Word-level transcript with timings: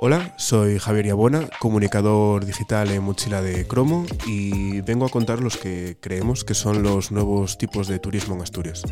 Hola, 0.00 0.32
soy 0.38 0.78
Javier 0.78 1.06
Yabona, 1.06 1.50
comunicador 1.58 2.46
digital 2.46 2.88
en 2.92 3.02
Mochila 3.02 3.42
de 3.42 3.66
Cromo 3.66 4.06
y 4.28 4.80
vengo 4.82 5.04
a 5.04 5.08
contar 5.08 5.40
los 5.40 5.56
que 5.56 5.96
creemos 6.00 6.44
que 6.44 6.54
son 6.54 6.84
los 6.84 7.10
nuevos 7.10 7.58
tipos 7.58 7.88
de 7.88 7.98
turismo 7.98 8.36
en 8.36 8.42
Asturias. 8.42 8.84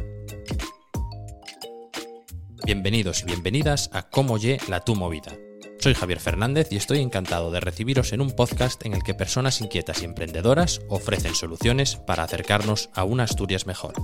Bienvenidos 2.64 3.22
y 3.22 3.26
bienvenidas 3.26 3.88
a 3.92 4.10
Cómo 4.10 4.36
Ye 4.36 4.58
la 4.66 4.80
Tu 4.80 4.96
Movida. 4.96 5.32
Soy 5.78 5.94
Javier 5.94 6.18
Fernández 6.18 6.72
y 6.72 6.76
estoy 6.76 6.98
encantado 6.98 7.52
de 7.52 7.60
recibiros 7.60 8.12
en 8.12 8.20
un 8.20 8.32
podcast 8.32 8.84
en 8.84 8.92
el 8.92 9.04
que 9.04 9.14
personas 9.14 9.60
inquietas 9.60 10.02
y 10.02 10.06
emprendedoras 10.06 10.80
ofrecen 10.88 11.36
soluciones 11.36 11.94
para 11.94 12.24
acercarnos 12.24 12.90
a 12.94 13.04
una 13.04 13.22
Asturias 13.22 13.64
mejor. 13.64 13.94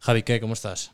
Javi, 0.00 0.24
¿qué? 0.24 0.40
¿Cómo 0.40 0.54
estás? 0.54 0.90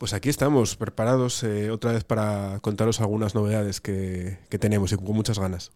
Pues 0.00 0.14
aquí 0.14 0.30
estamos, 0.30 0.76
preparados 0.76 1.42
eh, 1.42 1.70
otra 1.70 1.92
vez 1.92 2.04
para 2.04 2.58
contaros 2.62 3.02
algunas 3.02 3.34
novedades 3.34 3.82
que, 3.82 4.38
que 4.48 4.58
tenemos 4.58 4.92
y 4.92 4.96
con 4.96 5.14
muchas 5.14 5.38
ganas. 5.38 5.72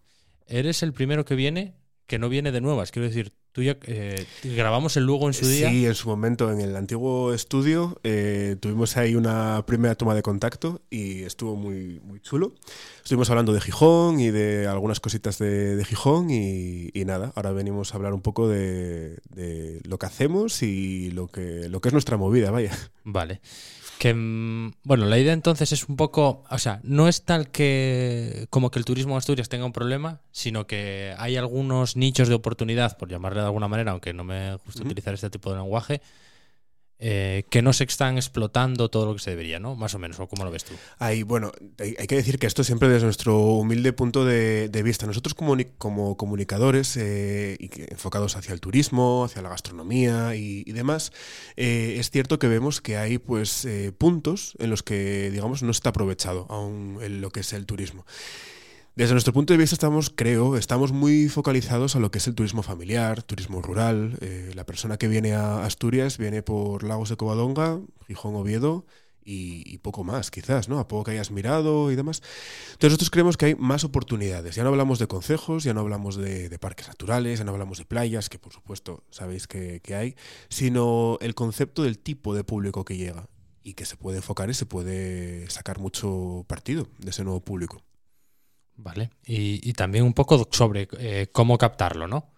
Eres 0.47 0.81
el 0.81 0.93
primero 0.93 1.25
que 1.25 1.35
viene 1.35 1.75
que 2.07 2.17
no 2.17 2.27
viene 2.27 2.51
de 2.51 2.59
nuevas. 2.59 2.89
Quiero 2.89 3.07
decir, 3.07 3.33
tú 3.51 3.61
ya 3.61 3.77
eh, 3.83 4.25
grabamos 4.43 4.97
el 4.97 5.03
luego 5.05 5.27
en 5.27 5.33
su 5.33 5.47
día. 5.47 5.69
Sí, 5.69 5.85
en 5.85 5.93
su 5.93 6.09
momento, 6.09 6.51
en 6.51 6.59
el 6.59 6.75
antiguo 6.75 7.33
estudio, 7.33 7.99
eh, 8.03 8.55
tuvimos 8.59 8.97
ahí 8.97 9.13
una 9.13 9.63
primera 9.67 9.93
toma 9.93 10.15
de 10.15 10.23
contacto 10.23 10.81
y 10.89 11.21
estuvo 11.21 11.55
muy, 11.55 11.99
muy 12.03 12.19
chulo. 12.19 12.55
Estuvimos 13.03 13.29
hablando 13.29 13.53
de 13.53 13.61
Gijón 13.61 14.19
y 14.19 14.31
de 14.31 14.65
algunas 14.65 14.99
cositas 14.99 15.37
de, 15.37 15.75
de 15.75 15.85
Gijón 15.85 16.31
y, 16.31 16.89
y, 16.93 17.05
nada, 17.05 17.31
ahora 17.35 17.51
venimos 17.51 17.93
a 17.93 17.97
hablar 17.97 18.15
un 18.15 18.21
poco 18.21 18.47
de, 18.47 19.19
de, 19.29 19.81
lo 19.83 19.99
que 19.99 20.07
hacemos 20.07 20.63
y 20.63 21.11
lo 21.11 21.27
que, 21.27 21.69
lo 21.69 21.79
que 21.79 21.89
es 21.89 21.93
nuestra 21.93 22.17
movida, 22.17 22.49
vaya. 22.49 22.75
Vale. 23.03 23.39
Que, 23.99 24.13
mm, 24.13 24.73
bueno, 24.83 25.05
la 25.05 25.17
idea 25.17 25.33
entonces 25.33 25.71
es 25.71 25.87
un 25.87 25.95
poco, 25.95 26.43
o 26.49 26.57
sea, 26.57 26.79
no 26.83 27.07
es 27.07 27.23
tal 27.23 27.49
que 27.49 28.47
como 28.49 28.69
que 28.69 28.79
el 28.79 28.85
turismo 28.85 29.13
en 29.13 29.17
Asturias 29.19 29.47
tenga 29.49 29.65
un 29.65 29.71
problema, 29.73 30.19
sino 30.31 30.67
que 30.67 31.15
hay 31.17 31.37
algunos 31.37 31.95
nichos 31.95 32.27
de 32.27 32.35
oportunidad, 32.35 32.97
por 32.97 33.09
llamarle 33.09 33.39
de 33.39 33.45
alguna 33.45 33.67
manera, 33.67 33.91
aunque 33.91 34.13
no 34.13 34.23
me 34.23 34.55
gusta 34.57 34.81
uh 34.81 34.83
-huh. 34.83 34.85
utilizar 34.87 35.13
este 35.13 35.29
tipo 35.29 35.49
de 35.51 35.57
lenguaje, 35.59 36.01
eh, 36.97 37.43
que 37.49 37.61
no 37.61 37.73
se 37.73 37.83
están 37.83 38.15
explotando 38.15 38.89
todo 38.89 39.05
lo 39.05 39.13
que 39.13 39.19
se 39.19 39.29
debería, 39.29 39.59
¿no? 39.59 39.75
Más 39.75 39.93
o 39.95 39.99
menos, 39.99 40.19
¿o 40.19 40.27
cómo 40.27 40.45
lo 40.45 40.51
ves 40.51 40.63
tú? 40.63 40.73
Hay, 40.97 41.23
bueno, 41.23 41.51
hay, 41.77 42.07
que 42.07 42.15
decir 42.15 42.39
que 42.39 42.47
esto 42.47 42.63
siempre 42.63 42.87
desde 42.87 43.05
nuestro 43.05 43.37
humilde 43.37 43.91
punto 43.91 44.23
de, 44.23 44.69
vista. 44.83 45.05
Nosotros 45.05 45.33
como, 45.33 45.57
como 45.77 46.15
comunicadores 46.15 46.95
eh, 46.97 47.57
y 47.59 47.69
enfocados 47.91 48.37
hacia 48.37 48.53
el 48.53 48.61
turismo, 48.61 49.25
hacia 49.25 49.41
la 49.41 49.49
gastronomía 49.49 50.35
y, 50.35 50.63
demás, 50.71 51.11
eh, 51.57 51.97
es 51.99 52.11
cierto 52.11 52.39
que 52.39 52.47
vemos 52.47 52.81
que 52.81 52.97
hay 52.97 53.17
pues 53.17 53.67
puntos 53.97 54.55
en 54.59 54.69
los 54.69 54.83
que, 54.83 55.31
digamos, 55.31 55.63
no 55.63 55.71
está 55.71 55.89
aprovechado 55.89 56.45
aún 56.49 56.99
en 57.01 57.21
lo 57.21 57.29
que 57.29 57.41
es 57.41 57.53
el 57.53 57.65
turismo. 57.65 58.05
Desde 58.95 59.11
nuestro 59.11 59.33
punto 59.33 59.51
de 59.51 59.57
vista 59.57 59.75
estamos, 59.75 60.09
creo, 60.09 60.55
estamos 60.55 60.93
muy 60.93 61.27
focalizados 61.27 61.97
a 61.97 61.99
lo 61.99 62.11
que 62.11 62.19
es 62.19 62.27
el 62.27 62.35
turismo 62.35 62.63
familiar, 62.63 63.23
turismo 63.23 63.61
rural. 63.61 64.17
Eh, 64.21 64.53
la 64.55 64.65
persona 64.65 64.95
que 64.95 65.09
viene 65.09 65.33
a 65.33 65.65
Asturias 65.65 66.17
viene 66.17 66.41
por 66.41 66.83
Lagos 66.83 67.09
de 67.09 67.17
Covadonga, 67.17 67.81
Gijón, 68.07 68.35
Oviedo 68.35 68.85
y, 69.25 69.79
poco 69.79 70.05
más, 70.05 70.31
quizás, 70.31 70.69
¿no? 70.69 70.79
A 70.79 70.87
poco 70.87 71.03
que 71.03 71.11
hayas 71.11 71.29
mirado 71.29 71.91
y 71.91 71.97
demás. 71.97 72.21
Entonces 72.67 72.91
nosotros 72.91 73.09
creemos 73.09 73.35
que 73.35 73.47
hay 73.47 73.55
más 73.55 73.83
oportunidades. 73.83 74.55
Ya 74.55 74.63
no 74.63 74.69
hablamos 74.69 74.97
de 74.97 75.07
concejos, 75.07 75.65
ya 75.65 75.73
no 75.73 75.81
hablamos 75.81 76.15
de, 76.15 76.57
parques 76.57 76.87
naturales, 76.87 77.39
ya 77.39 77.43
no 77.43 77.51
hablamos 77.51 77.79
de 77.79 77.85
playas, 77.85 78.29
que 78.29 78.39
por 78.39 78.53
supuesto 78.53 79.03
sabéis 79.09 79.45
que 79.47 79.81
hay, 79.93 80.15
sino 80.47 81.17
el 81.19 81.35
concepto 81.35 81.83
del 81.83 81.99
tipo 81.99 82.33
de 82.33 82.45
público 82.45 82.85
que 82.85 82.95
llega 82.95 83.27
y 83.61 83.73
que 83.73 83.83
se 83.83 83.97
puede 83.97 84.17
enfocar 84.17 84.49
y 84.49 84.53
se 84.53 84.65
puede 84.65 85.49
sacar 85.49 85.79
mucho 85.79 86.45
partido 86.47 86.87
de 86.99 87.09
ese 87.09 87.25
nuevo 87.25 87.41
público. 87.41 87.83
Vale. 88.77 89.09
Y, 89.25 89.67
y 89.67 89.73
también 89.73 90.03
un 90.03 90.13
poco 90.13 90.47
sobre 90.51 90.87
eh, 90.99 91.27
cómo 91.31 91.57
captarlo, 91.57 92.07
¿no? 92.07 92.31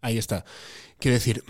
Ahí 0.00 0.18
está. 0.18 0.44
Quiero 0.98 1.14
decir, 1.14 1.42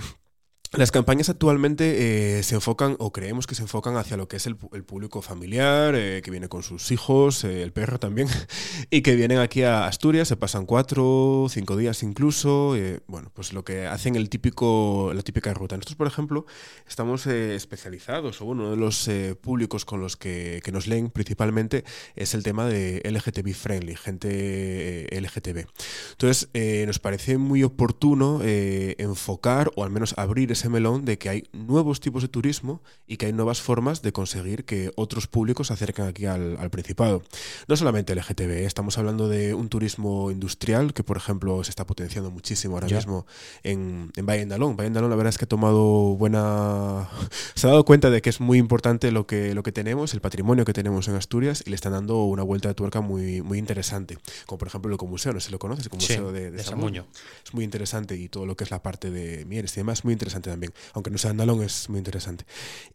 las 0.72 0.90
campañas 0.90 1.28
actualmente 1.30 2.38
eh, 2.38 2.42
se 2.42 2.54
enfocan, 2.54 2.96
o 2.98 3.10
creemos 3.12 3.46
que 3.46 3.54
se 3.54 3.62
enfocan 3.62 3.96
hacia 3.96 4.16
lo 4.16 4.28
que 4.28 4.36
es 4.36 4.46
el, 4.46 4.56
el 4.72 4.84
público 4.84 5.22
familiar, 5.22 5.94
eh, 5.94 6.20
que 6.22 6.30
viene 6.30 6.48
con 6.48 6.62
sus 6.62 6.90
hijos, 6.90 7.44
eh, 7.44 7.62
el 7.62 7.72
perro 7.72 7.98
también, 7.98 8.28
y 8.90 9.02
que 9.02 9.14
vienen 9.14 9.38
aquí 9.38 9.62
a 9.62 9.86
Asturias, 9.86 10.28
se 10.28 10.36
pasan 10.36 10.66
cuatro, 10.66 11.46
cinco 11.48 11.76
días 11.76 12.02
incluso, 12.02 12.76
eh, 12.76 13.00
bueno, 13.06 13.30
pues 13.34 13.52
lo 13.52 13.64
que 13.64 13.86
hacen 13.86 14.16
el 14.16 14.28
típico, 14.28 15.12
la 15.14 15.22
típica 15.22 15.54
ruta. 15.54 15.76
Nosotros, 15.76 15.96
por 15.96 16.06
ejemplo, 16.06 16.46
estamos 16.86 17.26
eh, 17.26 17.54
especializados, 17.54 18.40
o 18.40 18.44
bueno, 18.44 18.58
uno 18.58 18.70
de 18.72 18.76
los 18.76 19.06
eh, 19.08 19.36
públicos 19.40 19.84
con 19.84 20.00
los 20.00 20.16
que, 20.16 20.60
que, 20.64 20.72
nos 20.72 20.86
leen 20.86 21.10
principalmente 21.10 21.84
es 22.16 22.34
el 22.34 22.42
tema 22.42 22.66
de 22.66 23.00
LGTB 23.04 23.54
friendly, 23.54 23.94
gente 23.94 25.06
LGTB. 25.12 25.66
Entonces, 26.10 26.48
nos 26.86 26.98
parece 26.98 27.38
muy 27.38 27.62
oportuno 27.62 28.40
enfocar, 28.42 29.70
o 29.76 29.84
al 29.84 29.90
menos 29.90 30.14
abrir 30.18 30.50
ese 30.58 30.68
melón 30.68 31.04
de 31.04 31.18
que 31.18 31.28
hay 31.28 31.44
nuevos 31.52 32.00
tipos 32.00 32.22
de 32.22 32.28
turismo 32.28 32.82
y 33.06 33.16
que 33.16 33.26
hay 33.26 33.32
nuevas 33.32 33.60
formas 33.60 34.02
de 34.02 34.12
conseguir 34.12 34.64
que 34.64 34.90
otros 34.96 35.26
públicos 35.26 35.68
se 35.68 35.72
acerquen 35.72 36.06
aquí 36.06 36.26
al, 36.26 36.56
al 36.58 36.70
Principado. 36.70 37.22
No 37.66 37.76
solamente 37.76 38.12
el 38.12 38.18
LGTB, 38.18 38.66
estamos 38.66 38.98
hablando 38.98 39.28
de 39.28 39.54
un 39.54 39.68
turismo 39.68 40.30
industrial 40.30 40.92
que, 40.92 41.02
por 41.02 41.16
ejemplo, 41.16 41.62
se 41.64 41.70
está 41.70 41.86
potenciando 41.86 42.30
muchísimo 42.30 42.74
ahora 42.74 42.88
yeah. 42.88 42.98
mismo 42.98 43.26
en, 43.62 44.12
en 44.16 44.26
Valle 44.26 44.42
Andalón. 44.42 44.76
Valle 44.76 44.88
Andalón, 44.88 45.10
la 45.10 45.16
verdad 45.16 45.30
es 45.30 45.38
que 45.38 45.44
ha 45.44 45.48
tomado 45.48 46.16
buena. 46.16 47.08
se 47.54 47.66
ha 47.66 47.70
dado 47.70 47.84
cuenta 47.84 48.10
de 48.10 48.20
que 48.20 48.30
es 48.30 48.40
muy 48.40 48.58
importante 48.58 49.10
lo 49.12 49.26
que, 49.26 49.54
lo 49.54 49.62
que 49.62 49.72
tenemos, 49.72 50.12
el 50.14 50.20
patrimonio 50.20 50.64
que 50.64 50.72
tenemos 50.72 51.08
en 51.08 51.14
Asturias, 51.14 51.62
y 51.66 51.70
le 51.70 51.76
están 51.76 51.92
dando 51.92 52.24
una 52.24 52.42
vuelta 52.42 52.68
de 52.68 52.74
tuerca 52.74 53.00
muy, 53.00 53.42
muy 53.42 53.58
interesante. 53.58 54.18
Como 54.46 54.58
por 54.58 54.68
ejemplo 54.68 54.90
el 54.90 54.94
Ecomuseo, 54.96 55.32
no 55.32 55.40
sé 55.40 55.46
si 55.46 55.52
lo 55.52 55.58
conoces, 55.58 55.84
el 55.84 55.88
Ecomuseo 55.88 56.28
sí, 56.28 56.34
de, 56.34 56.50
de, 56.50 56.50
de 56.50 56.64
Samuño. 56.64 57.06
Es 57.44 57.54
muy 57.54 57.64
interesante 57.64 58.16
y 58.16 58.28
todo 58.28 58.46
lo 58.46 58.56
que 58.56 58.64
es 58.64 58.70
la 58.70 58.82
parte 58.82 59.10
de 59.10 59.44
Mieres 59.44 59.72
y 59.76 59.80
demás, 59.80 60.04
muy 60.04 60.12
interesante 60.12 60.47
también, 60.48 60.72
aunque 60.94 61.10
no 61.10 61.18
sea 61.18 61.30
andalón, 61.30 61.62
es 61.62 61.88
muy 61.88 61.98
interesante. 61.98 62.44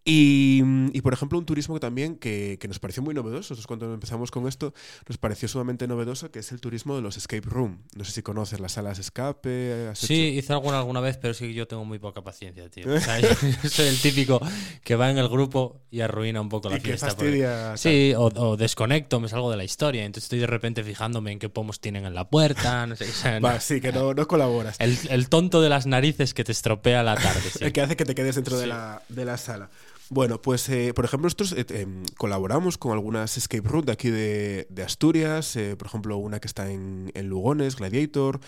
Y, 0.06 0.62
y 0.92 1.02
por 1.02 1.14
ejemplo, 1.14 1.38
un 1.40 1.46
turismo 1.46 1.76
que 1.76 1.80
también 1.80 2.18
que, 2.18 2.58
que, 2.60 2.68
nos 2.68 2.80
pareció 2.80 3.04
muy 3.04 3.14
novedoso, 3.14 3.54
nosotros 3.54 3.68
cuando 3.68 3.94
empezamos 3.94 4.32
con 4.32 4.48
esto, 4.48 4.74
nos 5.08 5.18
pareció 5.18 5.48
sumamente 5.48 5.88
novedoso, 5.88 6.32
que 6.32 6.40
es 6.40 6.52
el 6.52 6.60
turismo 6.60 6.96
de 6.96 7.02
los 7.02 7.18
escape 7.18 7.48
room. 7.48 7.84
No 7.96 8.04
sé 8.04 8.12
si 8.12 8.22
conoces 8.22 8.60
las 8.60 8.74
salas 8.74 9.00
escape. 9.00 9.92
sí, 9.96 10.14
hecho? 10.14 10.40
hice 10.40 10.54
alguna 10.54 10.80
alguna 10.80 11.00
vez, 11.00 11.18
pero 11.18 11.34
sí 11.34 11.48
que 11.48 11.54
yo 11.54 11.68
tengo 11.68 11.86
muy 11.86 12.00
poca 12.00 12.22
paciencia, 12.22 12.70
tío. 12.70 12.86
O 12.94 13.00
sea, 13.00 13.20
yo 13.20 13.30
soy 13.70 13.88
el 13.88 14.00
típico 14.00 14.40
que 14.84 14.96
va 14.96 15.10
en 15.10 15.18
el 15.18 15.28
grupo 15.28 15.82
y 15.90 16.02
arruina 16.02 16.42
un 16.42 16.50
poco 16.50 16.70
la 16.70 16.78
y 16.78 16.80
fiesta. 16.80 17.08
Fastidia, 17.08 17.76
sí, 17.78 18.14
o, 18.16 18.26
o, 18.26 18.58
desconecto, 18.58 19.20
me 19.20 19.28
salgo 19.28 19.52
de 19.52 19.58
la 19.58 19.64
historia, 19.64 20.06
entonces 20.06 20.26
estoy 20.26 20.40
de 20.40 20.48
repente 20.48 20.84
fijándome 20.84 21.32
en 21.32 21.40
qué 21.40 21.50
pomos 21.50 21.80
tienen 21.80 22.06
en 22.06 22.14
la 22.14 22.30
puerta, 22.30 22.86
no 22.88 22.96
sé. 22.96 23.10
O 23.10 23.14
sea, 23.14 23.40
Va, 23.40 23.54
no. 23.54 23.60
sí, 23.60 23.82
que 23.82 23.92
no, 23.92 24.14
no 24.14 24.28
colaboras. 24.28 24.76
El, 24.80 24.98
el, 25.10 25.30
tonto 25.30 25.62
de 25.62 25.70
las 25.70 25.86
narices 25.86 26.34
que 26.34 26.44
te 26.44 26.52
estropea 26.52 27.04
la 27.04 27.16
tarde. 27.16 27.43
Sí. 27.52 27.64
el 27.64 27.74
que 27.74 27.82
hace 27.82 27.96
que 27.96 28.06
te 28.06 28.16
quedes 28.16 28.36
dentro 28.36 28.56
sí. 28.56 28.62
de, 28.62 28.68
la, 28.68 29.02
de 29.10 29.26
la 29.26 29.38
sala. 29.38 29.70
Bueno, 30.10 30.42
pues 30.42 30.68
eh, 30.70 30.94
por 30.94 31.06
ejemplo, 31.06 31.26
nosotros 31.26 31.54
eh, 31.54 31.66
eh, 31.70 31.88
colaboramos 32.18 32.78
con 32.78 32.92
algunas 32.92 33.38
escape 33.38 33.68
room 33.68 33.86
de 33.86 33.94
aquí 33.94 34.10
de, 34.10 34.68
de 34.70 34.84
Asturias, 34.84 35.58
por 35.78 35.88
ejemplo, 35.88 36.18
una 36.18 36.40
que 36.40 36.48
está 36.48 36.70
en, 36.70 37.12
en 37.16 37.30
Lugones, 37.30 37.78
Gladiator, 37.78 38.40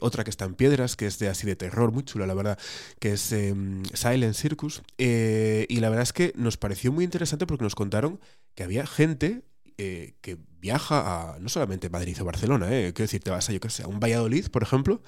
otra 0.00 0.24
que 0.24 0.30
está 0.30 0.44
en 0.44 0.54
Piedras, 0.54 0.96
que 0.96 1.06
es 1.06 1.18
de 1.18 1.28
así 1.28 1.46
de 1.46 1.56
terror, 1.56 1.92
muy 1.92 2.02
chula, 2.02 2.26
la 2.26 2.34
verdad, 2.34 2.58
que 2.98 3.12
es 3.12 3.22
Silent 3.22 4.34
Circus. 4.34 4.82
Y 4.98 5.80
la 5.80 5.88
verdad 5.88 6.02
es 6.02 6.12
que 6.12 6.32
nos 6.36 6.56
pareció 6.56 6.92
muy 6.92 7.04
interesante 7.04 7.46
porque 7.46 7.64
nos 7.64 7.74
contaron 7.74 8.20
que 8.54 8.64
había 8.64 8.86
gente 8.86 9.42
eh, 9.78 10.14
que 10.20 10.36
viaja 10.60 11.34
a 11.34 11.38
no 11.38 11.48
solamente 11.48 11.88
Madrid 11.88 12.20
o 12.20 12.24
Barcelona, 12.24 12.66
eh, 12.72 12.92
quiero 12.92 13.04
decir, 13.04 13.22
te 13.22 13.30
vas 13.30 13.48
a, 13.48 13.52
yo 13.52 13.60
qué 13.60 13.70
sé, 13.70 13.84
a 13.84 13.86
un 13.86 14.00
Valladolid, 14.00 14.48
por 14.48 14.64
ejemplo, 14.64 15.02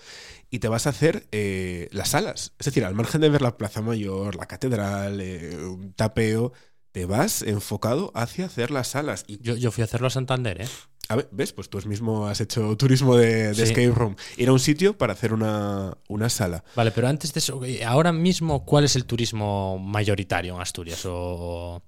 y 0.48 0.60
te 0.60 0.68
vas 0.68 0.86
a 0.86 0.90
hacer 0.90 1.26
eh, 1.32 1.88
las 1.90 2.10
salas. 2.10 2.52
Es 2.60 2.66
decir, 2.66 2.84
al 2.84 2.94
margen 2.94 3.20
de 3.20 3.30
ver 3.30 3.42
la 3.42 3.56
Plaza 3.56 3.82
Mayor, 3.82 4.36
la 4.36 4.46
catedral, 4.46 5.20
un 5.20 5.92
tapeo, 5.94 6.52
te 6.92 7.04
vas 7.04 7.42
enfocado 7.42 8.12
hacia 8.14 8.46
hacer 8.46 8.70
las 8.70 8.88
salas. 8.88 9.24
Y... 9.26 9.42
Yo, 9.42 9.56
yo 9.56 9.72
fui 9.72 9.82
a 9.82 9.86
hacerlo 9.86 10.06
a 10.06 10.10
Santander, 10.10 10.62
¿eh? 10.62 10.68
A 11.08 11.16
ver, 11.16 11.28
¿ves? 11.32 11.52
Pues 11.52 11.68
tú 11.68 11.80
mismo 11.88 12.28
has 12.28 12.40
hecho 12.40 12.76
turismo 12.76 13.16
de, 13.16 13.48
de 13.48 13.54
sí. 13.56 13.62
escape 13.62 13.90
room. 13.90 14.14
Ir 14.36 14.48
a 14.48 14.52
un 14.52 14.60
sitio 14.60 14.96
para 14.96 15.14
hacer 15.14 15.32
una, 15.32 15.98
una, 16.06 16.28
sala. 16.28 16.62
Vale, 16.76 16.92
pero 16.92 17.08
antes 17.08 17.34
de 17.34 17.40
eso, 17.40 17.60
ahora 17.84 18.12
mismo, 18.12 18.64
¿cuál 18.64 18.84
es 18.84 18.94
el 18.94 19.06
turismo 19.06 19.80
mayoritario 19.80 20.54
en 20.54 20.60
Asturias? 20.60 21.04
O... 21.06 21.82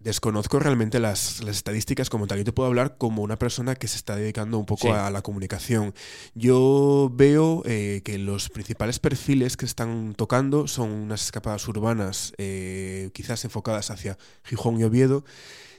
Desconozco 0.00 0.58
realmente 0.58 0.98
las, 0.98 1.42
las, 1.44 1.56
estadísticas 1.56 2.10
como 2.10 2.26
tal. 2.26 2.38
Yo 2.38 2.44
te 2.44 2.52
puedo 2.52 2.66
hablar 2.66 2.96
como 2.98 3.22
una 3.22 3.38
persona 3.38 3.76
que 3.76 3.86
se 3.86 3.96
está 3.96 4.16
dedicando 4.16 4.58
un 4.58 4.66
poco 4.66 4.88
sí. 4.88 4.92
a 4.92 5.10
la 5.10 5.22
comunicación. 5.22 5.94
Yo 6.34 7.10
veo 7.12 7.62
eh, 7.64 8.02
que 8.04 8.18
los 8.18 8.48
principales 8.48 8.98
perfiles 8.98 9.56
que 9.56 9.66
están 9.66 10.14
tocando 10.14 10.66
son 10.66 10.90
unas 10.90 11.22
escapadas 11.22 11.68
urbanas, 11.68 12.32
eh, 12.38 13.10
quizás 13.12 13.44
enfocadas 13.44 13.90
hacia 13.90 14.18
Gijón 14.44 14.80
y 14.80 14.84
Oviedo, 14.84 15.24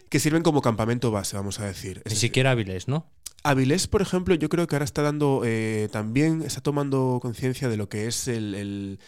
que 0.09 0.19
sirven 0.19 0.43
como 0.43 0.61
campamento 0.61 1.11
base, 1.11 1.35
vamos 1.35 1.59
a 1.59 1.65
decir. 1.65 1.97
Es 1.99 2.05
Ni 2.05 2.09
decir, 2.11 2.29
siquiera 2.29 2.51
Avilés, 2.51 2.87
¿no? 2.87 3.09
Avilés, 3.43 3.87
por 3.87 4.01
ejemplo, 4.01 4.35
yo 4.35 4.49
creo 4.49 4.67
que 4.67 4.75
ahora 4.75 4.85
está 4.85 5.01
dando 5.01 5.41
eh, 5.43 5.89
también, 5.91 6.43
está 6.43 6.61
tomando 6.61 7.19
conciencia 7.21 7.69
de 7.69 7.77
lo 7.77 7.89
que 7.89 8.07
es 8.07 8.27
el, 8.27 8.53
el 8.53 8.99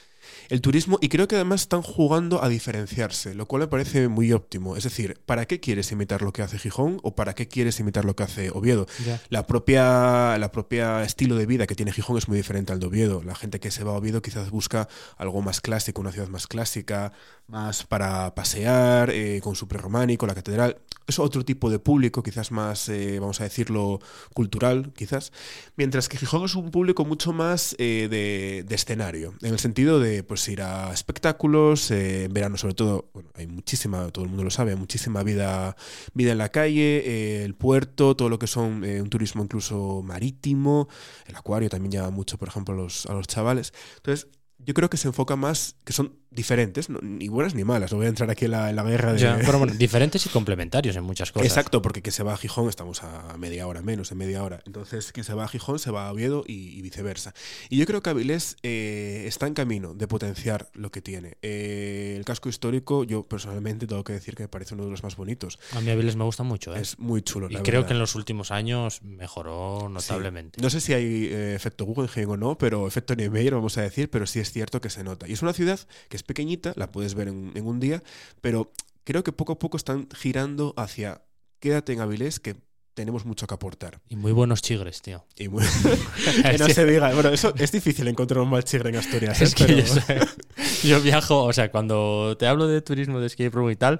el 0.50 0.62
turismo, 0.62 0.98
y 1.02 1.10
creo 1.10 1.28
que 1.28 1.36
además 1.36 1.62
están 1.62 1.82
jugando 1.82 2.44
a 2.44 2.50
diferenciarse, 2.50 3.34
lo 3.36 3.48
cual 3.48 3.62
me 3.62 3.68
parece 3.68 4.08
muy 4.08 4.32
óptimo. 4.32 4.78
Es 4.78 4.84
decir, 4.84 5.20
¿para 5.26 5.46
qué 5.46 5.60
quieres 5.60 5.92
imitar 5.92 6.22
lo 6.22 6.34
que 6.34 6.42
hace 6.42 6.58
Gijón 6.58 7.00
o 7.04 7.16
para 7.16 7.34
qué 7.36 7.48
quieres 7.48 7.80
imitar 7.80 8.06
lo 8.06 8.16
que 8.16 8.24
hace 8.24 8.50
Oviedo? 8.52 8.88
La 9.30 9.48
propia, 9.48 10.38
la 10.38 10.52
propia 10.52 11.04
estilo 11.04 11.36
de 11.36 11.46
vida 11.46 11.68
que 11.68 11.76
tiene 11.76 11.92
Gijón 11.92 12.18
es 12.18 12.28
muy 12.28 12.38
diferente 12.38 12.74
al 12.74 12.80
de 12.80 12.88
Oviedo. 12.88 13.24
La 13.24 13.36
gente 13.36 13.60
que 13.60 13.72
se 13.72 13.84
va 13.84 13.92
a 13.92 13.96
Oviedo 13.96 14.22
quizás 14.22 14.50
busca 14.50 14.88
algo 15.18 15.42
más 15.42 15.62
clásico, 15.62 16.02
una 16.02 16.12
ciudad 16.12 16.28
más 16.28 16.48
clásica, 16.48 17.14
más 17.48 17.86
para 17.86 18.34
pasear, 18.36 19.10
eh, 19.12 19.40
con 19.44 19.56
su 19.56 19.68
prerrománico, 19.68 20.26
la 20.26 20.36
catedral. 20.36 20.78
Es 21.06 21.20
otro 21.20 21.44
tipo 21.44 21.70
de 21.70 21.80
público, 21.80 22.24
quizás 22.24 22.52
más, 22.52 22.88
eh, 22.88 23.20
vamos 23.20 23.42
a 23.42 23.44
decirlo, 23.44 24.00
cultural, 24.34 24.94
quizás. 24.96 25.34
Mientras 25.76 26.08
que 26.08 26.18
Gijón 26.18 26.46
es 26.46 26.56
un 26.56 26.72
público 26.72 27.04
mucho 27.04 27.34
más 27.34 27.76
eh, 27.78 28.08
de, 28.10 28.64
de 28.66 28.76
escenario, 28.76 29.34
en 29.42 29.52
el 29.52 29.60
sentido 29.60 30.00
de 30.00 30.24
pues 30.24 30.48
ir 30.48 30.62
a 30.62 30.94
espectáculos, 30.94 31.92
eh, 31.92 32.26
en 32.26 32.34
verano 32.34 32.58
sobre 32.58 32.74
todo, 32.74 33.10
bueno, 33.14 33.30
hay 33.36 33.48
muchísima, 33.48 34.10
todo 34.12 34.24
el 34.24 34.30
mundo 34.30 34.46
lo 34.46 34.50
sabe, 34.50 34.72
hay 34.72 34.78
muchísima 34.78 35.24
vida, 35.24 35.76
vida 36.14 36.32
en 36.32 36.38
la 36.38 36.50
calle, 36.50 37.04
eh, 37.06 37.44
el 37.44 37.56
puerto, 37.56 38.16
todo 38.16 38.30
lo 38.30 38.40
que 38.40 38.48
son 38.48 38.86
eh, 38.86 39.02
un 39.02 39.10
turismo 39.10 39.44
incluso 39.44 40.02
marítimo, 40.04 40.88
el 41.26 41.36
acuario 41.36 41.70
también 41.70 41.92
llama 41.92 42.12
mucho, 42.12 42.38
por 42.38 42.48
ejemplo, 42.48 42.74
a 42.74 42.78
los, 42.78 43.06
a 43.08 43.14
los 43.14 43.28
chavales. 43.28 43.74
Entonces, 43.98 44.28
yo 44.60 44.74
creo 44.74 44.90
que 44.90 44.98
se 44.98 45.10
enfoca 45.10 45.36
más, 45.36 45.76
que 45.84 45.94
son 45.94 46.18
diferentes, 46.34 46.90
no- 46.90 47.00
ni 47.02 47.28
buenas 47.30 47.56
ni 47.56 47.64
malas. 47.64 47.92
No 47.92 47.98
voy 47.98 48.08
a 48.08 48.10
entrar 48.10 48.30
aquí 48.30 48.46
en 48.46 48.52
la, 48.52 48.70
en 48.70 48.76
la 48.76 48.84
guerra 48.84 49.14
de... 49.14 49.20
Ya, 49.20 49.38
pero 49.46 49.58
bueno, 49.60 49.74
diferentes 49.78 50.26
y 50.26 50.30
complementarios 50.30 50.96
en 50.96 51.04
muchas 51.04 51.32
cosas. 51.32 51.48
Exacto, 51.48 51.82
porque 51.82 52.02
quien 52.02 52.14
se 52.14 52.24
va 52.24 52.34
a 52.34 52.38
Gijón 52.38 52.70
estamos 52.70 53.04
a 53.04 53.38
media 53.38 53.68
hora 53.68 53.82
menos, 53.82 54.12
en 54.12 54.18
media 54.18 54.44
hora. 54.44 54.62
Entonces, 54.66 55.12
quien 55.12 55.24
se 55.24 55.34
va 55.34 55.46
a 55.46 55.48
Gijón 55.48 55.80
se 55.80 55.92
va 55.92 56.08
a 56.08 56.12
Oviedo 56.12 56.44
y, 56.48 56.78
y 56.78 56.82
viceversa. 56.82 57.34
Y 57.70 57.78
yo 57.78 57.86
creo 57.86 58.02
que 58.02 58.10
Avilés 58.10 58.58
eh, 58.64 59.26
está 59.28 59.48
en 59.48 59.54
camino 59.54 59.94
de 59.94 60.08
potenciar 60.08 60.70
lo 60.74 60.92
que 60.92 61.02
tiene. 61.02 61.38
Eh, 61.42 62.16
el 62.18 62.26
casco 62.26 62.50
histórico, 62.50 63.04
yo 63.04 63.24
personalmente 63.24 63.88
tengo 63.88 64.04
que 64.04 64.14
decir 64.14 64.36
que 64.36 64.44
me 64.44 64.50
parece 64.50 64.74
uno 64.76 64.86
de 64.86 64.92
los 64.92 65.04
más 65.04 65.16
bonitos. 65.16 65.60
A 65.74 65.82
mí 65.82 65.90
Avilés 65.90 66.16
me 66.16 66.24
gusta 66.24 66.44
mucho, 66.44 66.76
¿eh? 66.76 66.80
Es 66.82 67.00
muy 67.00 67.22
chulo. 67.22 67.48
y 67.50 67.54
la 67.54 67.64
creo 67.64 67.82
verdad. 67.82 67.88
que 67.88 67.94
en 67.94 68.00
los 68.00 68.16
últimos 68.16 68.52
años 68.52 69.02
mejoró 69.04 69.90
notablemente. 69.90 70.62
No 70.62 70.70
sé 70.70 70.82
si 70.82 70.94
hay 70.94 71.28
eh, 71.32 71.56
efecto 71.56 71.86
Guggenheim 71.86 72.30
o 72.32 72.38
no, 72.38 72.58
pero 72.58 72.88
efecto 72.88 73.16
Niemeyer, 73.16 73.54
vamos 73.54 73.78
a 73.78 73.82
decir, 73.82 74.10
pero 74.10 74.26
sí 74.28 74.40
es 74.40 74.52
cierto 74.52 74.82
que 74.82 74.90
se 74.90 75.04
nota. 75.04 75.28
Y 75.28 75.34
es 75.34 75.42
una 75.42 75.54
ciudad 75.54 75.80
que 76.10 76.18
es 76.18 76.23
pequeñita, 76.24 76.74
la 76.76 76.92
puedes 76.92 77.16
ver 77.16 77.28
en, 77.28 77.52
en 77.56 77.66
un 77.68 77.80
día, 77.80 78.02
pero 78.42 78.72
creo 79.04 79.24
que 79.24 79.32
poco 79.32 79.54
a 79.54 79.60
poco 79.60 79.78
están 79.78 80.08
girando 80.16 80.74
hacia 80.78 81.22
quédate 81.60 81.94
en 81.94 82.02
Avilés, 82.02 82.40
que 82.40 82.56
tenemos 82.94 83.26
mucho 83.26 83.48
que 83.48 83.54
aportar. 83.56 84.00
Y 84.08 84.16
muy 84.16 84.32
buenos 84.34 84.62
chigres, 84.62 85.02
tío. 85.02 85.26
Y 85.38 85.48
muy- 85.48 85.64
que 86.52 86.58
no 86.60 86.68
se 86.70 86.86
diga. 86.86 87.12
Bueno, 87.14 87.30
eso 87.30 87.54
es 87.58 87.72
difícil 87.72 88.08
encontrar 88.08 88.42
un 88.42 88.50
mal 88.50 88.64
chigre 88.64 88.90
en 88.90 88.98
Asturias. 88.98 89.42
¿eh? 89.42 89.44
Es 89.46 89.56
que 89.56 89.66
Pero- 89.66 89.80
yo, 89.80 89.86
sé- 89.96 90.20
yo 90.88 91.02
viajo, 91.02 91.44
o 91.44 91.54
sea, 91.54 91.72
cuando 91.72 92.36
te 92.38 92.46
hablo 92.48 92.68
de 92.68 92.82
turismo 92.82 93.20
de 93.20 93.28
escape 93.28 93.50
room 93.50 93.72
y 93.72 93.76
tal, 93.76 94.00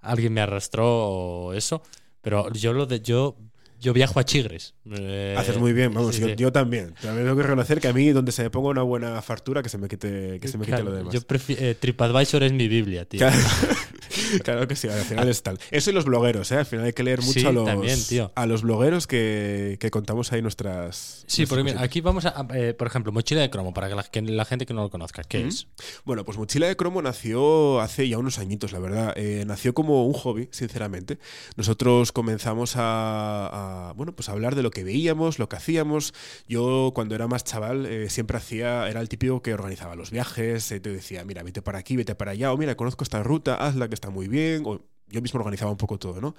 alguien 0.00 0.32
me 0.32 0.40
arrastró 0.42 0.86
o 1.08 1.52
eso, 1.54 1.82
pero 2.20 2.52
yo 2.52 2.72
lo 2.72 2.86
de 2.86 3.00
yo 3.00 3.36
yo 3.80 3.92
viajo 3.92 4.20
a 4.20 4.24
Chigres. 4.24 4.74
Eh, 4.90 5.34
Haces 5.38 5.58
muy 5.58 5.72
bien, 5.72 5.92
vamos, 5.92 6.14
sí, 6.14 6.20
yo, 6.20 6.28
sí. 6.28 6.34
yo 6.36 6.52
también. 6.52 6.94
También 7.00 7.24
tengo 7.26 7.36
que 7.36 7.42
reconocer 7.42 7.80
que 7.80 7.88
a 7.88 7.92
mí, 7.92 8.10
donde 8.10 8.32
se 8.32 8.42
me 8.42 8.50
ponga 8.50 8.70
una 8.70 8.82
buena 8.82 9.20
fartura, 9.22 9.62
que 9.62 9.68
se 9.68 9.78
me 9.78 9.88
quite, 9.88 10.38
que 10.40 10.48
se 10.48 10.58
me 10.58 10.66
quite 10.66 10.82
lo 10.82 10.92
demás. 10.92 11.12
Yo 11.12 11.20
eh, 11.48 11.74
TripAdvisor 11.78 12.42
es 12.42 12.52
mi 12.52 12.68
Biblia, 12.68 13.04
tío. 13.04 13.18
Claro, 13.18 13.36
claro 14.44 14.68
que 14.68 14.76
sí, 14.76 14.88
al 14.88 15.00
final 15.00 15.28
es 15.28 15.42
tal. 15.42 15.58
Eso 15.70 15.90
y 15.90 15.92
los 15.92 16.04
blogueros, 16.04 16.50
¿eh? 16.52 16.56
Al 16.56 16.66
final 16.66 16.86
hay 16.86 16.92
que 16.92 17.02
leer 17.02 17.20
mucho 17.20 17.40
Sí, 17.40 17.46
a, 17.46 17.52
los, 17.52 17.64
también, 17.64 17.98
a 18.34 18.46
los 18.46 18.62
blogueros 18.62 19.06
que, 19.06 19.76
que 19.80 19.90
contamos 19.90 20.32
ahí 20.32 20.42
nuestras. 20.42 21.24
Sí, 21.26 21.46
porque 21.46 21.64
mira, 21.64 21.82
aquí 21.82 22.00
vamos 22.00 22.26
a, 22.26 22.46
eh, 22.54 22.74
por 22.74 22.86
ejemplo, 22.86 23.12
mochila 23.12 23.40
de 23.40 23.50
cromo, 23.50 23.72
para 23.72 23.88
que 23.88 23.94
la, 23.94 24.02
que 24.02 24.22
la 24.22 24.44
gente 24.44 24.66
que 24.66 24.74
no 24.74 24.82
lo 24.82 24.90
conozca, 24.90 25.22
¿qué 25.22 25.46
es? 25.46 25.66
Bueno, 26.04 26.24
pues 26.24 26.38
Mochila 26.38 26.66
de 26.66 26.76
Cromo 26.76 27.02
nació 27.02 27.80
hace 27.80 28.08
ya 28.08 28.18
unos 28.18 28.38
añitos, 28.38 28.72
la 28.72 28.78
verdad. 28.78 29.12
Eh, 29.16 29.44
nació 29.46 29.74
como 29.74 30.06
un 30.06 30.12
hobby, 30.14 30.48
sinceramente. 30.50 31.18
Nosotros 31.56 32.12
comenzamos 32.12 32.76
a, 32.76 33.46
a, 33.46 33.69
bueno, 33.96 34.14
pues 34.14 34.28
hablar 34.28 34.54
de 34.54 34.62
lo 34.62 34.70
que 34.70 34.84
veíamos, 34.84 35.38
lo 35.38 35.48
que 35.48 35.56
hacíamos. 35.56 36.14
Yo, 36.48 36.92
cuando 36.94 37.14
era 37.14 37.26
más 37.26 37.44
chaval, 37.44 37.86
eh, 37.86 38.08
siempre 38.10 38.36
hacía, 38.36 38.88
era 38.88 39.00
el 39.00 39.08
típico 39.08 39.42
que 39.42 39.54
organizaba 39.54 39.94
los 39.96 40.10
viajes, 40.10 40.70
eh, 40.72 40.80
te 40.80 40.90
decía, 40.90 41.24
mira, 41.24 41.42
vete 41.42 41.62
para 41.62 41.78
aquí, 41.78 41.96
vete 41.96 42.14
para 42.14 42.32
allá, 42.32 42.52
o 42.52 42.56
mira, 42.56 42.76
conozco 42.76 43.04
esta 43.04 43.22
ruta, 43.22 43.56
hazla 43.56 43.88
que 43.88 43.94
está 43.94 44.10
muy 44.10 44.28
bien, 44.28 44.62
o 44.66 44.80
yo 45.10 45.20
mismo 45.20 45.38
organizaba 45.40 45.70
un 45.70 45.76
poco 45.76 45.98
todo, 45.98 46.20
¿no? 46.20 46.34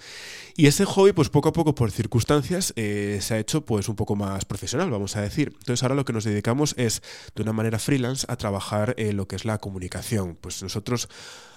Y 0.56 0.68
ese 0.68 0.86
hobby, 0.86 1.12
pues 1.12 1.30
poco 1.30 1.50
a 1.50 1.54
poco, 1.54 1.76
por 1.76 1.92
circunstancias, 1.92 2.74
eh, 2.76 3.20
se 3.22 3.34
ha 3.34 3.40
hecho 3.40 3.66
pues 3.66 3.90
un 3.90 3.96
poco 3.96 4.16
más 4.16 4.46
profesional, 4.46 4.90
vamos 4.90 5.16
a 5.18 5.22
decir. 5.22 5.50
Entonces 5.60 5.84
ahora 5.84 5.96
lo 5.96 6.06
que 6.06 6.14
nos 6.14 6.24
dedicamos 6.24 6.74
es, 6.78 7.02
de 7.36 7.44
una 7.44 7.54
manera 7.54 7.80
freelance, 7.80 8.26
a 8.30 8.38
trabajar 8.38 8.96
en 8.98 9.18
lo 9.18 9.28
que 9.28 9.36
es 9.36 9.46
la 9.46 9.58
comunicación. 9.58 10.38
Pues 10.40 10.64
nosotros 10.64 11.10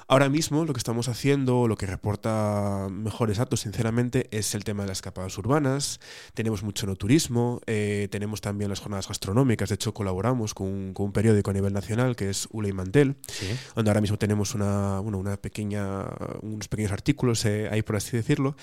ahora 0.08 0.28
mismo 0.28 0.64
lo 0.64 0.72
que 0.72 0.78
estamos 0.78 1.08
haciendo, 1.08 1.68
lo 1.68 1.76
que 1.76 1.86
reporta 1.86 2.88
mejores 2.90 3.38
datos, 3.38 3.60
sinceramente, 3.60 4.28
es 4.30 4.54
el 4.54 4.64
tema 4.64 4.82
de 4.84 4.88
las 4.88 4.98
escapadas 4.98 5.36
urbanas. 5.38 6.00
Tenemos 6.34 6.62
mucho 6.62 6.86
no 6.86 6.96
turismo, 6.96 7.60
eh, 7.66 8.08
tenemos 8.10 8.40
también 8.40 8.70
las 8.70 8.80
jornadas 8.80 9.08
gastronómicas. 9.08 9.68
De 9.68 9.76
hecho, 9.76 9.94
colaboramos 9.94 10.54
con 10.54 10.66
un, 10.68 10.94
con 10.94 11.06
un 11.06 11.12
periódico 11.12 11.50
a 11.50 11.54
nivel 11.54 11.72
nacional 11.72 12.16
que 12.16 12.30
es 12.30 12.48
Ula 12.50 12.68
y 12.68 12.72
Mantel 12.72 13.16
Sí. 13.28 13.46
donde 13.74 13.90
ahora 13.90 14.00
mismo 14.00 14.16
tenemos 14.18 14.54
una, 14.54 15.00
bueno, 15.00 15.18
una 15.18 15.36
pequeña, 15.36 16.04
unos 16.42 16.68
pequeños 16.68 16.92
artículos 16.92 17.44
eh, 17.44 17.68
ahí, 17.70 17.82
por 17.82 17.96
así 17.96 18.16
decirlo. 18.16 18.56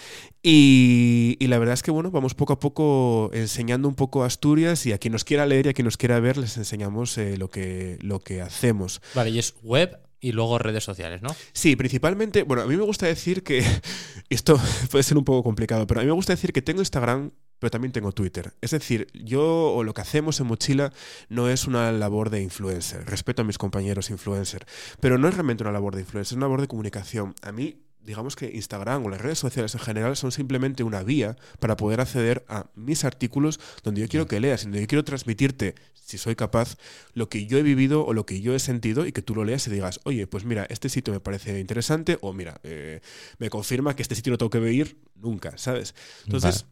Y, 0.44 1.38
y 1.40 1.48
la 1.48 1.60
verdad 1.60 1.74
es 1.74 1.84
que, 1.84 1.92
bueno, 1.92 2.12
vamos 2.12 2.34
poco 2.34 2.54
a 2.54 2.60
poco 2.60 3.30
enseñando 3.34 3.88
un 3.88 3.96
poco 3.96 4.24
Asturias 4.24 4.86
y 4.86 4.94
a 4.94 4.98
quien 4.98 5.12
nos 5.12 5.24
quiera 5.24 5.46
leer 5.46 5.68
y 5.68 5.70
a 5.70 5.74
quien 5.74 5.86
nos 5.86 5.98
quiera 5.98 6.20
ver 6.20 6.38
les 6.38 6.58
enseñamos 6.58 7.18
eh, 7.18 7.38
lo, 7.38 7.50
que, 7.50 7.98
lo 8.02 8.20
que 8.20 8.42
hacemos. 8.42 9.02
Vale, 9.16 9.30
y 9.32 9.40
es 9.40 9.56
web 9.62 10.00
y 10.22 10.32
luego 10.32 10.60
redes 10.60 10.84
sociales, 10.84 11.22
¿no? 11.22 11.36
Sí, 11.52 11.76
principalmente, 11.76 12.44
bueno, 12.44 12.64
a 12.64 12.68
mí 12.68 12.78
me 12.78 12.84
gusta 12.84 13.08
decir 13.08 13.44
que, 13.44 13.66
esto 14.30 14.58
puede 14.92 15.04
ser 15.04 15.18
un 15.18 15.26
poco 15.26 15.44
complicado, 15.44 15.86
pero 15.88 16.00
a 16.00 16.04
mí 16.04 16.08
me 16.08 16.14
gusta 16.14 16.34
decir 16.34 16.54
que 16.54 16.62
tengo 16.62 16.80
Instagram, 16.80 17.32
pero 17.60 17.72
también 17.72 17.92
tengo 17.92 18.12
Twitter. 18.12 18.54
Es 18.62 18.72
decir, 18.72 19.08
yo 19.14 19.74
o 19.74 19.84
lo 19.84 19.94
que 19.94 20.02
hacemos 20.02 20.40
en 20.40 20.48
Mochila 20.48 20.94
no 21.30 21.50
es 21.50 21.68
una 21.68 21.92
labor 21.92 22.30
de 22.30 22.42
influencer, 22.42 23.06
respeto 23.06 23.42
a 23.42 23.46
mis 23.46 23.58
compañeros 23.58 24.10
influencer, 24.10 24.66
pero 25.00 25.18
no 25.18 25.28
es 25.28 25.34
realmente 25.34 25.64
una 25.64 25.72
labor 25.72 25.96
de 25.96 26.02
influencer, 26.02 26.34
es 26.34 26.38
una 26.38 26.46
labor 26.46 26.62
de 26.62 26.68
comunicación. 26.68 27.36
A 27.42 27.52
mí 27.52 27.91
digamos 28.04 28.36
que 28.36 28.50
Instagram 28.54 29.06
o 29.06 29.10
las 29.10 29.22
redes 29.22 29.40
sociales 29.40 29.74
en 29.76 29.82
general 29.82 30.18
son 30.18 30.32
simplemente 30.32 30.84
una 30.84 31.04
vía 31.04 31.38
para 31.60 31.78
poder 31.78 32.02
acceder 32.02 32.44
a 32.48 32.68
mis 32.76 33.04
artículos 33.06 33.60
donde 33.84 34.02
yo 34.02 34.08
quiero 34.08 34.28
que 34.28 34.40
leas, 34.40 34.64
donde 34.64 34.82
yo 34.82 34.88
quiero 34.88 35.04
transmitirte, 35.04 35.76
si 35.94 36.18
soy 36.18 36.36
capaz, 36.36 36.78
lo 37.14 37.30
que 37.30 37.46
yo 37.46 37.58
he 37.58 37.64
vivido 37.64 38.06
o 38.06 38.14
lo 38.14 38.26
que 38.26 38.42
yo 38.42 38.54
he 38.56 38.60
sentido 38.60 39.06
y 39.06 39.12
que 39.12 39.22
tú 39.22 39.36
lo 39.36 39.46
leas 39.46 39.66
y 39.68 39.72
digas, 39.72 40.00
oye, 40.04 40.28
pues 40.28 40.44
mira, 40.46 40.66
este 40.70 40.90
sitio 40.90 41.14
me 41.14 41.20
parece 41.20 41.60
interesante 41.60 42.18
o 42.22 42.34
mira, 42.34 42.60
eh, 42.64 43.02
me 43.38 43.50
confirma 43.50 43.96
que 43.96 44.02
este 44.02 44.16
sitio 44.16 44.32
no 44.32 44.38
tengo 44.38 44.50
que 44.50 44.74
ir 44.74 44.98
nunca, 45.16 45.58
¿sabes? 45.58 45.94
Entonces, 46.26 46.66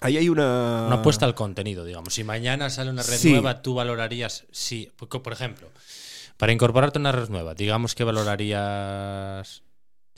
ahí 0.00 0.16
hay 0.16 0.28
una... 0.28 0.86
Una 0.86 0.96
apuesta 0.96 1.26
al 1.26 1.34
contenido, 1.34 1.84
digamos. 1.84 2.14
Si 2.14 2.24
mañana 2.24 2.70
sale 2.70 2.90
una 2.90 3.02
red 3.02 3.18
Sí. 3.18 3.32
nueva, 3.32 3.62
tú 3.62 3.74
valorarías, 3.74 4.46
si, 4.50 4.90
por 4.96 5.08
por 5.22 5.32
ejemplo, 5.32 5.70
para 6.36 6.52
incorporarte 6.52 6.98
a 6.98 7.00
una 7.00 7.12
red 7.12 7.28
nueva, 7.28 7.54
digamos 7.54 7.94
que 7.94 8.02
valorarías 8.02 9.62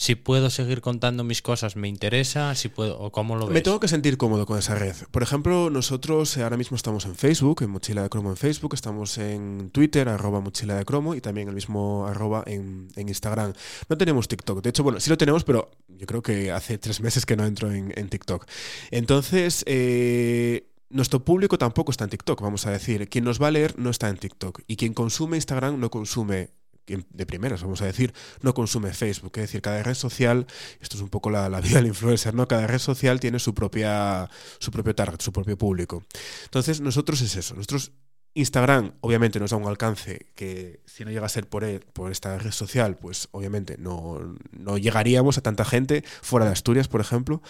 si 0.02 0.16
puedo 0.16 0.50
seguir 0.50 0.80
contando 0.80 1.22
mis 1.22 1.42
cosas, 1.42 1.76
me 1.76 1.86
interesa, 1.86 2.56
si 2.56 2.68
puedo, 2.68 2.98
o 2.98 3.12
cómo 3.12 3.36
lo 3.36 3.46
ves. 3.46 3.54
Me 3.54 3.60
tengo 3.60 3.78
que 3.78 3.86
sentir 3.86 4.16
cómodo 4.16 4.46
con 4.46 4.58
esa 4.58 4.74
red. 4.74 4.96
Por 5.12 5.22
ejemplo, 5.22 5.70
nosotros 5.70 6.36
ahora 6.38 6.56
mismo 6.56 6.76
estamos 6.76 7.04
en 7.04 7.14
Facebook, 7.14 7.62
en 7.62 7.70
Mochila 7.70 8.02
de 8.02 8.08
Cromo 8.08 8.30
en 8.30 8.36
Facebook, 8.36 8.74
estamos 8.74 9.16
en 9.18 9.70
Twitter, 9.70 10.08
arroba 10.08 10.40
Mochila 10.40 10.74
de 10.74 10.84
Cromo, 10.84 11.14
y 11.14 11.20
también 11.20 11.46
el 11.46 11.54
mismo 11.54 12.04
arroba 12.04 12.42
en, 12.48 12.88
en 12.96 13.08
Instagram. 13.08 13.52
No 13.88 13.96
tenemos 13.96 14.26
TikTok. 14.26 14.60
De 14.60 14.70
hecho, 14.70 14.82
bueno, 14.82 14.98
sí 14.98 15.08
lo 15.08 15.16
tenemos, 15.16 15.44
pero 15.44 15.70
yo 15.86 16.04
creo 16.04 16.20
que 16.20 16.50
hace 16.50 16.78
tres 16.78 17.00
meses 17.00 17.24
que 17.24 17.36
no 17.36 17.46
entro 17.46 17.70
en, 17.70 17.92
en 17.94 18.08
TikTok. 18.08 18.44
Entonces, 18.90 19.62
eh, 19.68 20.66
nuestro 20.90 21.24
público 21.24 21.58
tampoco 21.58 21.92
está 21.92 22.02
en 22.02 22.10
TikTok, 22.10 22.40
vamos 22.40 22.66
a 22.66 22.72
decir. 22.72 23.08
Quien 23.08 23.22
nos 23.22 23.40
va 23.40 23.46
a 23.46 23.50
leer 23.52 23.78
no 23.78 23.90
está 23.90 24.08
en 24.08 24.16
TikTok. 24.16 24.62
Y 24.66 24.74
quien 24.74 24.94
consume 24.94 25.36
Instagram 25.36 25.78
no 25.78 25.92
consume 25.92 26.50
de 26.86 27.26
primeras, 27.26 27.62
vamos 27.62 27.80
a 27.82 27.86
decir, 27.86 28.12
no 28.42 28.54
consume 28.54 28.92
Facebook. 28.92 29.32
Es 29.36 29.42
decir, 29.42 29.62
cada 29.62 29.82
red 29.82 29.94
social, 29.94 30.46
esto 30.80 30.96
es 30.96 31.02
un 31.02 31.08
poco 31.08 31.30
la, 31.30 31.48
la 31.48 31.60
vida 31.60 31.76
del 31.76 31.86
influencer, 31.86 32.34
¿no? 32.34 32.46
Cada 32.48 32.66
red 32.66 32.78
social 32.78 33.20
tiene 33.20 33.38
su 33.38 33.54
propia, 33.54 34.28
su 34.58 34.70
propio 34.70 34.94
target, 34.94 35.20
su 35.20 35.32
propio 35.32 35.56
público. 35.56 36.02
Entonces, 36.44 36.80
nosotros 36.80 37.20
es 37.22 37.36
eso. 37.36 37.54
Nosotros 37.54 37.92
Instagram 38.34 38.94
obviamente 39.00 39.38
nos 39.38 39.50
da 39.50 39.58
un 39.58 39.68
alcance 39.68 40.26
que 40.34 40.80
si 40.86 41.04
no 41.04 41.10
llega 41.10 41.26
a 41.26 41.28
ser 41.28 41.48
por, 41.48 41.64
él, 41.64 41.80
por 41.92 42.10
esta 42.10 42.38
red 42.38 42.50
social, 42.52 42.96
pues 42.96 43.28
obviamente 43.32 43.76
no, 43.78 44.36
no 44.52 44.78
llegaríamos 44.78 45.36
a 45.38 45.42
tanta 45.42 45.64
gente 45.64 46.02
fuera 46.22 46.46
de 46.46 46.52
Asturias, 46.52 46.88
por 46.88 47.00
ejemplo. 47.00 47.42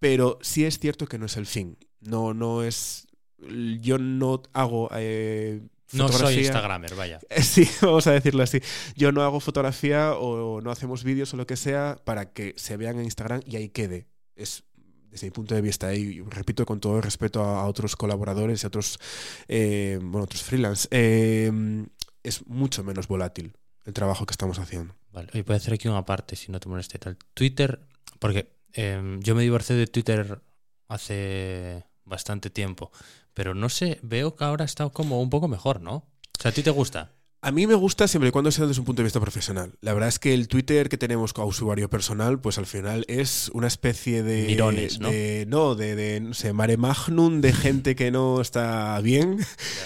Pero 0.00 0.38
sí 0.42 0.64
es 0.64 0.78
cierto 0.78 1.06
que 1.06 1.18
no 1.18 1.26
es 1.26 1.36
el 1.36 1.46
fin. 1.46 1.76
No, 2.00 2.34
no 2.34 2.62
es. 2.62 3.06
Yo 3.80 3.98
no 3.98 4.42
hago. 4.52 4.90
eh, 4.94 5.62
no 5.92 6.08
soy 6.08 6.38
Instagramer, 6.38 6.94
vaya. 6.94 7.20
Eh, 7.30 7.42
Sí, 7.42 7.68
vamos 7.82 8.06
a 8.06 8.12
decirlo 8.12 8.42
así. 8.42 8.60
Yo 8.96 9.12
no 9.12 9.22
hago 9.22 9.40
fotografía 9.40 10.14
o 10.14 10.60
no 10.60 10.70
hacemos 10.70 11.04
vídeos 11.04 11.32
o 11.34 11.36
lo 11.36 11.46
que 11.46 11.56
sea 11.56 11.96
para 12.04 12.32
que 12.32 12.54
se 12.56 12.76
vean 12.76 12.98
en 12.98 13.04
Instagram 13.04 13.40
y 13.46 13.56
ahí 13.56 13.68
quede. 13.68 14.08
Es 14.36 14.64
desde 15.10 15.26
mi 15.26 15.30
punto 15.30 15.54
de 15.54 15.62
vista, 15.62 15.94
y 15.94 16.20
repito 16.20 16.66
con 16.66 16.80
todo 16.80 16.96
el 16.98 17.02
respeto 17.02 17.42
a, 17.42 17.62
a 17.62 17.66
otros 17.66 17.96
colaboradores 17.96 18.62
y 18.62 18.66
a 18.66 18.68
otros, 18.68 18.98
eh, 19.48 19.98
bueno, 20.02 20.24
otros 20.24 20.42
freelance. 20.42 20.86
Eh, 20.90 21.50
es 22.22 22.46
mucho 22.46 22.84
menos 22.84 23.08
volátil 23.08 23.54
el 23.86 23.92
trabajo 23.94 24.26
que 24.26 24.32
estamos 24.32 24.58
haciendo. 24.58 24.94
Vale, 25.12 25.30
y 25.32 25.42
puedo 25.42 25.56
hacer 25.56 25.72
aquí 25.74 25.88
una 25.88 26.04
parte, 26.04 26.36
si 26.36 26.52
no 26.52 26.60
te 26.60 26.68
moleste 26.68 26.98
tal. 26.98 27.16
Twitter, 27.32 27.80
porque 28.18 28.52
em, 28.72 29.20
yo 29.20 29.34
me 29.34 29.42
divorcié 29.42 29.76
de 29.76 29.86
Twitter 29.86 30.42
hace 30.88 31.84
bastante 32.04 32.50
tiempo, 32.50 32.90
pero 33.38 33.54
no 33.54 33.68
sé, 33.68 34.00
veo 34.02 34.34
que 34.34 34.42
ahora 34.42 34.64
está 34.64 34.88
como 34.88 35.22
un 35.22 35.30
poco 35.30 35.46
mejor, 35.46 35.80
¿no? 35.80 35.94
O 35.94 36.42
sea, 36.42 36.50
¿a 36.50 36.54
ti 36.54 36.64
te 36.64 36.70
gusta? 36.70 37.12
A 37.40 37.52
mí 37.52 37.68
me 37.68 37.76
gusta 37.76 38.08
siempre 38.08 38.30
y 38.30 38.32
cuando 38.32 38.50
sea 38.50 38.66
desde 38.66 38.80
un 38.80 38.84
punto 38.84 39.00
de 39.00 39.04
vista 39.04 39.20
profesional. 39.20 39.72
La 39.80 39.92
verdad 39.94 40.08
es 40.08 40.18
que 40.18 40.34
el 40.34 40.48
Twitter 40.48 40.88
que 40.88 40.98
tenemos 40.98 41.32
como 41.32 41.46
usuario 41.46 41.88
personal, 41.88 42.40
pues 42.40 42.58
al 42.58 42.66
final 42.66 43.04
es 43.06 43.48
una 43.54 43.68
especie 43.68 44.24
de. 44.24 44.46
Mirones, 44.48 44.98
¿no? 44.98 45.08
de- 45.08 45.44
no, 45.48 45.76
de, 45.76 45.94
de, 45.94 46.18
no 46.20 46.34
sé, 46.34 46.52
mare 46.52 46.76
magnum 46.76 47.40
de 47.40 47.52
gente 47.52 47.94
que 47.94 48.10
no 48.10 48.40
está 48.40 49.00
bien, 49.02 49.38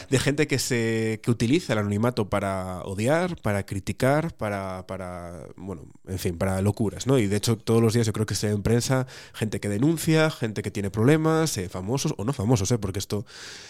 de 0.09 0.18
gente 0.18 0.47
que 0.47 0.59
se 0.59 1.21
que 1.23 1.30
utiliza 1.30 1.75
el 1.75 1.80
anonimato 1.80 2.30
para 2.30 2.80
odiar, 2.85 3.37
para 3.42 3.66
criticar, 3.66 4.35
para, 4.35 4.87
para. 4.87 5.47
Bueno, 5.56 5.82
en 6.09 6.18
fin, 6.18 6.38
para 6.38 6.62
locuras, 6.62 7.06
¿no? 7.06 7.18
Y 7.18 7.26
de 7.26 7.37
hecho, 7.37 7.59
todos 7.59 7.82
los 7.82 7.92
días 7.92 8.06
yo 8.06 8.14
creo 8.14 8.25
que 8.25 8.35
se 8.35 8.47
ve 8.47 8.54
en 8.54 8.62
prensa 8.62 9.06
gente 9.35 9.61
que 9.61 9.68
denuncia, 9.68 10.30
gente 10.30 10.62
que 10.62 10.71
tiene 10.71 10.90
problemas, 10.90 11.59
eh, 11.59 11.68
famosos 11.68 12.14
o 12.16 12.25
no 12.25 12.32
famosos, 12.32 12.73
¿eh? 12.73 12.78
Porque 12.78 12.99
esto 12.99 13.26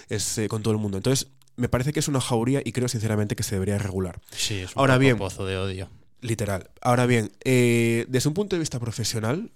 es 0.09 0.39
eh, 0.39 0.47
con 0.47 0.63
todo 0.63 0.73
el 0.73 0.79
mundo. 0.79 0.99
Entonces, 0.99 1.27
me 1.63 1.69
parece 1.69 1.93
que 1.93 2.01
es 2.01 2.09
una 2.09 2.21
jauría 2.21 2.61
y 2.65 2.73
creo 2.73 2.89
sinceramente 2.89 3.37
que 3.37 3.45
se 3.45 3.55
debería 3.55 3.79
regular. 3.79 4.21
Sí, 4.33 4.59
es 4.59 4.75
un 4.75 4.81
Ahora 4.81 4.99
bien. 4.99 5.17
pozo 5.17 5.47
de 5.47 5.57
odio. 5.57 5.89
Literal. 6.21 6.71
Ahora 6.81 7.07
bien, 7.07 7.31
eh, 7.45 8.05
desde 8.09 8.29
un 8.29 8.35
punto 8.35 8.57
de 8.57 8.61
vista 8.61 8.81
profesional, 8.81 9.53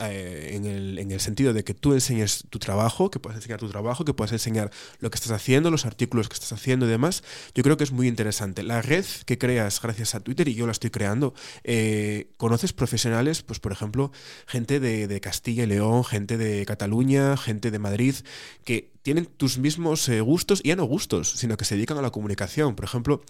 eh, 0.00 0.52
en, 0.54 0.64
el, 0.64 0.98
en 1.00 1.10
el 1.10 1.18
sentido 1.18 1.52
de 1.52 1.64
que 1.64 1.74
tú 1.74 1.92
enseñes 1.92 2.44
tu 2.50 2.58
trabajo, 2.60 3.10
que 3.10 3.18
puedas 3.18 3.36
enseñar 3.36 3.58
tu 3.58 3.68
trabajo, 3.68 4.04
que 4.04 4.14
puedas 4.14 4.30
enseñar 4.32 4.70
lo 5.00 5.10
que 5.10 5.16
estás 5.16 5.32
haciendo, 5.32 5.70
los 5.72 5.86
artículos 5.86 6.28
que 6.28 6.34
estás 6.34 6.52
haciendo 6.52 6.86
y 6.86 6.88
demás, 6.88 7.24
yo 7.52 7.64
creo 7.64 7.76
que 7.76 7.82
es 7.84 7.90
muy 7.90 8.06
interesante. 8.06 8.62
La 8.62 8.80
red 8.80 9.04
que 9.26 9.38
creas 9.38 9.82
gracias 9.82 10.14
a 10.14 10.20
Twitter, 10.20 10.46
y 10.46 10.54
yo 10.54 10.66
la 10.66 10.72
estoy 10.72 10.90
creando, 10.90 11.34
eh, 11.64 12.30
conoces 12.36 12.72
profesionales, 12.72 13.42
pues 13.42 13.58
por 13.58 13.72
ejemplo, 13.72 14.12
gente 14.46 14.78
de, 14.78 15.08
de 15.08 15.20
Castilla 15.20 15.64
y 15.64 15.66
León, 15.66 16.04
gente 16.04 16.38
de 16.38 16.64
Cataluña, 16.64 17.36
gente 17.36 17.70
de 17.72 17.78
Madrid, 17.80 18.14
que 18.64 18.92
tienen 19.08 19.24
tus 19.24 19.56
mismos 19.56 20.06
eh, 20.10 20.20
gustos, 20.20 20.60
y 20.62 20.68
ya 20.68 20.76
no 20.76 20.84
gustos, 20.84 21.30
sino 21.30 21.56
que 21.56 21.64
se 21.64 21.76
dedican 21.76 21.96
a 21.96 22.02
la 22.02 22.10
comunicación. 22.10 22.74
Por 22.76 22.84
ejemplo, 22.84 23.22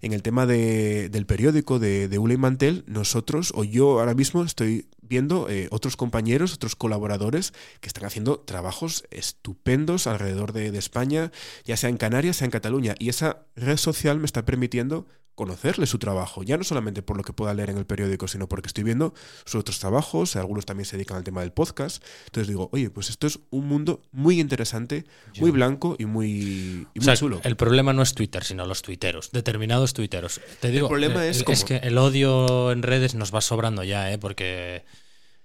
en 0.00 0.12
el 0.12 0.22
tema 0.22 0.46
de- 0.46 1.08
del 1.08 1.26
periódico 1.26 1.80
de, 1.80 2.06
de 2.06 2.18
Ula 2.20 2.34
y 2.34 2.36
Mantel, 2.36 2.84
nosotros, 2.86 3.50
o 3.56 3.64
yo 3.64 3.98
ahora 3.98 4.14
mismo 4.14 4.44
estoy 4.44 4.86
viendo 5.02 5.48
eh, 5.50 5.66
otros 5.72 5.96
compañeros, 5.96 6.54
otros 6.54 6.76
colaboradores 6.76 7.52
que 7.80 7.88
están 7.88 8.04
haciendo 8.04 8.38
trabajos 8.38 9.02
estupendos 9.10 10.06
alrededor 10.06 10.52
de, 10.52 10.70
de 10.70 10.78
España, 10.78 11.32
ya 11.64 11.76
sea 11.76 11.90
en 11.90 11.96
Canarias, 11.96 12.36
sea 12.36 12.44
en 12.44 12.52
Cataluña. 12.52 12.94
Y 13.00 13.08
esa 13.08 13.44
red 13.56 13.76
social 13.76 14.20
me 14.20 14.26
está 14.26 14.44
permitiendo 14.44 15.08
conocerle 15.34 15.86
su 15.86 15.98
trabajo, 15.98 16.42
ya 16.42 16.56
no 16.56 16.64
solamente 16.64 17.02
por 17.02 17.16
lo 17.16 17.22
que 17.24 17.32
pueda 17.32 17.52
leer 17.54 17.70
en 17.70 17.78
el 17.78 17.86
periódico, 17.86 18.28
sino 18.28 18.48
porque 18.48 18.68
estoy 18.68 18.84
viendo 18.84 19.14
sus 19.44 19.56
otros 19.60 19.78
trabajos, 19.80 20.36
algunos 20.36 20.64
también 20.66 20.84
se 20.86 20.96
dedican 20.96 21.16
al 21.16 21.24
tema 21.24 21.40
del 21.40 21.52
podcast. 21.52 22.04
Entonces 22.26 22.48
digo, 22.48 22.68
oye, 22.72 22.90
pues 22.90 23.10
esto 23.10 23.26
es 23.26 23.40
un 23.50 23.66
mundo 23.66 24.00
muy 24.12 24.40
interesante, 24.40 25.04
muy 25.40 25.50
blanco 25.50 25.96
y 25.98 26.06
muy, 26.06 26.30
y 26.30 26.82
O 26.84 26.88
muy 26.96 27.04
sea, 27.04 27.16
chulo. 27.16 27.40
el 27.44 27.56
problema 27.56 27.92
no 27.92 28.02
es 28.02 28.14
Twitter, 28.14 28.44
sino 28.44 28.64
los 28.66 28.82
tuiteros, 28.82 29.30
determinados 29.32 29.92
tuiteros. 29.92 30.40
Te 30.60 30.70
digo, 30.70 30.88
problema 30.88 31.24
eh, 31.26 31.30
es 31.30 31.38
es, 31.38 31.44
como- 31.44 31.64
que 31.66 31.76
el 31.78 31.98
odio 31.98 32.70
en 32.72 32.82
redes 32.82 33.14
nos 33.14 33.34
va 33.34 33.40
sobrando 33.40 33.82
ya, 33.82 34.12
¿eh? 34.12 34.18
Porque 34.18 34.84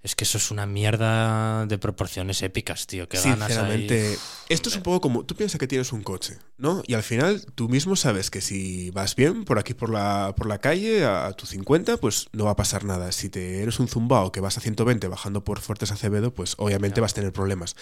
es 0.02 0.16
que 0.16 0.24
eso 0.24 0.38
es 0.38 0.50
una 0.50 0.64
mierda 0.64 1.66
de 1.66 1.76
proporciones 1.76 2.42
épicas, 2.42 2.86
tío. 2.86 3.06
Que 3.06 3.18
ganas 3.18 3.42
ahí. 3.42 3.46
Sinceramente, 3.48 4.18
esto 4.48 4.70
es 4.70 4.76
un 4.76 4.82
poco 4.82 5.02
como, 5.02 5.24
tú 5.24 5.34
piensas 5.34 5.58
que 5.58 5.66
tienes 5.66 5.92
un 5.92 6.02
coche, 6.02 6.38
¿no? 6.56 6.82
Y 6.86 6.94
al 6.94 7.02
final 7.02 7.44
tú 7.54 7.68
mismo 7.68 7.96
sabes 7.96 8.30
que 8.30 8.40
si 8.40 8.90
vas 8.92 9.14
bien 9.14 9.44
por 9.44 9.58
aquí 9.58 9.74
por 9.74 9.90
la, 9.90 10.34
por 10.36 10.46
la 10.46 10.58
calle 10.58 11.04
a 11.04 11.30
tu 11.32 11.44
50, 11.44 11.98
pues 11.98 12.28
no 12.32 12.46
va 12.46 12.52
a 12.52 12.56
pasar 12.56 12.84
nada. 12.84 13.12
Si 13.12 13.28
te 13.28 13.62
eres 13.62 13.78
un 13.78 13.88
zumbao 13.88 14.32
que 14.32 14.40
vas 14.40 14.56
a 14.56 14.62
120 14.62 15.06
bajando 15.08 15.44
por 15.44 15.60
Fuertes 15.60 15.92
Acevedo, 15.92 16.32
pues 16.32 16.54
obviamente 16.56 17.02
vas 17.02 17.12
a 17.12 17.16
tener 17.16 17.32
problemas. 17.32 17.76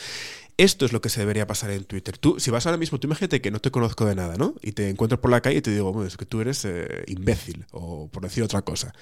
Esto 0.56 0.86
es 0.86 0.92
lo 0.92 1.00
que 1.00 1.10
se 1.10 1.20
debería 1.20 1.46
pasar 1.46 1.70
en 1.70 1.84
Twitter. 1.84 2.18
Tú, 2.18 2.40
si 2.40 2.50
vas 2.50 2.66
ahora 2.66 2.78
mismo, 2.78 2.98
tú 2.98 3.06
imagínate 3.06 3.40
que 3.40 3.52
no 3.52 3.60
te 3.60 3.70
conozco 3.70 4.06
de 4.06 4.16
nada, 4.16 4.36
¿no? 4.36 4.56
Y 4.60 4.72
te 4.72 4.88
encuentro 4.88 5.20
por 5.20 5.30
la 5.30 5.40
calle 5.40 5.58
y 5.58 5.62
te 5.62 5.70
digo, 5.70 5.92
bueno, 5.92 6.08
es 6.08 6.16
que 6.16 6.26
tú 6.26 6.40
eres 6.40 6.64
eh, 6.64 7.04
imbécil, 7.06 7.64
o 7.70 8.08
por 8.08 8.24
decir 8.24 8.42
otra 8.42 8.62
cosa. 8.62 8.92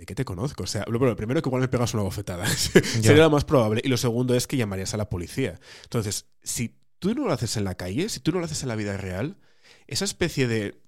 ¿De 0.00 0.06
qué 0.06 0.14
te 0.14 0.24
conozco? 0.24 0.62
O 0.62 0.66
sea, 0.66 0.86
lo, 0.88 0.98
bueno, 0.98 1.14
primero 1.14 1.42
que 1.42 1.50
igual 1.50 1.60
me 1.60 1.68
pegas 1.68 1.92
una 1.92 2.02
bofetada. 2.02 2.46
Sería 2.46 3.16
lo 3.16 3.28
más 3.28 3.44
probable. 3.44 3.82
Y 3.84 3.88
lo 3.88 3.98
segundo 3.98 4.34
es 4.34 4.46
que 4.46 4.56
llamarías 4.56 4.94
a 4.94 4.96
la 4.96 5.10
policía. 5.10 5.60
Entonces, 5.82 6.24
si 6.42 6.74
tú 6.98 7.14
no 7.14 7.26
lo 7.26 7.34
haces 7.34 7.58
en 7.58 7.64
la 7.64 7.74
calle, 7.74 8.08
si 8.08 8.18
tú 8.18 8.32
no 8.32 8.38
lo 8.38 8.46
haces 8.46 8.62
en 8.62 8.70
la 8.70 8.76
vida 8.76 8.96
real, 8.96 9.36
esa 9.88 10.06
especie 10.06 10.48
de 10.48 10.80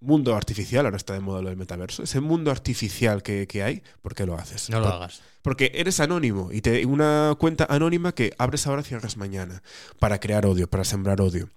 mundo 0.00 0.34
artificial, 0.36 0.84
ahora 0.84 0.96
está 0.96 1.14
de 1.14 1.20
moda 1.20 1.40
lo 1.42 1.48
del 1.48 1.56
metaverso, 1.58 2.02
ese 2.02 2.20
mundo 2.20 2.50
artificial 2.50 3.22
que, 3.22 3.46
que 3.46 3.62
hay, 3.62 3.82
¿por 4.02 4.14
qué 4.14 4.26
lo 4.26 4.34
haces? 4.34 4.68
No 4.70 4.78
lo 4.80 4.86
Por- 4.86 4.94
hagas. 4.94 5.22
porque 5.42 5.72
eres 5.74 6.00
anónimo 6.00 6.50
y 6.52 6.60
te 6.60 6.84
una 6.86 7.34
cuenta 7.38 7.66
anónima 7.68 8.12
que 8.12 8.34
abres 8.38 8.66
ahora 8.66 8.82
y 8.82 8.84
cierras 8.84 9.16
mañana 9.16 9.62
para 9.98 10.18
crear 10.20 10.44
odio, 10.44 10.68
para 10.68 10.84
sembrar 10.84 11.20
odio. 11.20 11.48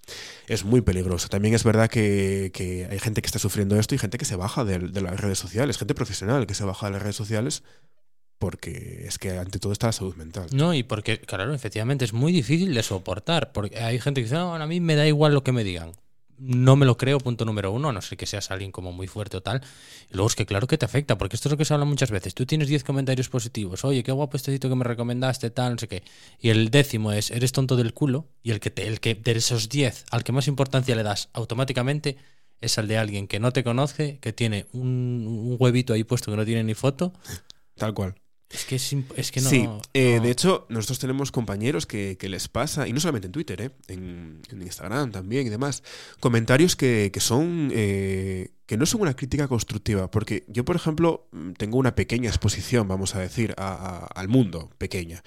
Es 0.48 0.64
muy 0.64 0.82
peligroso. 0.82 1.28
También 1.28 1.54
es 1.54 1.64
verdad 1.64 1.90
que, 1.90 2.52
que 2.54 2.88
hay 2.90 3.00
gente 3.00 3.22
que 3.22 3.26
está 3.28 3.40
sufriendo 3.40 3.78
esto 3.78 3.94
y 3.94 3.98
gente 3.98 4.18
que 4.18 4.26
se 4.26 4.36
baja 4.36 4.64
de, 4.64 4.80
de 4.80 5.02
las 5.02 5.20
redes 5.20 5.38
sociales, 5.40 5.78
gente 5.78 5.94
profesional 5.94 6.48
que 6.48 6.54
se 6.54 6.64
baja 6.64 6.86
de 6.88 6.94
las 6.94 7.02
redes 7.02 7.16
sociales 7.18 7.64
porque 8.38 9.04
es 9.06 9.18
que 9.20 9.38
ante 9.38 9.60
todo 9.60 9.74
está 9.74 9.88
la 9.88 9.92
salud 9.94 10.16
mental. 10.16 10.48
No, 10.54 10.74
y 10.74 10.84
porque, 10.84 11.20
claro, 11.20 11.54
efectivamente 11.54 12.06
es 12.06 12.14
muy 12.14 12.32
difícil 12.32 12.74
de 12.74 12.84
soportar. 12.84 13.52
Porque 13.52 13.78
hay 13.80 14.00
gente 14.00 14.22
que 14.22 14.26
dice, 14.26 14.36
no, 14.36 14.56
a 14.56 14.66
mí 14.66 14.80
me 14.80 14.96
da 14.96 15.06
igual 15.06 15.34
lo 15.34 15.44
que 15.44 15.52
me 15.52 15.66
digan. 15.66 15.92
No 16.40 16.76
me 16.76 16.86
lo 16.86 16.98
creo, 16.98 17.20
punto 17.20 17.46
número 17.46 17.72
uno, 17.72 17.90
a 17.90 17.94
no 17.94 18.02
sé 18.02 18.18
que 18.18 18.26
seas 18.26 18.50
alguien 18.52 18.72
como 18.72 18.92
muy 18.92 19.08
fuerte 19.08 19.38
o 19.38 19.42
tal. 19.42 19.62
Y 20.10 20.14
luego 20.14 20.28
es 20.28 20.36
que 20.36 20.46
claro 20.46 20.68
que 20.68 20.78
te 20.78 20.86
afecta, 20.86 21.18
porque 21.18 21.36
esto 21.36 21.50
es 21.50 21.52
lo 21.52 21.58
que 21.58 21.66
se 21.66 21.74
habla 21.74 21.86
muchas 21.86 22.12
veces. 22.12 22.34
Tú 22.34 22.46
tienes 22.46 22.68
10 22.68 22.84
comentarios 22.84 23.30
positivos, 23.30 23.84
oye, 23.86 24.04
qué 24.04 24.12
guapo 24.12 24.38
este 24.38 24.52
sitio 24.52 24.70
que 24.70 24.76
me 24.76 24.84
recomendaste, 24.84 25.50
tal, 25.50 25.74
no 25.74 25.78
sé 25.80 25.88
qué. 25.88 26.04
Y 26.40 26.50
el 26.50 26.70
décimo 26.72 27.12
es, 27.12 27.32
eres 27.32 27.52
tonto 27.52 27.76
del 27.76 27.94
culo, 27.94 28.28
y 28.42 28.52
el 28.52 28.60
que, 28.60 28.72
te, 28.72 28.88
el 28.88 29.00
que 29.00 29.16
de 29.16 29.32
esos 29.32 29.70
10 29.70 30.06
al 30.12 30.24
que 30.24 30.32
más 30.32 30.48
importancia 30.48 30.96
le 30.96 31.04
das 31.04 31.30
automáticamente 31.34 32.18
es 32.62 32.78
al 32.78 32.88
de 32.88 32.98
alguien 32.98 33.28
que 33.28 33.40
no 33.40 33.52
te 33.52 33.64
conoce, 33.64 34.20
que 34.20 34.34
tiene 34.34 34.68
un, 34.74 35.26
un 35.28 35.58
huevito 35.60 35.94
ahí 35.94 36.04
puesto 36.04 36.32
que 36.32 36.38
no 36.38 36.46
tiene 36.46 36.64
ni 36.64 36.74
foto. 36.74 37.14
Tal 37.76 37.94
cual. 37.94 38.16
Es 38.52 38.66
que 38.66 38.78
es, 38.78 38.96
es 39.16 39.32
que 39.32 39.42
no. 39.42 39.50
sí, 39.50 39.70
eh, 39.94 40.16
no. 40.18 40.24
de 40.24 40.32
hecho, 40.32 40.66
nosotros 40.70 40.98
tenemos 40.98 41.32
compañeros 41.32 41.86
que, 41.86 42.18
que 42.20 42.30
les 42.30 42.48
pasa, 42.48 42.88
y 42.88 42.94
no 42.94 43.00
solamente 43.00 43.28
en 43.28 43.32
Twitter, 43.32 43.62
eh, 43.62 43.70
en, 43.90 44.42
en 44.50 44.62
Instagram 44.64 45.12
también 45.12 45.46
y 45.46 45.50
demás, 45.52 45.84
comentarios 46.20 46.76
que, 46.76 47.12
que 47.14 47.20
son 47.20 47.70
eh, 47.74 48.50
que 48.66 48.76
no 48.78 48.86
son 48.88 49.02
una 49.02 49.16
crítica 49.16 49.48
constructiva, 49.48 50.10
porque 50.10 50.46
yo, 50.48 50.66
por 50.66 50.76
ejemplo, 50.76 51.28
mm, 51.32 51.52
tengo 51.54 51.78
una 51.78 51.94
pequeña 51.96 52.30
exposición, 52.30 52.88
vamos 52.88 53.14
a 53.16 53.20
decir, 53.20 53.54
a- 53.58 53.74
a- 53.74 54.06
al 54.20 54.28
mundo, 54.30 54.72
pequeña, 54.80 55.24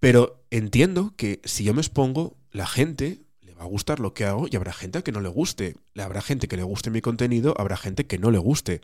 pero 0.00 0.42
entiendo 0.50 1.12
que 1.16 1.40
si 1.44 1.64
yo 1.64 1.74
me 1.74 1.80
expongo, 1.80 2.36
la 2.50 2.66
gente 2.66 3.20
le 3.42 3.52
va 3.54 3.62
a 3.64 3.66
gustar 3.66 4.00
lo 4.00 4.14
que 4.14 4.24
hago 4.24 4.46
y 4.50 4.56
habrá 4.56 4.72
gente 4.72 4.98
a 4.98 5.02
que 5.02 5.12
no 5.12 5.20
le 5.20 5.28
guste, 5.28 5.76
habrá 5.98 6.22
gente 6.22 6.48
que 6.48 6.56
le 6.56 6.62
guste 6.62 6.90
mi 6.90 7.00
contenido, 7.02 7.54
habrá 7.58 7.76
gente 7.76 8.06
que 8.06 8.18
no 8.18 8.30
le 8.30 8.38
guste. 8.38 8.80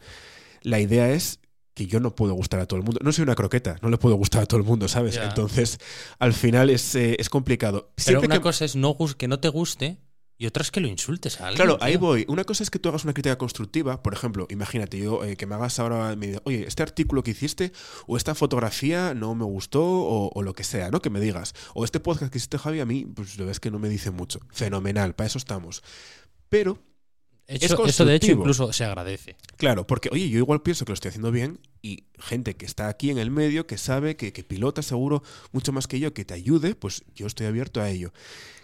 La 0.62 0.80
idea 0.80 1.11
es 1.11 1.40
que 1.75 1.87
yo 1.87 1.99
no 2.00 2.14
puedo 2.14 2.35
gustar 2.35 2.61
a 2.61 2.66
todo 2.66 2.78
el 2.78 2.85
mundo. 2.85 3.00
No 3.02 3.12
soy 3.12 3.25
una 3.25 3.35
croqueta, 3.35 3.76
no 3.83 3.88
le 3.90 3.99
puedo 3.99 4.14
gustar 4.14 4.43
a 4.43 4.47
todo 4.47 4.59
el 4.61 4.66
mundo, 4.66 4.87
¿sabes? 4.88 5.16
Entonces, 5.16 5.78
al 6.19 6.33
final 6.33 6.71
es, 6.71 6.95
eh, 6.95 7.16
es 7.19 7.28
complicado. 7.28 7.90
Pero 7.97 8.04
Siempre 8.04 8.26
una 8.26 8.37
que- 8.37 8.43
cosa 8.43 8.64
es 8.64 8.76
no 8.76 8.97
que 9.19 9.28
no 9.28 9.40
te 9.40 9.49
guste 9.49 9.99
y 10.37 10.47
otra 10.47 10.62
es 10.62 10.71
que 10.71 10.81
lo 10.81 10.88
insultes 10.88 11.40
a 11.40 11.49
alguien. 11.49 11.57
Claro, 11.66 11.78
ahí 11.81 11.97
voy. 11.97 12.25
Una 12.28 12.45
cosa 12.45 12.62
es 12.64 12.71
que 12.71 12.78
tú 12.78 12.88
hagas 12.88 13.04
una 13.04 13.12
crítica 13.12 13.38
constructiva. 13.38 14.02
Por 14.02 14.14
ejemplo, 14.14 14.47
imagínate 14.50 14.99
yo 14.99 15.25
eh, 15.25 15.37
que 15.37 15.47
me 15.47 15.54
hagas 15.57 15.78
ahora, 15.78 16.14
me 16.16 16.38
oye, 16.45 16.64
este 16.66 16.83
artículo 16.83 17.23
que 17.23 17.33
hiciste 17.33 17.73
o 18.07 18.16
esta 18.16 18.35
fotografía 18.35 19.14
no 19.14 19.35
me 19.35 19.45
gustó 19.45 19.83
o, 19.85 20.31
o 20.35 20.43
lo 20.43 20.52
que 20.54 20.64
sea, 20.64 20.90
¿no? 20.90 21.00
Que 21.00 21.11
me 21.11 21.21
digas. 21.21 21.54
O 21.75 21.85
este 21.85 21.99
podcast 22.00 22.31
que 22.33 22.38
hiciste, 22.38 22.59
Javi, 22.59 22.81
a 22.81 22.87
mí, 22.87 23.04
pues 23.04 23.37
lo 23.38 23.47
ves 23.47 23.59
que 23.61 23.71
no 23.71 23.78
me 23.78 23.88
dice 23.88 24.11
mucho. 24.11 24.40
Fenomenal, 24.50 25.14
para 25.14 25.26
eso 25.26 25.38
estamos. 25.38 25.83
Pero 26.49 26.78
Eso, 27.46 27.86
eso 27.86 28.04
de 28.04 28.14
hecho 28.14 28.32
incluso 28.32 28.72
se 28.72 28.84
agradece. 28.84 29.36
Claro, 29.56 29.86
porque 29.86 30.08
oye, 30.10 30.28
yo 30.30 30.38
igual 30.38 30.62
pienso 30.62 30.84
que 30.84 30.92
lo 30.92 30.94
estoy 30.94 31.10
haciendo 31.10 31.30
bien 31.30 31.60
y 31.82 32.04
gente 32.18 32.56
que 32.56 32.64
está 32.64 32.88
aquí 32.88 33.10
en 33.10 33.18
el 33.18 33.30
medio, 33.30 33.66
que 33.66 33.76
sabe, 33.76 34.16
que, 34.16 34.32
que 34.32 34.44
pilota 34.44 34.80
seguro 34.82 35.22
mucho 35.52 35.70
más 35.70 35.86
que 35.86 36.00
yo, 36.00 36.14
que 36.14 36.24
te 36.24 36.32
ayude, 36.32 36.74
pues 36.74 37.04
yo 37.14 37.26
estoy 37.26 37.46
abierto 37.46 37.82
a 37.82 37.90
ello. 37.90 38.12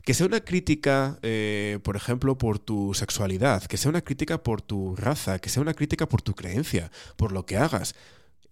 Que 0.04 0.14
sea 0.14 0.26
una 0.26 0.40
crítica, 0.40 1.18
eh, 1.22 1.78
por 1.82 1.96
ejemplo, 1.96 2.38
por 2.38 2.58
tu 2.58 2.94
sexualidad, 2.94 3.64
que 3.64 3.76
sea 3.76 3.90
una 3.90 4.00
crítica 4.00 4.42
por 4.42 4.62
tu 4.62 4.96
raza, 4.96 5.38
que 5.38 5.50
sea 5.50 5.60
una 5.60 5.74
crítica 5.74 6.08
por 6.08 6.22
tu 6.22 6.34
creencia, 6.34 6.90
por 7.16 7.32
lo 7.32 7.44
que 7.44 7.58
hagas. 7.58 7.94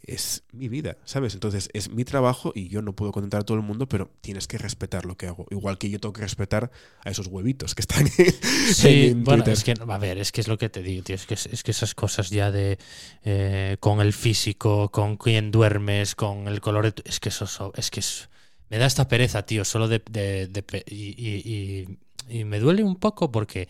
Es 0.02 0.44
mi 0.52 0.68
vida, 0.68 0.96
¿sabes? 1.04 1.34
Entonces 1.34 1.68
es 1.74 1.90
mi 1.90 2.04
trabajo 2.04 2.52
y 2.54 2.68
yo 2.68 2.80
no 2.82 2.94
puedo 2.94 3.12
contentar 3.12 3.40
a 3.40 3.44
todo 3.44 3.56
el 3.58 3.62
mundo, 3.64 3.88
pero 3.88 4.10
tienes 4.22 4.46
que 4.46 4.56
respetar 4.56 5.04
lo 5.04 5.16
que 5.16 5.26
hago. 5.26 5.46
Igual 5.50 5.76
que 5.76 5.90
yo 5.90 5.98
tengo 6.00 6.12
que 6.14 6.22
respetar 6.22 6.70
a 7.04 7.10
esos 7.10 7.26
huevitos 7.26 7.74
que 7.74 7.82
están 7.82 8.06
Sí, 8.72 9.08
en 9.08 9.24
bueno, 9.24 9.44
Twitter. 9.44 9.52
es 9.52 9.64
que, 9.64 9.74
a 9.86 9.98
ver, 9.98 10.18
es 10.18 10.32
que 10.32 10.40
es 10.40 10.48
lo 10.48 10.56
que 10.56 10.68
te 10.70 10.82
digo, 10.82 11.02
tío. 11.02 11.16
Es 11.16 11.26
que, 11.26 11.34
es 11.34 11.62
que 11.62 11.70
esas 11.72 11.94
cosas 11.94 12.30
ya 12.30 12.50
de 12.50 12.78
eh, 13.24 13.76
con 13.80 14.00
el 14.00 14.12
físico, 14.12 14.90
con 14.90 15.16
quién 15.16 15.50
duermes, 15.50 16.14
con 16.14 16.48
el 16.48 16.60
color 16.60 16.84
de 16.86 16.92
tu- 16.92 17.02
Es 17.04 17.20
que 17.20 17.28
eso, 17.30 17.72
es 17.76 17.90
que 17.90 18.00
es- 18.00 18.28
me 18.70 18.78
da 18.78 18.86
esta 18.86 19.08
pereza, 19.08 19.44
tío, 19.44 19.64
solo 19.64 19.88
de. 19.88 20.02
de- 20.10 20.46
de 20.48 20.62
pe- 20.62 20.84
y, 20.86 21.14
y- 21.18 21.86
y- 22.30 22.38
y 22.40 22.44
me 22.44 22.60
duele 22.60 22.82
un 22.82 22.96
poco 22.96 23.32
porque 23.32 23.68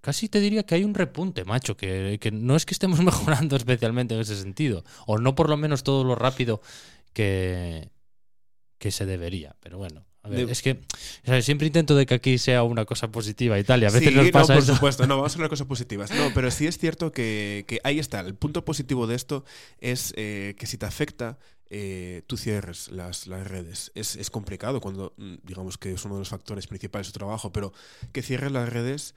casi 0.00 0.28
te 0.28 0.40
diría 0.40 0.62
que 0.64 0.74
hay 0.76 0.84
un 0.84 0.94
repunte, 0.94 1.44
macho, 1.44 1.76
que, 1.76 2.18
que 2.20 2.30
no 2.30 2.56
es 2.56 2.66
que 2.66 2.74
estemos 2.74 3.00
mejorando 3.04 3.56
especialmente 3.56 4.14
en 4.14 4.20
ese 4.20 4.36
sentido, 4.36 4.84
o 5.06 5.18
no 5.18 5.34
por 5.34 5.48
lo 5.50 5.56
menos 5.56 5.82
todo 5.84 6.04
lo 6.04 6.14
rápido 6.14 6.60
que, 7.12 7.90
que 8.78 8.90
se 8.90 9.06
debería, 9.06 9.56
pero 9.60 9.78
bueno. 9.78 10.04
A 10.22 10.28
ver, 10.28 10.46
De- 10.46 10.52
es 10.52 10.60
que 10.60 10.80
siempre 11.40 11.66
intento 11.66 11.96
de 11.96 12.04
que 12.04 12.12
aquí 12.12 12.36
sea 12.36 12.62
una 12.62 12.84
cosa 12.84 13.10
positiva 13.10 13.58
y 13.58 13.64
tal, 13.64 13.82
y 13.82 13.86
a 13.86 13.90
veces 13.90 14.10
Sí, 14.10 14.14
nos 14.14 14.30
pasa 14.30 14.52
no, 14.52 14.58
por 14.58 14.64
eso. 14.64 14.74
supuesto, 14.74 15.06
no, 15.06 15.16
vamos 15.16 15.32
a 15.32 15.34
hablar 15.36 15.48
cosas 15.48 15.66
positivas. 15.66 16.10
No, 16.12 16.30
pero 16.34 16.50
sí 16.50 16.66
es 16.66 16.76
cierto 16.76 17.10
que, 17.10 17.64
que 17.66 17.80
ahí 17.84 17.98
está. 17.98 18.20
El 18.20 18.34
punto 18.34 18.62
positivo 18.64 19.06
de 19.06 19.14
esto 19.16 19.44
es 19.78 20.12
eh, 20.18 20.56
que 20.58 20.66
si 20.66 20.76
te 20.76 20.84
afecta, 20.84 21.38
eh, 21.70 22.22
tú 22.26 22.36
cierres 22.36 22.90
las, 22.90 23.28
las 23.28 23.46
redes. 23.46 23.92
Es, 23.94 24.14
es 24.16 24.28
complicado 24.28 24.82
cuando, 24.82 25.14
mm, 25.16 25.36
digamos 25.42 25.78
que 25.78 25.92
es 25.92 26.04
uno 26.04 26.16
de 26.16 26.20
los 26.20 26.28
factores 26.28 26.66
principales 26.66 27.06
de 27.08 27.12
tu 27.14 27.18
trabajo, 27.20 27.50
pero 27.50 27.72
que 28.12 28.20
cierres 28.20 28.52
las 28.52 28.68
redes 28.68 29.14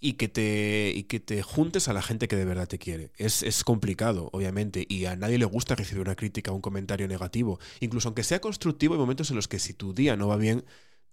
y 0.00 0.14
que 0.14 0.28
te, 0.28 0.92
y 0.94 1.04
que 1.04 1.20
te 1.20 1.42
juntes 1.42 1.88
a 1.88 1.92
la 1.92 2.02
gente 2.02 2.28
que 2.28 2.36
de 2.36 2.44
verdad 2.44 2.68
te 2.68 2.78
quiere. 2.78 3.10
Es, 3.16 3.42
es 3.42 3.64
complicado, 3.64 4.30
obviamente, 4.32 4.86
y 4.88 5.06
a 5.06 5.16
nadie 5.16 5.38
le 5.38 5.44
gusta 5.44 5.74
recibir 5.74 6.02
una 6.02 6.14
crítica 6.16 6.52
o 6.52 6.54
un 6.54 6.60
comentario 6.60 7.08
negativo. 7.08 7.58
Incluso 7.80 8.08
aunque 8.08 8.22
sea 8.24 8.40
constructivo, 8.40 8.94
hay 8.94 9.00
momentos 9.00 9.30
en 9.30 9.36
los 9.36 9.48
que 9.48 9.58
si 9.58 9.74
tu 9.74 9.94
día 9.94 10.16
no 10.16 10.28
va 10.28 10.36
bien, 10.36 10.64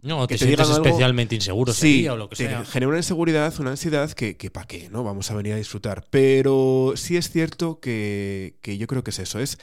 No, 0.01 0.27
que 0.27 0.35
te, 0.35 0.39
te 0.39 0.45
sientes 0.45 0.67
digan 0.67 0.75
algo- 0.77 0.87
especialmente 0.87 1.35
inseguro 1.35 1.71
ese 1.71 1.81
Sí, 1.81 2.01
día 2.01 2.13
o 2.13 2.17
lo 2.17 2.29
que 2.29 2.35
te 2.35 2.47
sea. 2.47 2.63
genera 2.65 2.89
una 2.89 2.97
inseguridad, 2.97 3.59
una 3.59 3.71
ansiedad 3.71 4.11
que, 4.11 4.37
que 4.37 4.51
para 4.51 4.67
qué, 4.67 4.89
¿no? 4.89 5.03
Vamos 5.03 5.31
a 5.31 5.35
venir 5.35 5.53
a 5.53 5.57
disfrutar. 5.57 6.05
Pero 6.11 6.93
sí 6.95 7.17
es 7.17 7.29
cierto 7.31 7.79
que, 7.79 8.57
que 8.61 8.77
yo 8.77 8.85
creo 8.87 9.03
que 9.03 9.09
es 9.11 9.19
eso, 9.19 9.39
es 9.39 9.57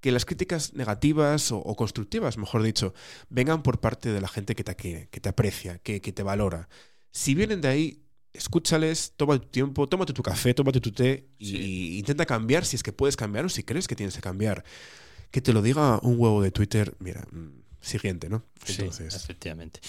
que 0.00 0.12
las 0.12 0.24
críticas 0.24 0.74
negativas 0.74 1.52
o, 1.52 1.58
o 1.58 1.76
constructivas, 1.76 2.38
mejor 2.38 2.62
dicho, 2.62 2.94
vengan 3.28 3.62
por 3.62 3.80
parte 3.80 4.12
de 4.12 4.20
la 4.20 4.28
gente 4.28 4.54
que 4.54 4.64
te 4.64 4.74
quiere, 4.76 5.08
que 5.10 5.20
te 5.20 5.28
aprecia, 5.28 5.78
que, 5.78 6.00
que 6.00 6.12
te 6.12 6.22
valora. 6.22 6.68
Si 7.12 7.34
vienen 7.34 7.60
de 7.60 7.68
ahí, 7.68 8.02
escúchales, 8.32 9.12
toma 9.16 9.38
tu 9.38 9.46
tiempo, 9.48 9.86
tómate 9.88 10.12
tu 10.12 10.22
café, 10.22 10.54
tómate 10.54 10.80
tu 10.80 10.92
té 10.92 11.26
y, 11.38 11.46
Sí. 11.46 11.56
y 11.56 11.98
intenta 11.98 12.26
cambiar 12.26 12.64
si 12.64 12.76
es 12.76 12.82
que 12.82 12.92
puedes 12.92 13.16
cambiar 13.16 13.44
o 13.44 13.48
si 13.48 13.62
crees 13.62 13.86
que 13.88 13.96
tienes 13.96 14.14
que 14.14 14.20
cambiar. 14.22 14.64
Que 15.30 15.40
te 15.40 15.52
lo 15.52 15.62
diga 15.62 15.98
un 16.02 16.16
huevo 16.18 16.42
de 16.42 16.50
Twitter, 16.50 16.94
mira, 16.98 17.24
mm, 17.30 17.60
siguiente, 17.80 18.28
¿no? 18.28 18.44
Sí, 18.64 18.74
Entonces, 18.78 19.14
efectivamente. 19.14 19.80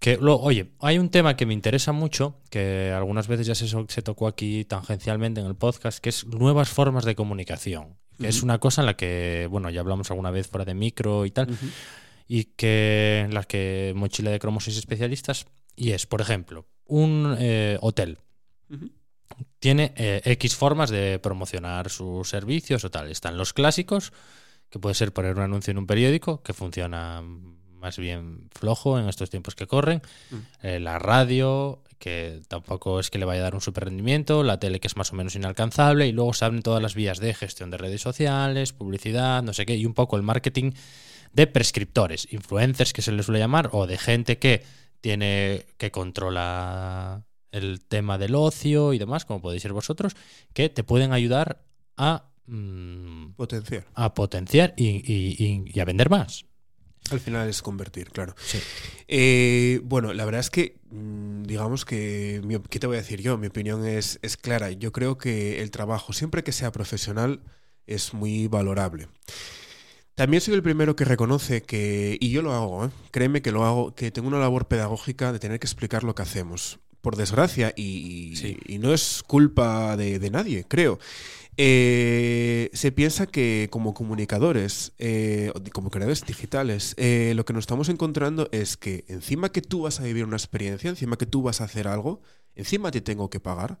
Que, 0.00 0.16
lo, 0.16 0.36
oye, 0.40 0.72
hay 0.80 0.98
un 0.98 1.10
tema 1.10 1.36
que 1.36 1.46
me 1.46 1.54
interesa 1.54 1.92
mucho, 1.92 2.40
que 2.50 2.90
algunas 2.92 3.28
veces 3.28 3.46
ya 3.46 3.54
se, 3.54 3.68
se 3.68 4.02
tocó 4.02 4.26
aquí 4.26 4.64
tangencialmente 4.64 5.40
en 5.40 5.46
el 5.46 5.54
podcast, 5.54 5.98
que 6.00 6.08
es 6.08 6.26
nuevas 6.26 6.68
formas 6.70 7.04
de 7.04 7.14
comunicación. 7.14 7.94
Que 8.18 8.28
es 8.28 8.42
una 8.42 8.58
cosa 8.58 8.80
en 8.80 8.86
la 8.86 8.96
que, 8.96 9.46
bueno, 9.50 9.68
ya 9.68 9.80
hablamos 9.80 10.10
alguna 10.10 10.30
vez 10.30 10.46
fuera 10.48 10.64
de 10.64 10.72
micro 10.72 11.26
y 11.26 11.30
tal, 11.30 11.48
y 12.28 12.44
que 12.44 13.22
en 13.24 13.34
la 13.34 13.44
que 13.44 13.92
Mochila 13.96 14.30
de 14.30 14.38
Cromos 14.38 14.68
es 14.68 14.76
especialistas, 14.76 15.46
y 15.76 15.92
es, 15.92 16.06
por 16.06 16.20
ejemplo, 16.20 16.66
un 16.86 17.36
eh, 17.38 17.78
hotel. 17.80 18.18
Tiene 19.58 19.92
eh, 19.96 20.22
X 20.24 20.56
formas 20.56 20.90
de 20.90 21.18
promocionar 21.18 21.90
sus 21.90 22.28
servicios 22.28 22.84
o 22.84 22.90
tal. 22.90 23.10
Están 23.10 23.36
los 23.36 23.52
clásicos, 23.52 24.12
que 24.70 24.78
puede 24.78 24.94
ser 24.94 25.12
poner 25.12 25.36
un 25.36 25.42
anuncio 25.42 25.70
en 25.70 25.78
un 25.78 25.86
periódico, 25.86 26.42
que 26.42 26.54
funciona 26.54 27.22
más 27.76 27.98
bien 27.98 28.48
flojo 28.52 28.98
en 28.98 29.08
estos 29.08 29.30
tiempos 29.30 29.54
que 29.54 29.66
corren. 29.66 30.02
Mm. 30.30 30.36
Eh, 30.62 30.80
la 30.80 30.98
radio, 30.98 31.82
que 31.98 32.42
tampoco 32.48 32.98
es 33.00 33.10
que 33.10 33.18
le 33.18 33.26
vaya 33.26 33.40
a 33.40 33.44
dar 33.44 33.54
un 33.54 33.60
super 33.60 33.84
rendimiento. 33.84 34.42
La 34.42 34.58
tele, 34.58 34.80
que 34.80 34.88
es 34.88 34.96
más 34.96 35.12
o 35.12 35.16
menos 35.16 35.36
inalcanzable. 35.36 36.06
Y 36.06 36.12
luego 36.12 36.32
se 36.32 36.44
abren 36.44 36.62
todas 36.62 36.82
las 36.82 36.94
vías 36.94 37.18
de 37.18 37.34
gestión 37.34 37.70
de 37.70 37.76
redes 37.76 38.00
sociales, 38.00 38.72
publicidad, 38.72 39.42
no 39.42 39.52
sé 39.52 39.66
qué. 39.66 39.76
Y 39.76 39.86
un 39.86 39.94
poco 39.94 40.16
el 40.16 40.22
marketing 40.22 40.72
de 41.36 41.46
prescriptores, 41.46 42.26
influencers 42.32 42.92
que 42.92 43.02
se 43.02 43.12
les 43.12 43.26
suele 43.26 43.38
llamar, 43.38 43.68
o 43.72 43.86
de 43.86 43.98
gente 43.98 44.38
que 44.38 44.62
tiene 45.00 45.66
que 45.76 45.90
controla 45.90 47.24
el 47.52 47.80
tema 47.86 48.18
del 48.18 48.34
ocio 48.34 48.92
y 48.92 48.98
demás, 48.98 49.24
como 49.24 49.40
podéis 49.42 49.62
ser 49.62 49.72
vosotros, 49.72 50.14
que 50.52 50.68
te 50.68 50.82
pueden 50.82 51.12
ayudar 51.12 51.62
a, 51.96 52.30
mm, 52.46 53.32
Potenciar. 53.36 53.84
a 53.94 54.14
potenciar 54.14 54.74
y, 54.76 54.86
y- 54.88 55.36
y- 55.38 55.64
y 55.72 55.80
a 55.80 55.84
vender 55.84 56.10
más. 56.10 56.46
Al 57.10 57.20
final 57.20 57.48
es 57.48 57.62
convertir, 57.62 58.10
claro. 58.10 58.34
Sí. 58.42 58.58
Eh, 59.06 59.80
bueno, 59.84 60.12
la 60.12 60.24
verdad 60.24 60.40
es 60.40 60.50
que, 60.50 60.80
mm, 60.90 61.44
digamos 61.44 61.84
que, 61.84 62.42
¿qué 62.68 62.80
te 62.80 62.86
voy 62.88 62.96
a 62.96 63.00
decir 63.00 63.20
yo? 63.22 63.38
Mi 63.38 63.46
opinión 63.46 63.86
es, 63.86 64.18
es 64.22 64.36
clara. 64.36 64.72
Yo 64.72 64.90
creo 64.90 65.16
que 65.16 65.60
el 65.62 65.70
trabajo, 65.70 66.12
siempre 66.12 66.42
que 66.42 66.50
sea 66.52 66.72
profesional, 66.72 67.40
es 67.86 68.12
muy 68.12 68.48
valorable. 68.48 69.06
También 70.16 70.40
soy 70.40 70.54
el 70.54 70.62
primero 70.62 70.96
que 70.96 71.04
reconoce 71.04 71.62
que, 71.62 72.16
y 72.18 72.30
yo 72.30 72.40
lo 72.40 72.54
hago, 72.54 72.86
¿eh? 72.86 72.90
créeme 73.10 73.42
que 73.42 73.52
lo 73.52 73.66
hago, 73.66 73.94
que 73.94 74.10
tengo 74.10 74.28
una 74.28 74.38
labor 74.38 74.66
pedagógica 74.66 75.30
de 75.30 75.38
tener 75.38 75.60
que 75.60 75.66
explicar 75.66 76.04
lo 76.04 76.14
que 76.14 76.22
hacemos. 76.22 76.78
Por 77.02 77.16
desgracia, 77.16 77.74
y, 77.76 77.82
y- 78.32 78.36
Sí. 78.36 78.56
y 78.66 78.78
no 78.78 78.94
es 78.94 79.22
culpa 79.26 79.94
de, 79.98 80.18
de 80.18 80.30
nadie, 80.30 80.64
creo. 80.66 80.98
Eh, 81.58 82.70
se 82.72 82.92
piensa 82.92 83.26
que 83.26 83.68
como 83.70 83.92
comunicadores, 83.92 84.92
eh, 84.98 85.52
como 85.74 85.90
creadores 85.90 86.24
digitales, 86.24 86.94
eh, 86.96 87.34
lo 87.36 87.44
que 87.44 87.52
nos 87.52 87.64
estamos 87.64 87.90
encontrando 87.90 88.48
es 88.52 88.78
que 88.78 89.04
encima 89.08 89.50
que 89.52 89.60
tú 89.62 89.82
vas 89.82 90.00
a 90.00 90.04
vivir 90.04 90.24
una 90.24 90.36
experiencia, 90.36 90.88
encima 90.88 91.16
que 91.18 91.26
tú 91.26 91.42
vas 91.42 91.60
a 91.60 91.64
hacer 91.64 91.88
algo, 91.88 92.22
encima 92.54 92.90
te 92.90 93.02
tengo 93.02 93.28
que 93.28 93.38
pagar. 93.38 93.78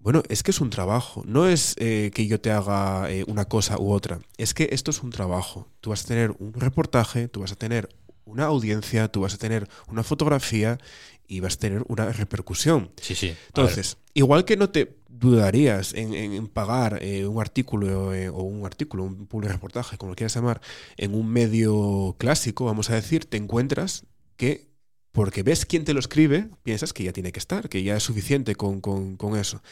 Bueno, 0.00 0.22
es 0.28 0.42
que 0.42 0.50
es 0.52 0.60
un 0.60 0.70
trabajo, 0.70 1.22
no 1.26 1.48
es 1.48 1.74
eh, 1.78 2.10
que 2.14 2.26
yo 2.26 2.40
te 2.40 2.50
haga 2.50 3.10
eh, 3.10 3.24
una 3.26 3.46
cosa 3.46 3.78
u 3.78 3.90
otra, 3.92 4.20
es 4.36 4.54
que 4.54 4.68
esto 4.72 4.90
es 4.90 5.02
un 5.02 5.10
trabajo. 5.10 5.68
Tú 5.80 5.90
vas 5.90 6.04
a 6.04 6.08
tener 6.08 6.30
un 6.38 6.52
reportaje, 6.54 7.28
tú 7.28 7.40
vas 7.40 7.52
a 7.52 7.56
tener 7.56 7.88
una 8.24 8.44
audiencia, 8.46 9.08
tú 9.08 9.22
vas 9.22 9.34
a 9.34 9.38
tener 9.38 9.68
una 9.88 10.02
fotografía 10.02 10.78
y 11.26 11.40
vas 11.40 11.54
a 11.54 11.58
tener 11.58 11.84
una 11.88 12.10
repercusión. 12.12 12.90
Sí, 13.00 13.14
sí. 13.14 13.34
Entonces, 13.48 13.96
igual 14.14 14.44
que 14.44 14.56
no 14.56 14.70
te 14.70 14.96
dudarías 15.08 15.94
en, 15.94 16.14
en- 16.14 16.32
en 16.32 16.46
pagar 16.46 17.00
eh, 17.02 17.26
un 17.26 17.40
artículo 17.40 18.14
eh, 18.14 18.28
o 18.28 18.42
un 18.42 18.64
artículo, 18.64 19.02
un 19.04 19.26
public 19.26 19.50
reportaje, 19.50 19.98
como 19.98 20.10
lo 20.12 20.16
quieras 20.16 20.34
llamar, 20.34 20.60
en 20.96 21.14
un 21.14 21.28
medio 21.28 22.14
clásico, 22.18 22.64
vamos 22.66 22.88
a 22.90 22.94
decir, 22.94 23.24
te 23.24 23.36
encuentras 23.36 24.04
que 24.36 24.67
porque 25.12 25.42
ves 25.42 25.66
quién 25.66 25.84
te 25.84 25.94
lo 25.94 26.00
escribe, 26.00 26.48
piensas 26.62 26.92
que 26.92 27.02
ya 27.04 27.12
tiene 27.12 27.32
que 27.32 27.38
estar, 27.38 27.68
que 27.68 27.82
ya 27.82 27.96
es 27.96 28.02
suficiente 28.02 28.54
con, 28.54 28.80
con- 28.80 29.16
eso. 29.36 29.62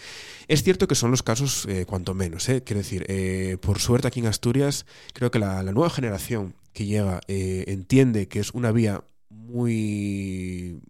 Es 0.49 0.63
cierto 0.63 0.89
que 0.89 0.95
son 0.95 1.11
los 1.11 1.23
casos 1.23 1.67
eh, 1.69 1.85
cuanto 1.87 2.15
menos, 2.15 2.49
¿eh? 2.49 2.63
quiero 2.65 2.79
decir, 2.79 3.05
eh, 3.09 3.57
por 3.61 3.79
suerte 3.79 4.09
aquí 4.09 4.21
en 4.21 4.27
Asturias, 4.27 4.87
creo 5.13 5.31
que 5.31 5.39
la, 5.39 5.63
la 5.63 5.73
nueva 5.73 5.91
generación 5.91 6.55
que 6.73 6.87
llega 6.87 7.21
eh, 7.29 7.65
entiende 7.69 8.29
que 8.29 8.41
es 8.41 8.53
una 8.53 8.73
vía 8.73 9.05
muy, 9.29 10.81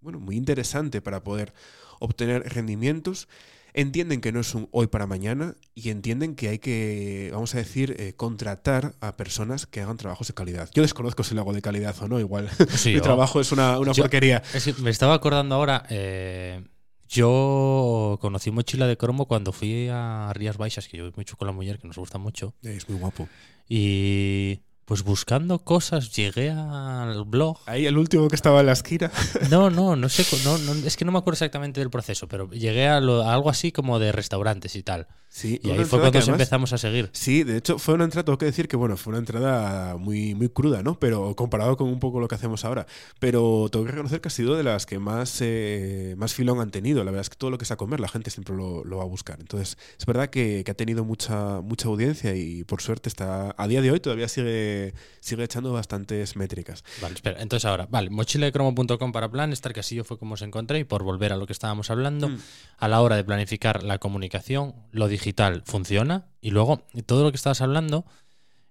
bueno, 0.00 0.20
muy 0.20 0.36
interesante 0.36 1.00
para 1.00 1.22
poder 1.22 1.52
obtener 1.98 2.42
rendimientos, 2.54 3.28
entienden 3.76 4.20
que 4.20 4.32
no 4.32 4.40
es 4.40 4.52
un 4.56 4.68
hoy 4.72 4.88
para 4.88 5.06
mañana 5.06 5.54
y 5.74 5.90
entienden 5.90 6.34
que 6.34 6.48
hay 6.48 6.58
que, 6.58 7.30
vamos 7.32 7.54
a 7.54 7.58
decir, 7.58 7.94
eh, 7.98 8.14
contratar 8.16 8.94
a 9.00 9.16
personas 9.16 9.66
que 9.66 9.80
hagan 9.82 9.96
trabajos 9.98 10.26
de 10.26 10.34
calidad. 10.34 10.68
Yo 10.74 10.82
desconozco 10.82 11.22
si 11.22 11.34
lo 11.36 11.42
hago 11.42 11.52
de 11.52 11.62
calidad 11.62 11.94
o 12.02 12.08
no, 12.08 12.18
igual 12.18 12.48
sí, 12.76 12.94
mi 12.94 13.00
trabajo 13.00 13.40
es 13.40 13.52
una, 13.52 13.78
una 13.78 13.92
Yo- 13.92 14.02
porquería. 14.02 14.42
Es 14.52 14.64
que 14.64 14.72
me 14.82 14.90
estaba 14.90 15.14
acordando 15.14 15.54
ahora. 15.54 15.84
eh, 15.90 16.64
yo 17.08 18.18
conocí 18.20 18.50
Mochila 18.50 18.86
de 18.88 18.96
Cromo 18.96 19.26
cuando 19.28 19.52
fui 19.52 19.88
a 19.90 20.32
Rías 20.34 20.56
Baixas, 20.56 20.88
que 20.88 20.96
yo 20.96 21.04
voy 21.04 21.12
mucho 21.16 21.36
con 21.36 21.46
la 21.46 21.52
mujer, 21.52 21.78
que 21.78 21.86
nos 21.86 21.96
gusta 21.96 22.18
mucho. 22.18 22.52
Es 22.62 22.88
muy 22.88 22.98
guapo. 22.98 23.28
Y 23.68 24.60
pues 24.86 25.02
buscando 25.02 25.58
cosas 25.58 26.14
llegué 26.16 26.50
al 26.50 27.24
blog. 27.24 27.58
Ahí 27.66 27.84
el 27.86 27.98
último 27.98 28.28
que 28.28 28.36
estaba 28.36 28.60
en 28.60 28.66
la 28.66 28.72
esquina. 28.72 29.10
No, 29.50 29.68
no, 29.68 29.94
no 29.96 30.08
sé, 30.08 30.24
no, 30.44 30.56
no, 30.58 30.72
es 30.86 30.96
que 30.96 31.04
no 31.04 31.12
me 31.12 31.18
acuerdo 31.18 31.34
exactamente 31.34 31.80
del 31.80 31.90
proceso, 31.90 32.26
pero 32.28 32.48
llegué 32.50 32.86
a, 32.88 33.00
lo- 33.00 33.22
a 33.22 33.34
algo 33.34 33.50
así 33.50 33.72
como 33.72 33.98
de 33.98 34.12
restaurantes 34.12 34.74
y 34.76 34.82
tal. 34.82 35.06
Sí, 35.28 35.60
Y 35.62 35.68
ahí 35.70 35.76
fue 35.84 35.98
cuando 35.98 36.12
que 36.12 36.18
además- 36.18 36.28
empezamos 36.40 36.72
a 36.72 36.78
seguir. 36.78 37.10
Sí, 37.12 37.42
de 37.44 37.58
hecho 37.58 37.78
fue 37.78 37.92
una 37.94 38.04
entrada, 38.04 38.24
tengo 38.24 38.38
que 38.38 38.46
decir 38.46 38.68
que 38.68 38.76
bueno, 38.76 38.96
fue 38.96 39.10
una 39.10 39.18
entrada 39.18 39.96
muy, 39.98 40.34
muy 40.34 40.48
cruda, 40.48 40.82
¿no? 40.82 40.98
Pero 40.98 41.36
comparado 41.36 41.76
con 41.76 41.88
un 41.88 42.00
poco 42.00 42.20
lo 42.20 42.28
que 42.28 42.36
hacemos 42.36 42.64
ahora. 42.64 42.86
Pero 43.18 43.68
tengo 43.70 43.84
que 43.84 43.90
reconocer 43.92 44.22
que 44.22 44.28
ha 44.28 44.30
sido 44.30 44.54
de 44.56 44.62
las 44.62 44.86
que 44.86 44.98
más, 44.98 45.36
eh, 45.42 46.14
más 46.16 46.32
filón 46.32 46.60
han 46.60 46.70
tenido. 46.70 47.00
La 47.04 47.10
verdad 47.10 47.20
es 47.20 47.28
que 47.28 47.36
todo 47.36 47.50
lo 47.50 47.58
que 47.58 47.66
sea 47.66 47.76
comer, 47.76 48.00
la 48.00 48.08
gente 48.08 48.30
siempre 48.30 48.56
lo, 48.56 48.82
lo 48.84 48.96
va 48.96 49.02
a 49.02 49.06
buscar. 49.06 49.38
Entonces, 49.40 49.76
es 49.98 50.06
verdad 50.06 50.30
que, 50.30 50.62
que 50.64 50.70
ha 50.70 50.74
tenido 50.74 51.04
mucha, 51.04 51.60
mucha 51.60 51.88
audiencia 51.88 52.34
y 52.34 52.64
por 52.64 52.80
suerte 52.80 53.10
está, 53.10 53.54
a 53.58 53.68
día 53.68 53.82
de 53.82 53.90
hoy 53.90 54.00
todavía 54.00 54.28
sigue, 54.28 54.94
sigue 55.20 55.44
echando 55.44 55.70
bastantes 55.72 56.36
métricas. 56.36 56.82
Vale, 57.02 57.14
espera, 57.14 57.42
entonces 57.42 57.66
ahora, 57.66 57.86
vale, 57.90 58.08
mochiladecromo.com 58.08 59.12
para 59.12 59.30
plan, 59.30 59.52
Star 59.52 59.74
Castillo 59.74 60.02
fue 60.04 60.18
como 60.18 60.34
os 60.34 60.40
encontré 60.42 60.78
y 60.78 60.84
por 60.84 61.02
volver 61.02 61.32
a 61.32 61.36
lo 61.36 61.46
que 61.46 61.52
estábamos 61.52 61.90
hablando, 61.90 62.30
Mm. 62.30 62.38
a 62.78 62.88
la 62.88 63.02
hora 63.02 63.16
de 63.16 63.24
planificar 63.24 63.82
la 63.82 63.98
comunicación, 63.98 64.74
lo 64.92 65.08
digital 65.16 65.62
funciona 65.66 66.26
y 66.40 66.50
luego 66.50 66.82
todo 67.06 67.24
lo 67.24 67.30
que 67.30 67.36
estabas 67.36 67.60
hablando 67.60 68.04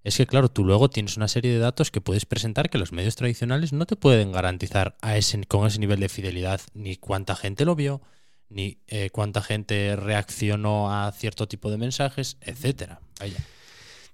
es 0.03 0.17
que 0.17 0.27
claro, 0.27 0.49
tú 0.49 0.63
luego 0.63 0.89
tienes 0.89 1.17
una 1.17 1.27
serie 1.27 1.51
de 1.51 1.57
datos 1.57 1.89
que 1.89 1.99
puedes 1.99 2.25
presentar 2.25 2.69
que 2.69 2.77
los 2.77 2.91
medios 2.91 3.15
tradicionales 3.15 3.73
no 3.73 3.87
te 3.87 3.95
pueden 3.95 4.31
garantizar 4.31 4.95
a 5.01 5.17
ese, 5.17 5.43
con 5.45 5.65
ese 5.65 5.79
nivel 5.79 5.99
de 5.99 6.09
fidelidad 6.09 6.61
ni 6.73 6.95
cuánta 6.95 7.35
gente 7.35 7.65
lo 7.65 7.75
vio, 7.75 8.01
ni 8.49 8.77
eh, 8.87 9.09
cuánta 9.09 9.41
gente 9.41 9.95
reaccionó 9.95 10.93
a 10.93 11.11
cierto 11.11 11.47
tipo 11.47 11.71
de 11.71 11.77
mensajes, 11.77 12.37
etcétera. 12.41 12.99
Vaya. 13.19 13.37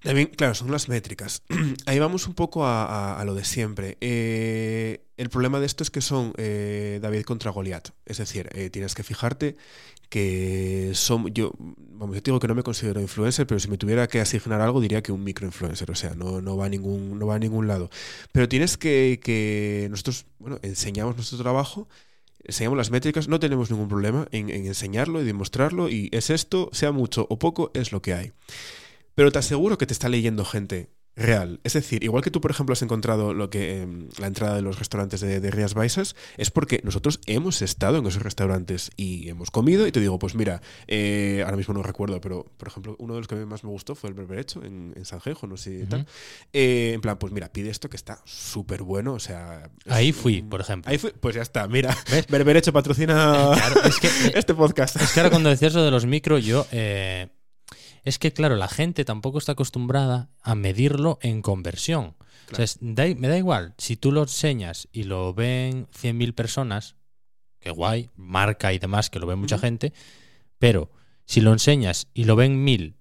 También, 0.02 0.28
claro, 0.28 0.54
son 0.54 0.70
las 0.70 0.88
métricas. 0.88 1.42
Ahí 1.86 1.98
vamos 1.98 2.26
un 2.26 2.34
poco 2.34 2.66
a, 2.66 3.22
lo 3.24 3.34
de 3.34 3.44
siempre. 3.44 3.96
Eh, 4.00 5.04
el 5.16 5.30
problema 5.30 5.60
de 5.60 5.66
esto 5.66 5.84
es 5.84 5.90
que 5.90 6.00
son 6.00 6.32
eh, 6.36 6.98
David 7.00 7.22
contra 7.22 7.52
Goliat. 7.52 7.90
Es 8.04 8.18
decir, 8.18 8.48
eh, 8.52 8.68
tienes 8.70 8.94
que 8.94 9.04
fijarte 9.04 9.56
que 10.08 10.90
son. 10.94 11.32
Yo, 11.32 11.52
vamos, 11.58 12.16
yo 12.16 12.22
digo 12.22 12.40
que 12.40 12.48
no 12.48 12.54
me 12.54 12.64
considero 12.64 13.00
influencer, 13.00 13.46
pero 13.46 13.60
si 13.60 13.68
me 13.68 13.78
tuviera 13.78 14.08
que 14.08 14.20
asignar 14.20 14.60
algo, 14.60 14.80
diría 14.80 15.02
que 15.02 15.12
un 15.12 15.22
microinfluencer. 15.22 15.90
O 15.90 15.94
sea, 15.94 16.14
no, 16.14 16.56
va, 16.56 16.66
a 16.66 16.68
ningún, 16.68 17.18
no 17.18 17.26
va 17.26 17.36
a 17.36 17.38
ningún 17.38 17.68
lado. 17.68 17.88
Pero 18.32 18.48
tienes 18.48 18.76
que, 18.76 19.20
que 19.22 19.86
nosotros, 19.88 20.26
bueno, 20.38 20.58
enseñamos 20.62 21.14
nuestro 21.14 21.38
trabajo. 21.38 21.88
Enseñamos 22.44 22.76
las 22.76 22.90
métricas, 22.90 23.28
no 23.28 23.38
tenemos 23.38 23.70
ningún 23.70 23.86
problema 23.86 24.26
en 24.32 24.50
enseñarlo 24.50 25.22
y 25.22 25.24
demostrarlo, 25.24 25.88
y 25.88 26.08
es 26.10 26.28
esto, 26.28 26.70
sea 26.72 26.90
mucho 26.90 27.24
o 27.30 27.38
poco, 27.38 27.70
es 27.72 27.92
lo 27.92 28.02
que 28.02 28.14
hay. 28.14 28.32
Pero 29.14 29.30
te 29.32 29.38
aseguro 29.38 29.78
que 29.78 29.86
te 29.86 29.92
está 29.92 30.08
leyendo 30.08 30.44
gente 30.44 30.90
real. 31.14 31.60
Es 31.62 31.74
decir, 31.74 32.02
igual 32.04 32.22
que 32.22 32.30
tú, 32.30 32.40
por 32.40 32.50
ejemplo, 32.50 32.72
has 32.72 32.80
encontrado 32.80 33.34
lo 33.34 33.50
que 33.50 33.82
em, 33.82 34.08
la 34.18 34.26
entrada 34.28 34.56
de 34.56 34.62
los 34.62 34.78
restaurantes 34.78 35.20
de, 35.20 35.40
de 35.40 35.50
Rías 35.50 35.74
Baixas, 35.74 36.16
es 36.38 36.50
porque 36.50 36.80
nosotros 36.84 37.20
hemos 37.26 37.60
estado 37.60 37.98
en 37.98 38.06
esos 38.06 38.22
restaurantes 38.22 38.90
y 38.96 39.28
hemos 39.28 39.50
comido. 39.50 39.86
Y 39.86 39.92
te 39.92 40.00
digo, 40.00 40.18
pues 40.18 40.34
mira, 40.34 40.62
eh, 40.86 41.42
ahora 41.44 41.58
mismo 41.58 41.74
no 41.74 41.82
recuerdo, 41.82 42.18
pero 42.22 42.46
por 42.56 42.68
ejemplo, 42.68 42.96
uno 42.98 43.12
de 43.12 43.20
los 43.20 43.28
que 43.28 43.36
más 43.44 43.62
me 43.62 43.68
gustó 43.68 43.94
fue 43.94 44.08
el 44.08 44.14
berberecho 44.14 44.64
en, 44.64 44.94
en 44.96 45.04
Sanjejo, 45.04 45.46
no 45.46 45.58
sé 45.58 45.80
Ujú. 45.80 45.86
tal. 45.88 46.06
Eh, 46.54 46.92
en 46.94 47.02
plan, 47.02 47.18
pues 47.18 47.30
mira, 47.30 47.52
pide 47.52 47.68
esto 47.68 47.90
que 47.90 47.98
está 47.98 48.22
súper 48.24 48.82
bueno. 48.82 49.12
O 49.12 49.20
sea, 49.20 49.70
Ahí 49.88 50.12
fui, 50.12 50.40
por 50.40 50.62
ejemplo. 50.62 50.90
Ahí 50.90 50.96
fui, 50.96 51.10
pues 51.20 51.34
ya 51.36 51.42
está, 51.42 51.68
mira. 51.68 51.94
¿Ves? 52.10 52.26
Berberecho 52.26 52.72
patrocina 52.72 53.50
Claro, 53.54 53.82
es 53.84 54.00
que, 54.00 54.06
eh, 54.06 54.32
este 54.34 54.54
podcast. 54.54 54.96
Es 54.96 55.12
que 55.12 55.20
ahora 55.20 55.28
cuando 55.28 55.50
decías 55.50 55.74
lo 55.74 55.84
de 55.84 55.90
los 55.90 56.06
micro, 56.06 56.38
yo... 56.38 56.66
eh, 56.72 57.28
es 58.04 58.18
que, 58.18 58.32
claro, 58.32 58.56
la 58.56 58.68
gente 58.68 59.04
tampoco 59.04 59.38
está 59.38 59.52
acostumbrada 59.52 60.30
a 60.42 60.54
medirlo 60.54 61.18
en 61.22 61.42
conversión. 61.42 62.14
O 62.52 62.54
sea, 62.56 62.64
es- 62.64 62.78
da- 62.80 63.06
me 63.16 63.28
da 63.28 63.38
igual, 63.38 63.74
si 63.78 63.96
tú 63.96 64.12
lo 64.12 64.22
enseñas 64.22 64.88
y 64.92 65.04
lo 65.04 65.32
ven 65.34 65.86
100.000 65.92 66.34
personas, 66.34 66.96
que 67.60 67.70
guay, 67.70 68.10
marca 68.16 68.72
y 68.72 68.78
demás, 68.78 69.08
que 69.08 69.18
lo 69.20 69.26
ve 69.26 69.36
mucha 69.36 69.58
gente, 69.58 69.92
pero 70.58 70.90
si 71.24 71.40
lo 71.40 71.52
enseñas 71.52 72.08
y 72.12 72.24
lo 72.24 72.34
ven 72.36 72.64
1.000 72.64 72.96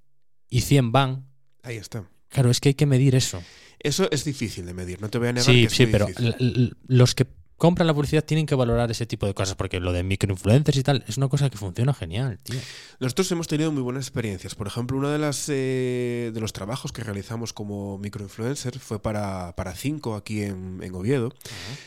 y 0.50 0.62
100 0.62 0.92
van, 0.92 1.28
Ahí 1.64 1.78
está. 1.78 2.08
claro, 2.30 2.52
es 2.52 2.60
que 2.60 2.70
hay 2.70 2.76
que 2.76 2.86
medir 2.86 3.16
eso. 3.16 3.42
Eso 3.80 4.08
es 4.12 4.24
difícil 4.24 4.66
de 4.68 4.76
medir, 4.76 5.02
no 5.02 5.10
te 5.10 5.18
voy 5.18 5.30
a 5.30 5.34
negar 5.34 5.46
Sí, 5.52 5.62
que 5.62 5.66
es 5.68 5.74
sí, 5.74 5.84
muy 5.84 5.92
pero 5.92 6.06
difícil. 6.06 6.78
los 6.86 7.16
que 7.16 7.26
compran 7.62 7.86
la 7.86 7.94
publicidad 7.94 8.24
tienen 8.24 8.48
que 8.48 8.56
valorar 8.56 8.90
ese 8.90 9.06
tipo 9.06 9.28
de 9.28 9.36
cosas, 9.36 9.54
porque 9.54 9.80
lo 9.80 9.94
de 9.94 10.02
microinfluencers 10.02 10.80
y 10.80 10.82
tal 10.82 11.04
es 11.08 11.18
una 11.18 11.28
cosa 11.28 11.48
que 11.52 11.60
funciona 11.60 11.94
genial, 11.94 12.40
tío. 12.42 12.60
Nosotros 13.00 13.32
hemos 13.32 13.48
tenido 13.48 13.72
muy 13.72 13.84
buenas 13.84 14.06
experiencias. 14.08 14.56
Por 14.56 14.66
ejemplo, 14.66 14.98
uno 14.98 15.10
de, 15.10 15.20
las, 15.20 15.46
eh, 15.48 16.32
de 16.34 16.40
los 16.40 16.54
trabajos 16.54 16.92
que 16.92 17.04
realizamos 17.04 17.54
como 17.54 18.00
microinfluencer 18.00 18.80
fue 18.80 19.00
para, 19.00 19.56
para 19.56 19.76
Cinco 19.76 20.16
aquí 20.16 20.42
en, 20.42 20.80
en 20.82 20.96
Oviedo. 20.96 21.36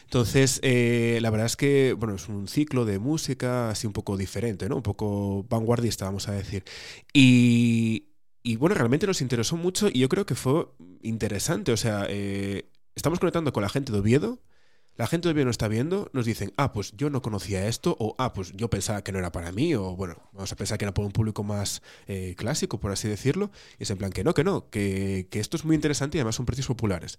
Entonces, 0.05 0.61
eh, 0.63 1.19
la 1.21 1.31
verdad 1.31 1.47
es 1.47 1.57
que 1.57 1.93
bueno, 1.99 2.15
es 2.15 2.29
un 2.29 2.47
ciclo 2.47 2.85
de 2.85 3.01
música 3.01 3.71
así 3.71 3.89
un 3.89 3.93
poco 3.93 4.17
diferente, 4.17 4.69
¿no? 4.69 4.77
Un 4.77 4.85
poco 4.85 5.45
vanguardista, 5.51 6.05
vamos 6.05 6.29
a 6.29 6.33
decir. 6.35 6.63
Y, 7.13 8.11
y, 8.45 8.55
bueno, 8.55 8.77
realmente 8.77 9.09
nos 9.09 9.21
interesó 9.21 9.57
mucho 9.57 9.89
y 9.93 9.99
yo 9.99 10.09
creo 10.09 10.25
que 10.25 10.37
fue 10.37 10.69
interesante. 11.03 11.73
O 11.73 11.77
sea, 11.77 12.07
eh, 12.09 12.71
estamos 12.95 13.19
conectando 13.19 13.53
con 13.53 13.65
la 13.65 13.69
gente 13.69 13.91
de 13.91 13.99
Oviedo. 13.99 14.39
La 14.97 15.09
gente 15.09 15.29
Oviedo 15.29 15.47
nos 15.47 15.55
está 15.55 15.67
viendo, 15.67 16.09
nos 16.13 16.25
dicen, 16.25 16.53
ah, 16.57 16.73
pues 16.73 16.93
yo 16.97 17.11
no 17.11 17.21
conocía 17.21 17.67
esto, 17.67 17.97
o 17.99 18.15
ah, 18.19 18.33
pues 18.33 18.53
yo 18.53 18.71
pensaba 18.71 19.03
que 19.03 19.11
no 19.11 19.19
era 19.19 19.33
para 19.33 19.51
mí, 19.51 19.75
o 19.75 19.97
bueno, 19.97 20.17
vamos 20.33 20.53
a 20.53 20.57
pensar 20.57 20.79
que 20.79 20.85
era 20.85 20.95
para 20.95 21.07
un 21.07 21.13
público 21.13 21.43
más 21.43 21.83
eh, 22.07 22.35
clásico, 22.37 22.79
por 22.79 22.93
así 22.93 23.09
decirlo. 23.09 23.51
Y 23.79 23.83
es 23.83 23.91
en 23.91 23.99
plan 23.99 24.13
que 24.13 24.23
no, 24.23 24.35
que 24.35 24.45
no, 24.45 24.71
que, 24.71 25.27
que 25.31 25.41
esto 25.41 25.57
es 25.57 25.65
muy 25.65 25.75
interesante 25.75 26.17
y 26.17 26.21
además 26.21 26.37
son 26.37 26.47
precios 26.47 26.69
populares. 26.69 27.19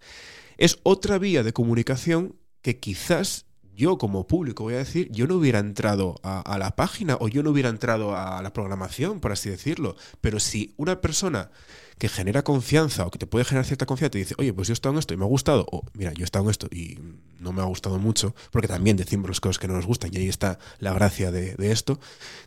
Es 0.58 0.80
otra 0.84 1.18
vía 1.18 1.44
de 1.44 1.52
comunicación 1.52 2.36
que 2.62 2.80
quizás 2.80 3.46
yo 3.76 3.98
como 3.98 4.26
público 4.26 4.64
voy 4.64 4.76
a 4.76 4.78
decir, 4.78 5.12
yo 5.12 5.28
no 5.28 5.36
hubiera 5.36 5.60
entrado 5.60 6.16
a 6.24 6.58
la 6.58 6.78
página 6.78 7.18
o 7.20 7.28
yo 7.28 7.44
no 7.44 7.50
hubiera 7.50 7.68
entrado 7.68 8.16
a 8.16 8.42
la 8.42 8.54
programación, 8.54 9.20
por 9.20 9.34
así 9.34 9.50
decirlo. 9.50 9.98
Pero 10.22 10.40
si 10.40 10.74
una 10.78 11.02
persona 11.02 11.52
que 11.98 12.10
genera 12.10 12.44
confianza 12.44 13.06
o 13.06 13.12
que 13.12 13.20
te 13.20 13.28
puede 13.28 13.46
generar 13.46 13.66
cierta 13.66 13.86
confianza 13.86 14.12
te 14.12 14.18
dice, 14.18 14.36
oye, 14.38 14.54
pues 14.54 14.68
yo 14.68 14.74
he 14.74 14.76
estado 14.76 14.94
en 14.94 15.00
esto 15.00 15.14
y 15.14 15.18
me 15.18 15.24
ha 15.24 15.28
gustado, 15.28 15.66
o 15.72 15.84
mira, 15.94 16.14
yo 16.14 16.24
he 16.24 16.26
estado 16.26 16.46
en 16.46 16.52
esto 16.52 16.68
y 16.72 17.00
no 17.40 17.54
me 17.54 17.62
ha 17.62 17.66
gustado 17.66 18.00
mucho, 18.00 18.36
porque 18.52 18.68
también 18.68 18.98
decimos 18.98 19.30
las 19.30 19.40
cosas 19.40 19.60
que 19.60 19.68
no 19.68 19.76
nos 19.76 19.86
gustan 19.86 20.12
y 20.14 20.18
ahí 20.18 20.28
está 20.28 20.60
la 20.80 20.94
gracia 20.94 21.32
de, 21.32 21.56
de 21.56 21.72
esto, 21.72 22.00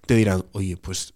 te 0.07 0.15
dirán, 0.15 0.45
oye, 0.53 0.77
pues 0.77 1.15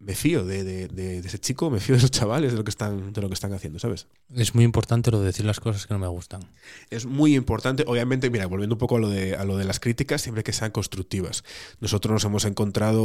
me 0.00 0.14
fío 0.14 0.44
de, 0.44 0.62
de- 0.64 0.88
de- 0.88 1.20
de 1.22 1.26
ese 1.28 1.38
chico, 1.38 1.70
me 1.70 1.80
fío 1.80 1.94
de 1.94 1.98
esos 1.98 2.10
chavales, 2.10 2.52
de 2.52 2.58
lo 2.58 2.64
que 2.64 2.70
están, 2.70 3.12
de 3.12 3.20
lo 3.20 3.28
que 3.28 3.34
están 3.34 3.52
haciendo, 3.52 3.78
¿sabes? 3.78 4.06
Es 4.34 4.54
muy 4.54 4.64
importante 4.64 5.10
lo 5.10 5.18
de 5.20 5.26
decir 5.26 5.44
las 5.44 5.58
cosas 5.60 5.86
que 5.86 5.94
no 5.94 5.98
me 5.98 6.06
gustan. 6.06 6.40
Es 6.90 7.04
muy 7.06 7.34
importante, 7.34 7.84
obviamente, 7.86 8.30
mira, 8.30 8.46
volviendo 8.46 8.74
un 8.76 8.78
poco 8.78 8.96
a 8.96 9.00
lo 9.00 9.08
de, 9.08 9.34
a 9.34 9.44
lo 9.44 9.56
de 9.56 9.64
las 9.64 9.80
críticas, 9.80 10.22
siempre 10.22 10.44
que 10.44 10.52
sean 10.52 10.70
constructivas. 10.70 11.42
Nosotros 11.80 12.12
nos 12.12 12.24
hemos 12.24 12.44
encontrado, 12.44 13.02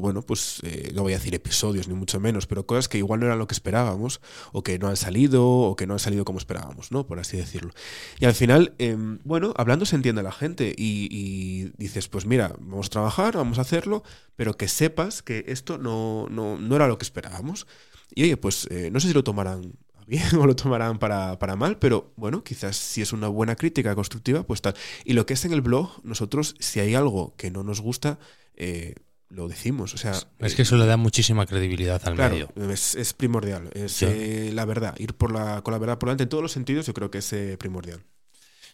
bueno, 0.00 0.22
pues 0.22 0.60
eh, 0.64 0.90
no 0.94 1.02
voy 1.02 1.12
a 1.12 1.18
decir 1.18 1.34
episodios, 1.34 1.86
ni 1.88 1.94
mucho 1.94 2.18
menos, 2.18 2.46
pero 2.46 2.66
cosas 2.66 2.88
que 2.88 2.98
igual 2.98 3.20
no 3.20 3.26
eran 3.26 3.38
lo 3.38 3.46
que 3.46 3.54
esperábamos, 3.54 4.20
o 4.52 4.62
que 4.62 4.78
no 4.78 4.88
han 4.88 4.96
salido, 4.96 5.46
o 5.46 5.76
que 5.76 5.86
no 5.86 5.92
han 5.94 6.00
salido 6.00 6.24
como 6.24 6.38
esperábamos, 6.38 6.90
¿no? 6.90 7.06
Por 7.06 7.20
así 7.20 7.36
decirlo. 7.36 7.72
Y 8.18 8.24
al 8.24 8.34
final, 8.34 8.74
em, 8.78 9.20
bueno, 9.24 9.54
hablando 9.56 9.86
se 9.86 9.94
entiende 9.96 10.22
la 10.22 10.32
gente 10.32 10.74
y, 10.76 11.08
y 11.10 11.72
dices, 11.78 12.08
pues 12.08 12.26
mira, 12.26 12.54
vamos 12.58 12.86
a 12.86 12.90
trabajar, 12.90 13.36
vamos 13.36 13.58
a 13.58 13.62
hacerlo, 13.62 14.02
pero 14.34 14.56
que 14.56 14.66
sepas 14.66 15.22
que 15.22 15.44
esto 15.48 15.78
no, 15.78 16.26
no, 16.32 16.58
no 16.58 16.76
era 16.76 16.88
lo 16.88 16.98
que 16.98 17.04
esperábamos. 17.04 17.66
Y 18.14 18.24
oye, 18.24 18.36
pues 18.36 18.66
eh, 18.70 18.90
no 18.90 19.00
sé 19.00 19.08
si 19.08 19.14
lo 19.14 19.24
tomarán 19.24 19.72
bien 20.06 20.24
o 20.38 20.46
lo 20.46 20.56
tomarán 20.56 20.98
para, 20.98 21.38
para 21.38 21.56
mal, 21.56 21.78
pero 21.78 22.12
bueno, 22.16 22.42
quizás 22.42 22.76
si 22.76 23.00
es 23.02 23.12
una 23.12 23.28
buena 23.28 23.56
crítica 23.56 23.94
constructiva, 23.94 24.42
pues 24.42 24.60
tal. 24.62 24.74
Y 25.04 25.12
lo 25.12 25.24
que 25.26 25.34
es 25.34 25.44
en 25.44 25.52
el 25.52 25.60
blog, 25.62 26.00
nosotros, 26.04 26.54
si 26.58 26.80
hay 26.80 26.94
algo 26.94 27.34
que 27.36 27.50
no 27.50 27.62
nos 27.62 27.80
gusta, 27.80 28.18
eh, 28.56 28.94
lo 29.28 29.48
decimos. 29.48 29.94
O 29.94 29.96
sea, 29.96 30.12
Es 30.40 30.54
que 30.54 30.62
eso 30.62 30.76
le 30.76 30.84
da 30.84 30.98
muchísima 30.98 31.46
credibilidad 31.46 32.02
al 32.04 32.16
Claro, 32.16 32.34
medio. 32.54 32.72
es, 32.72 32.94
es 32.96 33.14
primordial. 33.14 33.70
Es 33.72 33.92
Sí. 33.92 34.06
eh, 34.08 34.50
la 34.52 34.66
verdad. 34.66 34.94
Ir 34.98 35.14
por 35.14 35.32
la, 35.32 35.62
con 35.62 35.72
la 35.72 35.78
verdad 35.78 35.98
por 35.98 36.08
delante 36.08 36.24
en 36.24 36.28
todos 36.28 36.42
los 36.42 36.52
sentidos, 36.52 36.84
yo 36.86 36.92
creo 36.92 37.10
que 37.10 37.18
es 37.18 37.32
eh, 37.32 37.56
primordial. 37.58 38.02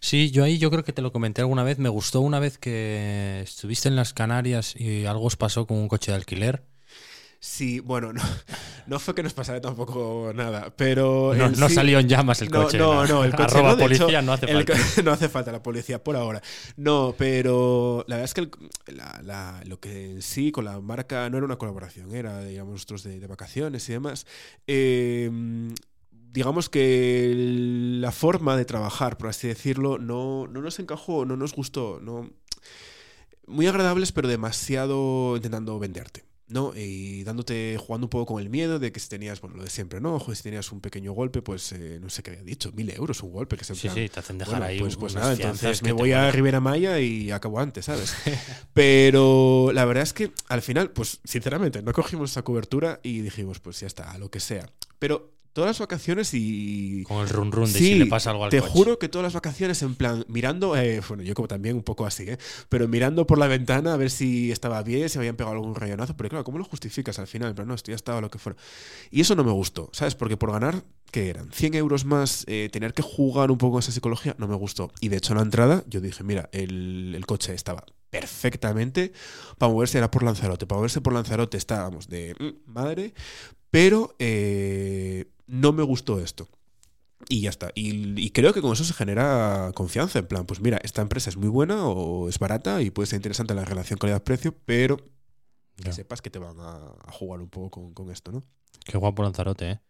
Sí, 0.01 0.31
yo 0.31 0.45
ahí 0.45 0.59
yo 0.59 0.71
creo 0.71 0.85
que 0.85 0.93
te 0.93 1.03
lo 1.03 1.13
comenté 1.13 1.43
alguna 1.43 1.63
vez. 1.63 1.79
Me 1.79 1.89
gustó 1.89 2.21
una 2.21 2.39
vez 2.41 2.59
que 2.59 3.41
estuviste 3.43 3.89
en 3.89 3.97
las 3.97 4.13
Canarias 4.15 4.75
y 4.77 5.07
algo 5.07 5.25
os 5.25 5.37
pasó 5.37 5.67
con 5.67 5.77
un 5.77 5.89
coche 5.89 6.11
de 6.13 6.17
alquiler. 6.17 6.65
Sí, 7.41 7.79
bueno, 7.79 8.13
no, 8.13 8.21
no 8.89 8.99
fue 8.99 9.15
que 9.15 9.23
nos 9.23 9.33
pasara 9.33 9.61
tampoco 9.61 10.33
nada, 10.35 10.73
pero. 10.77 11.33
No, 11.37 11.49
no 11.51 11.69
sí- 11.69 11.75
salió 11.77 12.01
en 12.01 12.09
llamas 12.09 12.43
el 12.43 12.51
No, 12.51 12.65
coche. 12.65 12.79
no, 12.79 13.07
no, 13.07 13.23
el 13.23 13.31
coche 13.37 13.43
Arroba 13.57 13.73
no, 13.73 13.79
policía 13.79 14.07
hecho, 14.09 14.23
no 14.23 14.33
hace 14.33 14.47
falta. 14.49 14.75
no 15.05 15.11
hace 15.13 15.29
falta 15.29 15.53
la 15.53 15.63
policía 15.63 16.03
por 16.03 16.17
ahora. 16.17 16.43
No, 16.77 17.15
pero 17.17 18.05
la 18.09 18.17
verdad 18.17 18.25
es 18.25 18.35
que 18.35 18.41
el- 18.41 18.97
la- 18.97 19.21
la- 19.23 19.63
lo 19.67 19.79
que 19.79 20.11
en 20.13 20.23
sí 20.23 20.51
con 20.51 20.65
la 20.65 20.81
marca 20.81 21.31
no 21.31 21.37
era 21.37 21.47
una 21.47 21.57
colaboración, 21.59 22.13
era, 22.13 22.43
digamos, 22.45 22.73
nosotros 22.73 23.05
de, 23.05 23.21
de 23.21 23.27
vacaciones 23.29 23.89
y 23.89 23.93
demás. 23.93 24.27
Eh, 24.67 25.31
digamos 26.33 26.69
que 26.69 27.31
el- 27.31 28.01
la 28.01 28.11
forma 28.11 28.57
de 28.57 28.65
trabajar, 28.65 29.17
por 29.17 29.29
así 29.29 29.47
decirlo, 29.47 29.99
no, 29.99 30.49
no 30.49 30.61
nos 30.61 30.79
encajó, 30.81 31.25
no 31.25 31.37
nos 31.37 31.55
gustó. 31.55 32.01
No, 32.03 32.29
muy 33.47 33.67
agradables, 33.69 34.11
pero 34.11 34.27
demasiado 34.27 35.37
intentando 35.37 35.79
venderte. 35.79 36.25
¿No? 36.49 36.73
Y 36.75 37.25
dándote, 37.25 37.77
jugando 37.79 38.07
un 38.07 38.11
poco 38.11 38.35
con 38.35 38.43
el 38.43 38.49
miedo 38.49 38.79
de 38.79 38.93
que 38.93 39.01
si 39.01 39.09
tenías, 39.09 39.41
bueno, 39.41 39.57
lo 39.57 39.65
de 39.65 39.71
siempre, 39.71 40.01
¿no? 40.01 40.15
Ojo, 40.15 40.35
si 40.35 40.43
tenías 40.43 40.73
un 40.73 40.81
pequeño 40.81 41.13
golpe, 41.13 41.43
pues 41.43 41.73
eh, 41.73 41.99
no 42.01 42.09
sé 42.09 42.23
qué 42.23 42.31
había 42.31 42.43
dicho, 42.43 42.73
mil 42.73 42.91
euros 42.91 43.23
un 43.23 43.33
golpe, 43.33 43.57
que 43.57 43.65
se 43.65 43.75
Sí, 43.75 43.89
sí, 43.89 44.09
te 44.09 44.21
hacen 44.21 44.39
dejar 44.39 44.55
bueno, 44.55 44.67
ahí 44.67 44.79
pues, 44.79 44.97
pues 44.97 45.15
nada, 45.15 45.33
entonces 45.33 45.83
me 45.83 45.93
voy 45.93 46.13
a. 46.13 46.31
Rivera 46.31 46.61
Maya 46.61 47.01
y 47.01 47.31
acabo 47.31 47.59
antes, 47.61 47.87
¿sabes? 47.87 48.15
Pero 48.75 49.71
la 49.73 49.85
verdad 49.85 50.03
es 50.03 50.13
que 50.13 50.33
al 50.49 50.63
final, 50.63 50.91
pues 50.91 51.21
sinceramente, 51.25 51.83
no 51.83 51.93
cogimos 51.93 52.31
esa 52.31 52.43
cobertura 52.43 53.01
y 53.03 53.21
dijimos, 53.21 53.61
pues 53.61 53.81
ya 53.81 53.87
está, 53.87 54.11
a 54.13 54.19
lo 54.19 54.31
que 54.31 54.41
sea. 54.41 54.71
Pero 54.99 55.38
todas 55.53 55.69
las 55.71 55.79
vacaciones 55.79 56.33
y... 56.35 57.03
Con 57.05 57.19
el 57.23 57.29
run 57.29 57.51
run 57.53 57.73
de 57.73 57.79
Sí, 57.79 57.87
si 57.87 57.95
le 57.97 58.07
pasa 58.07 58.31
algo 58.31 58.45
al 58.45 58.51
Te 58.51 58.61
coche. 58.61 58.73
juro 58.73 58.99
que 58.99 59.09
todas 59.09 59.25
las 59.25 59.35
vacaciones, 59.35 59.83
en 59.83 59.95
plan, 59.95 60.25
mirando, 60.29 60.77
eh, 60.77 61.01
bueno, 61.09 61.23
yo 61.23 61.35
como 61.35 61.49
también 61.49 61.77
un 61.77 61.83
poco 61.83 62.07
así, 62.07 62.25
¿eh? 62.25 62.39
Pero 62.69 62.89
mirando 62.89 63.27
por 63.27 63.39
la 63.39 63.47
ventana 63.47 63.95
a 63.95 63.97
ver 63.97 64.11
si 64.11 64.53
estaba 64.53 64.83
bien, 64.83 65.09
si 65.09 65.19
habían 65.19 65.37
pegado 65.37 65.55
algún 65.57 65.75
rayonazo. 65.75 66.17
Pero 66.17 66.29
claro, 66.31 66.45
¿cómo 66.45 66.59
lo 66.59 66.65
justificas 66.65 67.19
al 67.19 67.27
final? 67.27 67.55
Pero 67.55 67.67
no, 67.67 67.75
esto 67.75 67.91
ya 67.91 67.97
estaba 67.97 68.21
lo 68.21 68.31
que 68.31 68.39
fuera. 68.39 68.59
Y 69.11 69.21
eso 69.21 69.35
no 69.35 69.45
me 69.45 69.53
gustó, 69.53 69.91
¿sabes? 69.93 70.15
Porque 70.15 70.37
por 70.37 70.53
ganar, 70.53 70.85
¿qué 71.11 71.29
eran? 71.31 71.51
100 71.53 71.75
euros 71.75 72.05
más, 72.05 72.45
eh, 72.47 72.69
tener 72.73 72.93
que 72.95 73.03
jugar 73.03 73.51
un 73.51 73.59
poco 73.59 73.79
esa 73.79 73.93
psicología, 73.93 74.35
no 74.39 74.47
me 74.49 74.57
gustó. 74.57 74.93
Y 75.01 75.09
de 75.09 75.17
hecho, 75.17 75.33
en 75.33 75.39
la 75.39 75.43
entrada, 75.45 75.85
yo 75.89 76.01
dije, 76.01 76.23
mira, 76.25 76.49
el, 76.53 77.15
el 77.17 77.27
coche 77.27 77.55
estaba 77.55 77.85
perfectamente 78.11 79.13
para 79.59 79.73
moverse, 79.73 79.99
era 79.99 80.11
por 80.11 80.23
Lanzarote. 80.23 80.67
Para 80.67 80.79
moverse 80.79 81.01
por 81.01 81.13
Lanzarote 81.13 81.57
estábamos 81.57 82.09
de 82.09 82.35
mm, 82.39 82.71
madre, 82.73 83.15
pero 83.71 84.15
eh, 84.19 85.27
no 85.49 85.73
me 85.73 85.83
gustó 85.83 86.21
esto. 86.21 86.49
Y 87.29 87.41
ya 87.41 87.51
está. 87.51 87.73
Y, 87.75 88.19
y 88.21 88.31
creo 88.31 88.53
que 88.55 88.61
con 88.63 88.73
eso 88.73 88.85
se 88.85 88.95
genera 88.95 89.73
confianza. 89.75 90.21
En 90.21 90.27
plan, 90.29 90.47
pues 90.47 90.61
mira, 90.61 90.79
esta 90.85 91.03
empresa 91.03 91.29
es 91.31 91.37
muy 91.37 91.49
buena 91.49 91.87
o 91.89 92.29
es 92.29 92.39
barata 92.39 92.81
y 92.81 92.91
puede 92.91 93.07
ser 93.09 93.17
interesante 93.17 93.55
la 93.55 93.65
relación 93.65 93.99
calidad-precio, 93.99 94.55
pero 94.65 94.99
que 95.83 95.93
sepas 95.93 96.23
que 96.23 96.31
te 96.31 96.39
van 96.39 96.59
a, 96.61 96.77
a 97.05 97.13
jugar 97.13 97.41
un 97.41 97.49
poco 97.49 97.71
con, 97.71 97.93
con 97.93 98.11
esto, 98.13 98.31
¿no? 98.33 98.45
Qué 98.85 98.97
guapo 98.99 99.23
Lanzarote, 99.25 99.71
¿eh? 99.71 99.81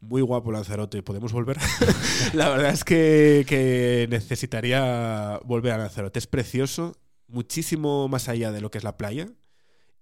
Muy 0.00 0.22
guapo 0.22 0.50
Lanzarote, 0.50 1.02
¿podemos 1.02 1.32
volver? 1.32 1.58
la 2.34 2.48
verdad 2.48 2.72
es 2.72 2.84
que, 2.84 3.44
que 3.46 4.06
necesitaría 4.10 5.40
volver 5.44 5.72
a 5.72 5.78
Lanzarote. 5.78 6.18
Es 6.18 6.26
precioso, 6.26 6.96
muchísimo 7.28 8.08
más 8.08 8.28
allá 8.28 8.50
de 8.50 8.60
lo 8.60 8.70
que 8.70 8.78
es 8.78 8.84
la 8.84 8.96
playa. 8.96 9.28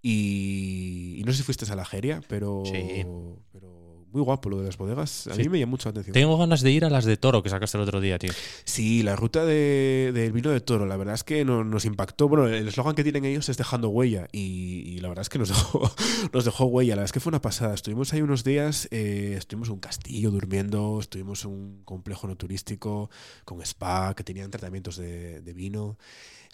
Y, 0.03 1.17
y 1.19 1.25
no 1.25 1.33
sé 1.33 1.39
si 1.39 1.43
fuiste 1.45 1.71
a 1.71 1.75
la 1.77 1.85
Geria, 1.85 2.21
pero, 2.29 2.63
Sí. 2.65 3.05
pero 3.53 3.86
muy 4.17 4.25
guapo 4.25 4.49
lo 4.51 4.59
de 4.61 4.65
las 4.67 4.77
bodegas. 4.79 5.27
A 5.27 5.35
Sí. 5.35 5.43
mí 5.43 5.49
me 5.51 5.59
llama 5.59 5.71
mucho 5.71 5.89
la 5.89 5.91
atención. 5.91 6.15
Tengo 6.15 6.39
ganas 6.39 6.63
de 6.63 6.71
ir 6.73 6.85
a 6.85 6.91
las 6.91 7.05
de 7.05 7.17
toro 7.17 7.43
que 7.43 7.51
sacaste 7.51 7.77
el 7.77 7.83
otro 7.83 8.01
día, 8.01 8.19
tío. 8.19 8.33
Sí, 8.65 9.03
la 9.03 9.15
ruta 9.15 9.45
de- 9.45 10.11
del 10.15 10.33
vino 10.33 10.51
de 10.51 10.61
toro, 10.61 10.87
la 10.87 10.97
verdad 10.97 11.15
es 11.15 11.23
que 11.25 11.45
no- 11.45 11.65
nos 11.65 11.85
impactó. 11.85 12.29
Bueno, 12.29 12.47
el 12.49 12.67
eslogan 12.69 12.95
que 12.95 13.03
tienen 13.03 13.25
ellos 13.27 13.49
es 13.49 13.57
dejando 13.59 13.89
huella 13.91 14.29
y, 14.33 14.83
y 14.87 14.99
la 15.01 15.09
verdad 15.09 15.23
es 15.23 15.29
que 15.29 15.39
nos 15.39 15.49
dejó, 15.81 15.91
nos 16.33 16.45
dejó 16.45 16.65
huella. 16.65 16.91
La 16.97 17.01
verdad 17.01 17.05
es 17.07 17.13
que 17.13 17.21
fue 17.21 17.31
una 17.31 17.41
pasada. 17.43 17.75
Estuvimos 17.75 18.13
ahí 18.15 18.23
unos 18.23 18.43
días, 18.43 18.89
eh, 18.91 19.35
estuvimos 19.37 19.69
en 19.69 19.75
un 19.75 19.81
castillo 19.81 20.31
durmiendo, 20.31 20.99
estuvimos 21.01 21.45
en 21.45 21.51
un 21.51 21.83
complejo 21.85 22.27
no 22.27 22.37
turístico 22.37 23.11
con 23.45 23.61
spa 23.63 24.15
que 24.15 24.25
tenían 24.25 24.51
tratamientos 24.51 24.97
de, 24.97 25.41
de 25.43 25.53
vino. 25.53 25.99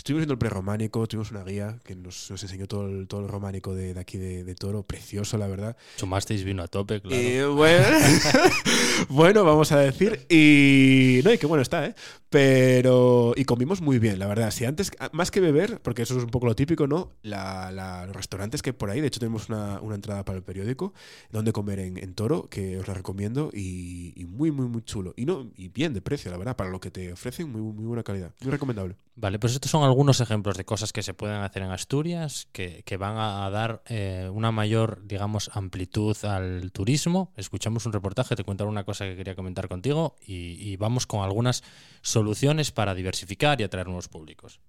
Estuvimos 0.03 0.23
viendo 0.23 0.33
el 0.33 0.39
prerrománico, 0.39 1.07
tuvimos 1.07 1.31
una 1.31 1.45
guía 1.45 1.79
que 1.85 1.95
nos, 1.95 2.29
nos 2.29 2.43
enseñó 2.43 2.67
todo 2.67 2.89
el, 2.89 3.07
todo 3.07 3.21
el 3.21 3.29
románico 3.29 3.73
de, 3.73 3.95
de 3.95 4.01
aquí 4.01 4.19
de, 4.19 4.43
de 4.43 4.55
Toro, 4.57 4.83
precioso, 4.83 5.39
la 5.39 5.47
verdad. 5.47 5.77
Chumasteis 5.97 6.43
vino 6.43 6.65
a 6.65 6.67
tope, 6.67 7.01
claro. 7.01 7.17
Eh, 7.17 7.47
bueno, 7.47 7.87
bueno, 9.09 9.45
vamos 9.45 9.71
a 9.71 9.79
decir. 9.79 10.27
Y. 10.29 11.21
No, 11.25 11.33
y 11.33 11.39
qué 11.39 11.47
bueno 11.47 11.63
está, 11.63 11.87
¿eh? 11.87 11.95
Pero. 12.31 13.33
Y 13.37 13.45
comimos 13.45 13.81
muy 13.81 14.01
bien, 14.01 14.19
la 14.19 14.27
verdad. 14.27 14.51
Si 14.51 14.65
antes, 14.65 14.91
más 15.13 15.31
que 15.31 15.39
beber, 15.39 15.81
porque 15.83 16.03
eso 16.03 16.19
es 16.19 16.25
un 16.25 16.31
poco 16.31 16.47
lo 16.47 16.57
típico, 16.57 16.89
¿no? 16.89 17.13
La, 17.23 17.71
la- 17.71 18.05
los 18.07 18.17
restaurantes 18.17 18.61
que 18.61 18.71
hay 18.71 18.75
por 18.77 18.91
ahí, 18.91 19.01
de 19.01 19.07
hecho, 19.07 19.21
tenemos 19.21 19.49
una, 19.49 19.81
una 19.81 19.95
entrada 19.95 20.25
para 20.25 20.37
el 20.37 20.43
periódico, 20.43 20.95
donde 21.31 21.53
comer 21.53 21.79
en, 21.79 21.97
en 21.97 22.15
Toro, 22.15 22.49
que 22.49 22.77
os 22.79 22.89
la 22.89 22.95
recomiendo, 22.95 23.51
y, 23.53 24.13
y 24.21 24.25
muy, 24.25 24.51
muy, 24.51 24.67
muy 24.67 24.83
chulo. 24.83 25.15
Y, 25.17 25.27
no, 25.27 25.49
y 25.57 25.69
bien 25.69 25.95
de 25.95 26.03
precio, 26.03 26.29
la 26.33 26.39
verdad, 26.39 26.57
para 26.57 26.71
lo 26.71 26.81
que 26.81 26.91
te 26.91 27.13
ofrecen, 27.13 27.51
muy, 27.53 27.61
muy 27.61 27.85
buena 27.87 28.03
calidad. 28.03 28.33
Muy 28.41 28.51
recomendable. 28.51 28.97
Vale, 29.15 29.39
pues 29.39 29.53
estos 29.53 29.71
son 29.71 29.85
algunos 29.93 30.21
ejemplos 30.21 30.57
de 30.57 30.65
cosas 30.65 30.91
que 30.93 31.03
se 31.03 31.13
pueden 31.13 31.43
hacer 31.43 31.63
en 31.63 31.71
Asturias, 31.71 32.49
que, 32.53 32.83
que 32.85 32.97
van 32.97 33.17
a, 33.19 33.49
dar 33.51 33.83
eh, 33.87 34.31
una 34.33 34.51
mayor, 34.51 35.07
digamos, 35.07 35.51
amplitud 35.53 36.17
al 36.25 36.73
turismo. 36.73 37.33
Escuchamos 37.37 37.85
un 37.85 37.93
reportaje, 37.93 38.35
te 38.35 38.43
cuento 38.43 38.67
una 38.67 38.85
cosa 38.85 39.05
que 39.05 39.17
quería 39.17 39.35
comentar 39.35 39.69
contigo 39.69 40.17
y, 40.27 40.57
y 40.59 40.77
vamos 40.77 41.07
con 41.07 41.23
algunas 41.23 41.63
soluciones 42.01 42.73
para 42.73 42.95
diversificar 42.95 43.61
y 43.61 43.65
atraer 43.65 43.87
nuevos 43.87 44.09
públicos. 44.09 44.61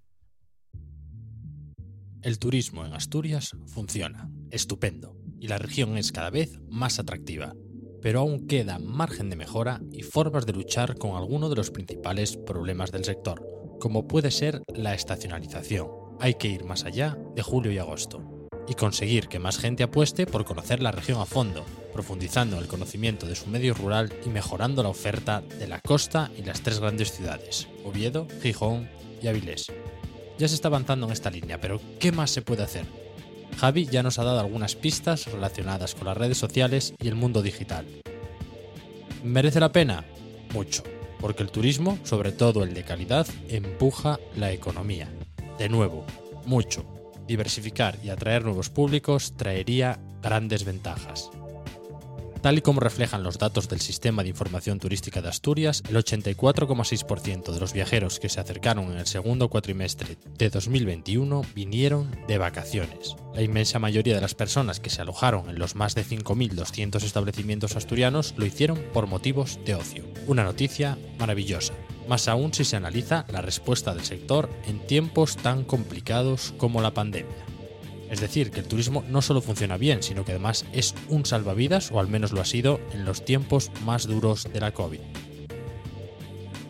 El 2.21 2.37
turismo 2.37 2.85
en 2.85 2.93
Asturias 2.93 3.55
funciona, 3.65 4.29
estupendo, 4.51 5.15
y 5.39 5.47
la 5.47 5.57
región 5.57 5.97
es 5.97 6.11
cada 6.11 6.31
vez 6.31 6.59
más 6.69 6.99
atractiva. 6.99 7.53
Pero 8.01 8.19
aún 8.19 8.47
queda 8.47 8.77
margen 8.77 9.29
de 9.29 9.37
mejora 9.37 9.81
y 9.89 10.03
formas 10.03 10.45
de 10.45 10.51
luchar 10.51 10.97
con 10.97 11.15
alguno 11.15 11.47
de 11.47 11.55
los 11.55 11.71
principales 11.71 12.35
problemas 12.35 12.91
del 12.91 13.05
sector, 13.05 13.62
como 13.79 14.07
puede 14.07 14.31
ser 14.31 14.63
la 14.73 14.93
estacionalización. 14.93 15.87
Hay 16.19 16.35
que 16.35 16.47
ir 16.47 16.63
más 16.65 16.85
allá 16.85 17.17
de 17.35 17.41
julio 17.41 17.71
y 17.71 17.77
agosto 17.77 18.33
y 18.67 18.75
conseguir 18.75 19.27
que 19.27 19.39
más 19.39 19.57
gente 19.57 19.83
apueste 19.83 20.25
por 20.25 20.45
conocer 20.45 20.81
la 20.81 20.91
región 20.91 21.19
a 21.19 21.25
fondo, 21.25 21.65
profundizando 21.91 22.59
el 22.59 22.67
conocimiento 22.67 23.25
de 23.25 23.35
su 23.35 23.47
medio 23.47 23.73
rural 23.73 24.13
y 24.25 24.29
mejorando 24.29 24.83
la 24.83 24.89
oferta 24.89 25.41
de 25.41 25.67
la 25.67 25.79
costa 25.81 26.31
y 26.37 26.43
las 26.43 26.61
tres 26.61 26.79
grandes 26.79 27.11
ciudades, 27.11 27.67
Oviedo, 27.83 28.27
Gijón 28.41 28.89
y 29.21 29.27
Avilés. 29.27 29.71
Ya 30.37 30.47
se 30.47 30.55
está 30.55 30.69
avanzando 30.69 31.05
en 31.05 31.11
esta 31.11 31.29
línea, 31.29 31.59
pero 31.59 31.79
¿qué 31.99 32.11
más 32.11 32.31
se 32.31 32.41
puede 32.41 32.63
hacer? 32.63 32.85
Javi 33.57 33.85
ya 33.85 34.01
nos 34.01 34.17
ha 34.17 34.23
dado 34.23 34.39
algunas 34.39 34.75
pistas 34.75 35.27
relacionadas 35.27 35.93
con 35.93 36.05
las 36.05 36.17
redes 36.17 36.37
sociales 36.37 36.95
y 36.99 37.07
el 37.07 37.15
mundo 37.15 37.41
digital. 37.41 37.85
¿Merece 39.23 39.59
la 39.59 39.71
pena? 39.71 40.05
Mucho, 40.53 40.83
porque 41.23 41.41
el 41.41 41.51
turismo, 41.51 41.97
sobre 42.03 42.33
todo 42.33 42.63
el 42.63 42.73
de 42.73 42.83
calidad, 42.83 43.25
empuja 43.47 44.19
la 44.35 44.51
economía. 44.51 45.07
De 45.57 45.69
nuevo, 45.69 46.05
mucho. 46.45 46.83
Diversificar 47.25 47.97
y 48.03 48.09
atraer 48.09 48.43
nuevos 48.43 48.69
públicos 48.69 49.37
traería 49.37 50.01
grandes 50.21 50.65
ventajas. 50.65 51.31
Tal 52.43 52.57
y 52.57 52.61
como 52.61 52.81
reflejan 52.81 53.23
los 53.23 53.37
datos 53.37 53.69
del 53.69 53.79
Sistema 53.79 54.21
de 54.21 54.27
Información 54.27 54.77
Turística 54.77 55.21
de 55.21 55.29
Asturias, 55.29 55.81
el 55.87 55.95
84,6% 55.95 57.53
de 57.53 57.59
los 57.61 57.71
viajeros 57.71 58.19
que 58.19 58.27
se 58.27 58.41
acercaron 58.41 58.91
en 58.91 58.97
el 58.97 59.07
segundo 59.07 59.47
cuatrimestre 59.47 60.17
de 60.37 60.49
2021 60.49 61.41
vinieron 61.55 62.13
de 62.27 62.37
vacaciones. 62.37 63.15
La 63.33 63.43
inmensa 63.43 63.79
mayoría 63.79 64.15
de 64.15 64.19
las 64.19 64.35
personas 64.35 64.81
que 64.81 64.89
se 64.89 65.01
alojaron 65.01 65.49
en 65.49 65.57
los 65.57 65.75
más 65.75 65.95
de 65.95 66.03
5.200 66.03 67.01
establecimientos 67.03 67.77
asturianos 67.77 68.33
lo 68.35 68.45
hicieron 68.45 68.77
por 68.91 69.07
motivos 69.07 69.57
de 69.63 69.75
ocio. 69.75 70.03
Una 70.27 70.43
noticia 70.43 70.97
maravillosa, 71.19 71.73
más 72.09 72.27
aún 72.27 72.53
si 72.53 72.65
se 72.65 72.75
analiza 72.75 73.25
la 73.31 73.41
respuesta 73.41 73.95
del 73.95 74.03
sector 74.03 74.49
en 74.67 74.85
tiempos 74.85 75.37
tan 75.37 75.63
complicados 75.63 76.53
como 76.57 76.81
la 76.81 76.93
pandemia. 76.93 77.52
Es 78.13 78.21
decir, 78.21 78.51
que 78.51 78.59
el 78.59 78.67
turismo 78.67 79.03
no 79.09 79.23
solo 79.23 79.41
funciona 79.41 79.75
bien, 79.75 80.03
sino 80.03 80.23
que 80.23 80.33
además 80.33 80.67
es 80.71 80.93
un 81.09 81.25
salvavidas, 81.25 81.91
o 81.91 81.99
al 81.99 82.07
menos 82.07 82.31
lo 82.31 82.41
ha 82.41 82.45
sido, 82.45 82.79
en 82.93 83.05
los 83.05 83.25
tiempos 83.25 83.71
más 83.85 84.05
duros 84.05 84.47
de 84.53 84.59
la 84.59 84.71
COVID. 84.71 84.99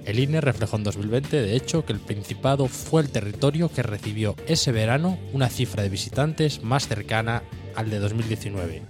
El 0.05 0.19
INE 0.19 0.39
reflejó 0.39 0.77
en 0.77 0.85
2020, 0.85 1.41
de 1.41 1.57
hecho, 1.57 1.85
que 1.85 1.91
el 1.91 1.99
Principado 1.99 2.69
fue 2.69 3.01
el 3.01 3.09
territorio 3.09 3.67
que 3.67 3.83
recibió 3.83 4.37
ese 4.47 4.71
verano 4.71 5.19
una 5.33 5.49
cifra 5.49 5.83
de 5.83 5.89
visitantes 5.89 6.63
más 6.63 6.87
cercana 6.87 7.43
al 7.75 7.89
de 7.89 7.99
2019. 7.99 8.83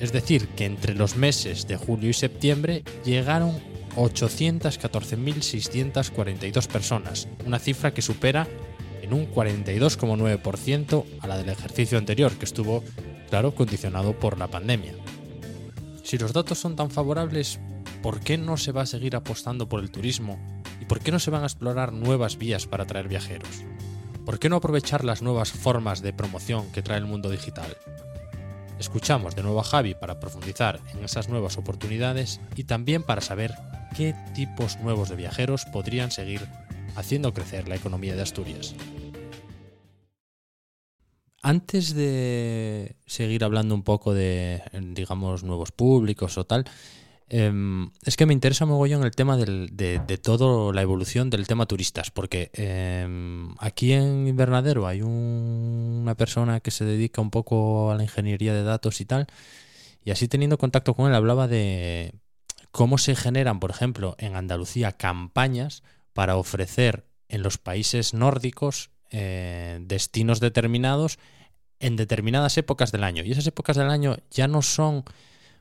Es 0.00 0.10
decir, 0.10 0.48
que 0.56 0.64
entre 0.64 0.94
los 0.94 1.14
meses 1.14 1.68
de 1.68 1.76
julio 1.76 2.10
y 2.10 2.14
septiembre 2.14 2.82
llegaron 3.04 3.60
814.642 3.94 6.66
personas, 6.66 7.28
una 7.46 7.60
cifra 7.60 7.94
que 7.94 8.02
supera 8.02 8.48
en 9.04 9.12
un 9.12 9.30
42,9% 9.30 11.04
a 11.20 11.26
la 11.26 11.36
del 11.36 11.50
ejercicio 11.50 11.98
anterior, 11.98 12.32
que 12.32 12.46
estuvo, 12.46 12.82
claro, 13.28 13.54
condicionado 13.54 14.18
por 14.18 14.38
la 14.38 14.48
pandemia. 14.48 14.94
Si 16.02 16.16
los 16.16 16.32
datos 16.32 16.58
son 16.58 16.74
tan 16.74 16.90
favorables, 16.90 17.60
¿por 18.02 18.20
qué 18.20 18.38
no 18.38 18.56
se 18.56 18.72
va 18.72 18.82
a 18.82 18.86
seguir 18.86 19.14
apostando 19.14 19.68
por 19.68 19.80
el 19.80 19.90
turismo? 19.90 20.38
¿Y 20.80 20.86
por 20.86 21.00
qué 21.00 21.12
no 21.12 21.18
se 21.18 21.30
van 21.30 21.42
a 21.42 21.46
explorar 21.46 21.92
nuevas 21.92 22.38
vías 22.38 22.66
para 22.66 22.84
atraer 22.84 23.08
viajeros? 23.08 23.62
¿Por 24.24 24.38
qué 24.38 24.48
no 24.48 24.56
aprovechar 24.56 25.04
las 25.04 25.20
nuevas 25.20 25.52
formas 25.52 26.00
de 26.00 26.14
promoción 26.14 26.72
que 26.72 26.82
trae 26.82 26.98
el 26.98 27.04
mundo 27.04 27.30
digital? 27.30 27.76
Escuchamos 28.78 29.36
de 29.36 29.42
nuevo 29.42 29.60
a 29.60 29.64
Javi 29.64 29.94
para 29.94 30.18
profundizar 30.18 30.80
en 30.94 31.04
esas 31.04 31.28
nuevas 31.28 31.58
oportunidades 31.58 32.40
y 32.56 32.64
también 32.64 33.02
para 33.02 33.20
saber 33.20 33.54
qué 33.94 34.14
tipos 34.34 34.78
nuevos 34.78 35.10
de 35.10 35.16
viajeros 35.16 35.66
podrían 35.66 36.10
seguir 36.10 36.48
haciendo 36.96 37.32
crecer 37.32 37.68
la 37.68 37.76
economía 37.76 38.14
de 38.14 38.22
Asturias. 38.22 38.74
Antes 41.42 41.94
de 41.94 42.96
seguir 43.04 43.44
hablando 43.44 43.74
un 43.74 43.82
poco 43.82 44.14
de, 44.14 44.62
digamos, 44.72 45.44
nuevos 45.44 45.72
públicos 45.72 46.38
o 46.38 46.44
tal, 46.44 46.64
eh, 47.28 47.52
es 48.02 48.16
que 48.16 48.24
me 48.24 48.32
interesa 48.32 48.64
mogollón 48.64 49.04
el 49.04 49.10
tema 49.10 49.36
de, 49.36 49.68
de 49.70 50.18
toda 50.18 50.72
la 50.72 50.80
evolución 50.80 51.28
del 51.28 51.46
tema 51.46 51.66
turistas, 51.66 52.10
porque 52.10 52.50
eh, 52.54 53.06
aquí 53.58 53.92
en 53.92 54.26
Invernadero 54.26 54.86
hay 54.86 55.02
un- 55.02 56.00
una 56.02 56.14
persona 56.14 56.60
que 56.60 56.70
se 56.70 56.84
dedica 56.86 57.20
un 57.20 57.30
poco 57.30 57.90
a 57.90 57.96
la 57.96 58.04
ingeniería 58.04 58.54
de 58.54 58.62
datos 58.62 59.00
y 59.02 59.04
tal, 59.04 59.26
y 60.02 60.12
así 60.12 60.28
teniendo 60.28 60.56
contacto 60.56 60.94
con 60.94 61.08
él 61.08 61.14
hablaba 61.14 61.46
de 61.46 62.14
cómo 62.70 62.96
se 62.98 63.16
generan, 63.16 63.60
por 63.60 63.70
ejemplo, 63.70 64.16
en 64.18 64.34
Andalucía 64.34 64.92
campañas 64.92 65.82
para 66.14 66.36
ofrecer 66.36 67.04
en 67.28 67.42
los 67.42 67.58
países 67.58 68.14
nórdicos 68.14 68.90
eh, 69.10 69.78
destinos 69.82 70.40
determinados 70.40 71.18
en 71.80 71.96
determinadas 71.96 72.56
épocas 72.56 72.92
del 72.92 73.04
año. 73.04 73.22
Y 73.24 73.32
esas 73.32 73.46
épocas 73.46 73.76
del 73.76 73.90
año 73.90 74.16
ya 74.30 74.48
no 74.48 74.62
son 74.62 75.04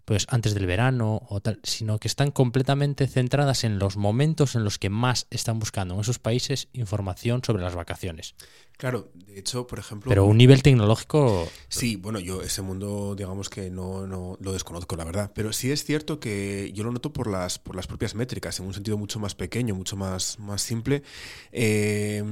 pues 0.06 0.26
antes 0.30 0.54
del 0.54 0.66
verano 0.66 1.22
o 1.30 1.40
tal, 1.40 1.60
sino 1.64 2.00
que 2.00 2.08
están 2.08 2.32
completamente 2.32 3.08
centradas 3.08 3.64
en 3.64 3.80
los 3.80 3.98
momentos 3.98 4.56
en 4.56 4.64
los 4.64 4.78
que 4.78 4.90
más 4.90 5.28
están 5.30 5.60
buscando 5.60 5.94
en 5.96 6.02
esos 6.02 6.20
países 6.20 6.68
información 6.74 7.42
sobre 7.44 7.64
las 7.64 7.76
vacaciones. 7.76 8.36
Claro, 8.78 9.12
de 9.14 9.40
hecho, 9.40 9.68
por 9.68 9.80
ejemplo. 9.80 10.10
Pero 10.10 10.26
un 10.26 10.38
nivel 10.38 10.64
tecnológico 10.64 11.48
Sí, 11.70 11.96
bueno, 11.96 12.20
yo 12.20 12.42
ese 12.42 12.62
mundo, 12.62 13.16
digamos 13.16 13.50
que 13.50 13.70
no, 13.70 14.08
no 14.08 14.38
lo 14.40 14.52
desconozco, 14.52 14.96
la 14.96 15.06
verdad. 15.06 15.32
Pero 15.34 15.54
sí 15.54 15.72
es 15.72 15.84
cierto 15.84 16.20
que 16.20 16.72
yo 16.74 16.84
lo 16.84 16.92
noto 16.92 17.14
por 17.14 17.28
las, 17.28 17.60
por 17.60 17.76
las 17.76 17.88
propias 17.88 18.16
métricas, 18.16 18.60
en 18.60 18.66
un 18.66 18.74
sentido 18.74 18.98
mucho 18.98 19.20
más 19.20 19.36
pequeño, 19.36 19.76
mucho 19.76 19.96
más, 19.96 20.40
más 20.40 20.62
simple. 20.62 21.04
Eh, 21.52 22.24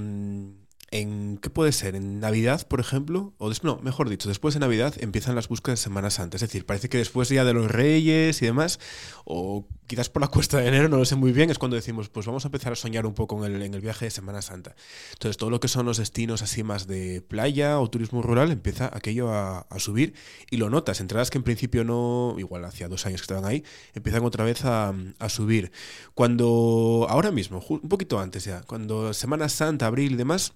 en 0.92 1.38
¿qué 1.38 1.50
puede 1.50 1.72
ser? 1.72 1.96
En 1.96 2.20
Navidad, 2.20 2.68
por 2.68 2.82
ejemplo, 2.82 3.34
o 3.38 3.50
no, 3.64 3.80
mejor 3.82 4.10
dicho, 4.10 4.28
después 4.28 4.54
de 4.54 4.60
Navidad 4.60 4.94
empiezan 5.00 5.36
las 5.36 5.48
búsquedas 5.48 5.80
de 5.80 5.84
Semana 5.84 6.10
Santa. 6.10 6.36
Es 6.36 6.42
decir, 6.42 6.66
parece 6.66 6.90
que 6.90 6.98
después 6.98 7.30
ya 7.30 7.46
de 7.46 7.54
los 7.54 7.72
Reyes 7.72 8.42
y 8.42 8.46
demás, 8.46 8.80
o 9.24 9.66
quizás 9.88 10.10
por 10.10 10.22
la 10.22 10.28
cuesta 10.28 10.58
de 10.58 10.68
enero, 10.68 10.90
no 10.90 10.98
lo 10.98 11.06
sé 11.06 11.16
muy 11.16 11.32
bien, 11.32 11.50
es 11.50 11.58
cuando 11.58 11.76
decimos, 11.76 12.10
pues 12.10 12.26
vamos 12.26 12.44
a 12.44 12.50
empezar 12.50 12.74
a 12.74 12.76
soñar 12.76 13.06
un 13.06 13.14
poco 13.14 13.46
en 13.46 13.62
el, 13.62 13.82
viaje 13.82 14.06
de 14.06 14.12
Semana 14.12 14.42
Santa. 14.42 14.76
Entonces, 15.14 15.38
todo 15.38 15.50
lo 15.50 15.62
que 15.62 15.70
son 15.70 15.86
los 15.86 15.98
destinos 15.98 16.42
así 16.42 16.62
más 16.62 16.88
de 16.88 17.22
playa 17.22 17.80
o 17.80 17.90
turismo 17.90 18.22
rural 18.22 18.52
empieza 18.52 18.90
aquello 18.94 19.34
a, 19.34 19.66
subir 19.78 20.14
y 20.50 20.58
lo 20.58 20.70
notas. 20.70 21.00
Entradas 21.00 21.30
que 21.30 21.38
en 21.38 21.44
principio 21.44 21.86
no, 21.86 22.36
igual 22.38 22.66
hacía 22.66 22.90
dos 22.90 23.06
años 23.06 23.22
que 23.22 23.26
estaban 23.26 23.46
ahí, 23.46 23.64
empiezan 23.94 24.26
otra 24.26 24.44
vez 24.44 24.66
a, 24.66 24.94
subir. 25.30 25.72
Cuando, 26.14 27.08
ahora 27.10 27.32
mismo, 27.32 27.64
un 27.70 27.88
poquito 27.88 28.20
antes 28.20 28.44
ya, 28.44 28.62
cuando 28.64 29.14
Semana 29.14 29.48
Santa, 29.48 29.88
abril 29.88 30.14
y 30.14 30.16
demás, 30.16 30.54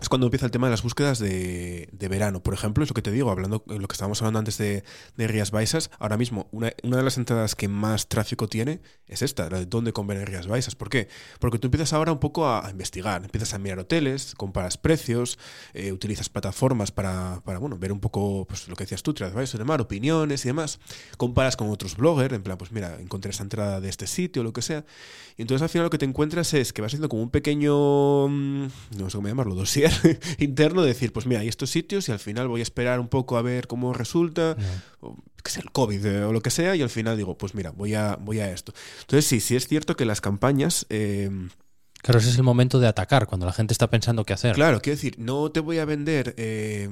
es 0.00 0.08
cuando 0.08 0.26
empieza 0.26 0.46
el 0.46 0.52
tema 0.52 0.68
de 0.68 0.70
las 0.70 0.82
búsquedas 0.82 1.18
de, 1.18 1.88
de 1.92 2.08
verano. 2.08 2.42
Por 2.42 2.54
ejemplo, 2.54 2.82
es 2.82 2.90
lo 2.90 2.94
que 2.94 3.02
te 3.02 3.10
digo, 3.10 3.30
hablando 3.30 3.62
lo 3.66 3.88
que 3.88 3.92
estábamos 3.92 4.22
hablando 4.22 4.38
antes 4.38 4.56
de, 4.56 4.84
de 5.16 5.28
Rías 5.28 5.50
Baixas, 5.50 5.90
ahora 5.98 6.16
mismo 6.16 6.48
una, 6.50 6.72
una 6.82 6.96
de 6.96 7.02
las 7.02 7.18
entradas 7.18 7.54
que 7.54 7.68
más 7.68 8.08
tráfico 8.08 8.48
tiene 8.48 8.80
es 9.06 9.20
esta, 9.20 9.50
la 9.50 9.58
de 9.58 9.66
dónde 9.66 9.92
conviene 9.92 10.24
Rías 10.24 10.46
Baixas. 10.46 10.74
¿Por 10.74 10.88
qué? 10.88 11.08
Porque 11.38 11.58
tú 11.58 11.66
empiezas 11.66 11.92
ahora 11.92 12.10
un 12.10 12.20
poco 12.20 12.46
a, 12.46 12.66
a 12.66 12.70
investigar, 12.70 13.22
empiezas 13.22 13.52
a 13.52 13.58
mirar 13.58 13.80
hoteles, 13.80 14.34
comparas 14.34 14.78
precios, 14.78 15.38
eh, 15.74 15.92
utilizas 15.92 16.30
plataformas 16.30 16.90
para, 16.90 17.42
para, 17.44 17.58
bueno, 17.58 17.76
ver 17.76 17.92
un 17.92 18.00
poco 18.00 18.46
pues, 18.48 18.68
lo 18.68 18.76
que 18.76 18.84
decías 18.84 19.02
tú, 19.02 19.14
Baixas, 19.34 19.58
de 19.58 19.64
mar, 19.64 19.80
opiniones 19.80 20.44
y 20.46 20.48
demás, 20.48 20.80
comparas 21.18 21.56
con 21.56 21.68
otros 21.68 21.96
bloggers, 21.96 22.34
en 22.34 22.42
plan, 22.42 22.56
pues 22.56 22.72
mira, 22.72 22.98
encontré 22.98 23.30
esta 23.30 23.42
entrada 23.42 23.80
de 23.80 23.90
este 23.90 24.06
sitio 24.06 24.40
o 24.40 24.44
lo 24.44 24.52
que 24.54 24.62
sea, 24.62 24.84
y 25.36 25.42
entonces 25.42 25.62
al 25.62 25.68
final 25.68 25.84
lo 25.84 25.90
que 25.90 25.98
te 25.98 26.06
encuentras 26.06 26.54
es 26.54 26.72
que 26.72 26.80
vas 26.80 26.88
haciendo 26.88 27.08
como 27.08 27.22
un 27.22 27.30
pequeño, 27.30 28.28
mm, 28.28 28.66
no 28.96 29.10
sé 29.10 29.18
cómo 29.18 29.28
llamarlo, 29.28 29.54
interno 30.38 30.82
de 30.82 30.88
decir, 30.88 31.12
pues 31.12 31.26
mira, 31.26 31.40
hay 31.40 31.48
estos 31.48 31.70
sitios 31.70 32.08
y 32.08 32.12
al 32.12 32.18
final 32.18 32.48
voy 32.48 32.60
a 32.60 32.62
esperar 32.62 33.00
un 33.00 33.08
poco 33.08 33.36
a 33.36 33.42
ver 33.42 33.66
cómo 33.66 33.92
resulta, 33.92 34.56
o, 35.00 35.16
que 35.42 35.50
sea 35.50 35.62
el 35.62 35.70
COVID 35.70 36.06
eh, 36.06 36.24
o 36.24 36.32
lo 36.32 36.40
que 36.40 36.50
sea, 36.50 36.76
y 36.76 36.82
al 36.82 36.90
final 36.90 37.16
digo, 37.16 37.36
pues 37.36 37.54
mira, 37.54 37.70
voy 37.70 37.94
a, 37.94 38.16
voy 38.16 38.40
a 38.40 38.50
esto. 38.50 38.72
Entonces 39.00 39.26
sí, 39.26 39.40
sí 39.40 39.56
es 39.56 39.66
cierto 39.66 39.96
que 39.96 40.04
las 40.04 40.20
campañas... 40.20 40.86
eh, 40.90 41.30
Claro, 42.02 42.18
ese 42.18 42.30
es 42.30 42.36
el 42.36 42.42
momento 42.42 42.80
de 42.80 42.88
atacar, 42.88 43.28
cuando 43.28 43.46
la 43.46 43.52
gente 43.52 43.72
está 43.72 43.88
pensando 43.88 44.24
qué 44.24 44.32
hacer. 44.32 44.56
Claro, 44.56 44.80
quiero 44.82 44.96
decir, 44.96 45.14
no 45.18 45.52
te 45.52 45.60
voy 45.60 45.78
a 45.78 45.84
vender, 45.84 46.34
eh, 46.36 46.88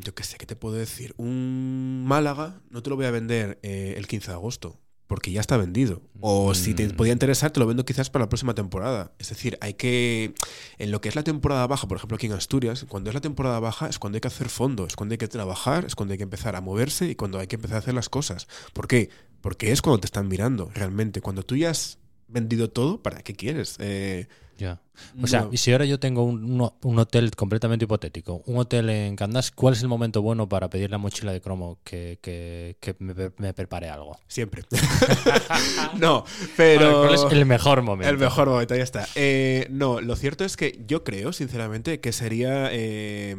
yo 0.00 0.14
qué 0.16 0.24
sé, 0.24 0.36
¿qué 0.36 0.46
te 0.46 0.56
puedo 0.56 0.74
decir? 0.74 1.14
Un 1.16 2.02
Málaga, 2.04 2.60
no 2.68 2.82
te 2.82 2.90
lo 2.90 2.96
voy 2.96 3.06
a 3.06 3.12
vender 3.12 3.60
eh, 3.62 3.94
el 3.96 4.08
15 4.08 4.32
de 4.32 4.34
agosto, 4.34 4.80
porque 5.12 5.30
ya 5.30 5.42
está 5.42 5.58
vendido. 5.58 6.00
O 6.22 6.54
si 6.54 6.72
te 6.72 6.88
Mm. 6.88 6.92
podía 6.92 7.12
interesar, 7.12 7.50
te 7.50 7.60
lo 7.60 7.66
vendo 7.66 7.84
quizás 7.84 8.08
para 8.08 8.24
la 8.24 8.28
próxima 8.30 8.54
temporada. 8.54 9.12
Es 9.18 9.28
decir, 9.28 9.58
hay 9.60 9.74
que, 9.74 10.32
en 10.78 10.90
lo 10.90 11.02
que 11.02 11.10
es 11.10 11.16
la 11.16 11.22
temporada 11.22 11.66
baja, 11.66 11.86
por 11.86 11.98
ejemplo 11.98 12.16
aquí 12.16 12.24
en 12.28 12.32
Asturias, 12.32 12.86
cuando 12.88 13.10
es 13.10 13.14
la 13.14 13.20
temporada 13.20 13.60
baja 13.60 13.88
es 13.90 13.98
cuando 13.98 14.16
hay 14.16 14.22
que 14.22 14.28
hacer 14.28 14.48
fondo, 14.48 14.86
es 14.86 14.96
cuando 14.96 15.12
hay 15.12 15.18
que 15.18 15.28
trabajar, 15.28 15.84
es 15.84 15.94
cuando 15.96 16.12
hay 16.12 16.16
que 16.18 16.24
empezar 16.24 16.56
a 16.56 16.62
moverse 16.62 17.10
y 17.10 17.14
cuando 17.14 17.38
hay 17.38 17.46
que 17.46 17.56
empezar 17.56 17.76
a 17.76 17.78
hacer 17.80 17.92
las 17.92 18.08
cosas. 18.08 18.48
¿Por 18.72 18.88
qué? 18.88 19.10
Porque 19.42 19.70
es 19.70 19.82
cuando 19.82 20.00
te 20.00 20.06
están 20.06 20.28
mirando, 20.28 20.70
realmente. 20.72 21.20
Cuando 21.20 21.42
tú 21.42 21.56
ya 21.56 21.68
has 21.68 21.98
vendido 22.26 22.70
todo, 22.70 23.02
¿para 23.02 23.20
qué 23.20 23.34
quieres? 23.34 23.76
Eh, 23.80 24.28
Ya. 24.58 24.80
O 25.22 25.26
sea, 25.26 25.42
no- 25.42 25.48
y 25.52 25.56
si 25.56 25.72
ahora 25.72 25.84
yo 25.86 25.98
tengo 25.98 26.22
un, 26.24 26.60
un- 26.82 26.98
hotel 26.98 27.30
completamente 27.34 27.84
hipotético, 27.86 28.42
un 28.46 28.58
hotel 28.58 28.90
en 28.90 29.16
Candás, 29.16 29.50
¿cuál 29.50 29.74
es 29.74 29.82
el 29.82 29.88
momento 29.88 30.22
bueno 30.22 30.48
para 30.48 30.68
pedirle 30.70 30.94
a 30.94 30.98
mochila 30.98 31.32
de 31.32 31.40
cromo 31.40 31.78
que, 31.82 32.18
que- 32.22 32.76
que 32.78 32.94
me, 33.00 33.14
pre- 33.14 33.32
me 33.38 33.52
prepare 33.54 33.88
algo? 33.88 34.16
Siempre. 34.28 34.62
no, 35.98 36.24
pero. 36.56 37.02
¿Cuál 37.02 37.14
es 37.14 37.24
el 37.32 37.46
mejor 37.46 37.82
momento? 37.82 38.10
El 38.10 38.18
mejor 38.18 38.48
momento, 38.48 38.74
ya 38.76 38.82
está. 38.82 39.06
Eh, 39.14 39.66
no, 39.70 40.00
lo 40.00 40.16
cierto 40.16 40.44
es 40.44 40.56
que 40.56 40.84
yo 40.86 41.04
creo, 41.04 41.32
sinceramente, 41.32 42.00
que 42.00 42.12
sería 42.12 42.68
eh, 42.72 43.36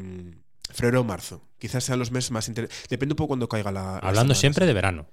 febrero 0.71 1.02
o 1.02 1.04
marzo. 1.04 1.41
Quizás 1.60 1.84
sean 1.86 1.99
los 1.99 2.12
meses 2.12 2.32
más 2.32 2.47
interesantes. 2.49 2.89
Depende 2.89 3.13
un 3.13 3.17
poco 3.17 3.30
cuando 3.30 3.47
caiga 3.47 3.71
la. 3.71 3.84
la 3.93 3.97
Hablando 3.99 4.36
siempre 4.36 4.65
de 4.65 4.73
verano. 4.73 5.08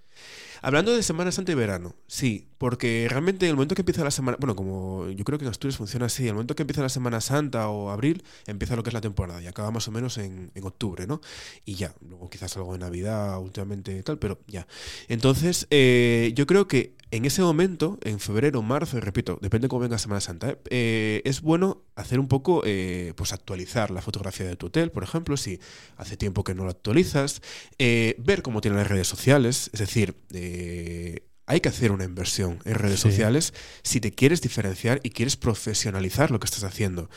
Hablando 0.63 0.95
de 0.95 1.03
Semana 1.03 1.33
Santa 1.33 1.53
y 1.53 1.55
verano, 1.55 1.95
sí, 2.07 2.49
porque 2.59 3.07
realmente 3.09 3.49
el 3.49 3.55
momento 3.55 3.75
que 3.75 3.83
empieza 3.83 4.05
la 4.05 4.11
semana, 4.11 4.37
bueno, 4.41 4.55
como 4.55 5.09
yo 5.09 5.25
creo 5.25 5.39
que 5.39 5.45
en 5.45 5.51
Asturias 5.51 5.79
funciona 5.79 6.07
así, 6.07 6.27
el 6.27 6.35
momento 6.35 6.55
que 6.55 6.63
empieza 6.63 6.83
la 6.83 6.89
Semana 6.89 7.21
Santa 7.21 7.69
o 7.69 7.91
abril, 7.91 8.23
empieza 8.47 8.77
lo 8.77 8.83
que 8.83 8.91
es 8.91 8.95
la 8.95 9.01
temporada 9.01 9.43
y 9.43 9.47
acaba 9.47 9.71
más 9.71 9.89
o 9.89 9.91
menos 9.91 10.19
en, 10.19 10.51
en 10.55 10.65
octubre, 10.65 11.07
¿no? 11.07 11.21
Y 11.65 11.75
ya, 11.75 11.95
luego 12.07 12.29
quizás 12.29 12.57
algo 12.57 12.73
de 12.75 12.79
Navidad 12.79 13.39
últimamente 13.41 14.03
tal, 14.03 14.19
pero 14.19 14.41
ya. 14.47 14.67
Entonces, 15.09 15.67
eh, 15.71 16.33
yo 16.35 16.47
creo 16.47 16.69
que 16.69 16.95
en 17.13 17.25
ese 17.25 17.43
momento, 17.43 17.99
en 18.03 18.21
febrero, 18.21 18.63
marzo, 18.63 18.97
y 18.97 19.01
repito, 19.01 19.39
depende 19.43 19.67
cómo 19.69 19.81
venga 19.81 19.99
Semana 19.99 20.21
Santa, 20.21 20.51
¿eh? 20.51 20.59
Eh, 20.71 21.23
es 21.25 21.41
bueno 21.41 21.83
hacer 21.97 22.21
un 22.21 22.29
poco, 22.29 22.63
eh, 22.65 23.15
pues 23.17 23.33
actualizar 23.33 23.91
la 23.91 24.01
fotografía 24.01 24.47
de 24.47 24.55
tu 24.55 24.67
hotel, 24.67 24.93
por 24.93 25.03
ejemplo, 25.03 25.37
si 25.37 25.59
hace 25.97 26.17
tiempo 26.17 26.45
que 26.45 26.55
no 26.55 26.65
lo 26.65 26.71
actualizas, 26.71 27.43
eh, 27.79 28.15
ver 28.19 28.43
cómo 28.43 28.61
tienen 28.61 28.79
las 28.79 28.89
redes 28.89 29.09
sociales, 29.09 29.71
es 29.73 29.81
decir, 29.81 30.15
eh, 30.53 31.27
hay 31.47 31.61
que 31.61 31.69
hacer 31.69 31.91
una 31.93 32.05
inversión 32.05 32.59
en 32.65 32.75
redes 32.75 33.01
Sí. 33.01 33.11
sociales 33.11 33.55
si 33.83 34.01
te 34.01 34.13
quieres 34.13 34.41
diferenciar 34.41 35.01
y 35.03 35.11
quieres 35.11 35.37
profesionalizar 35.37 36.31
lo 36.31 36.39
que 36.41 36.47
estás 36.47 36.65
haciendo. 36.65 37.09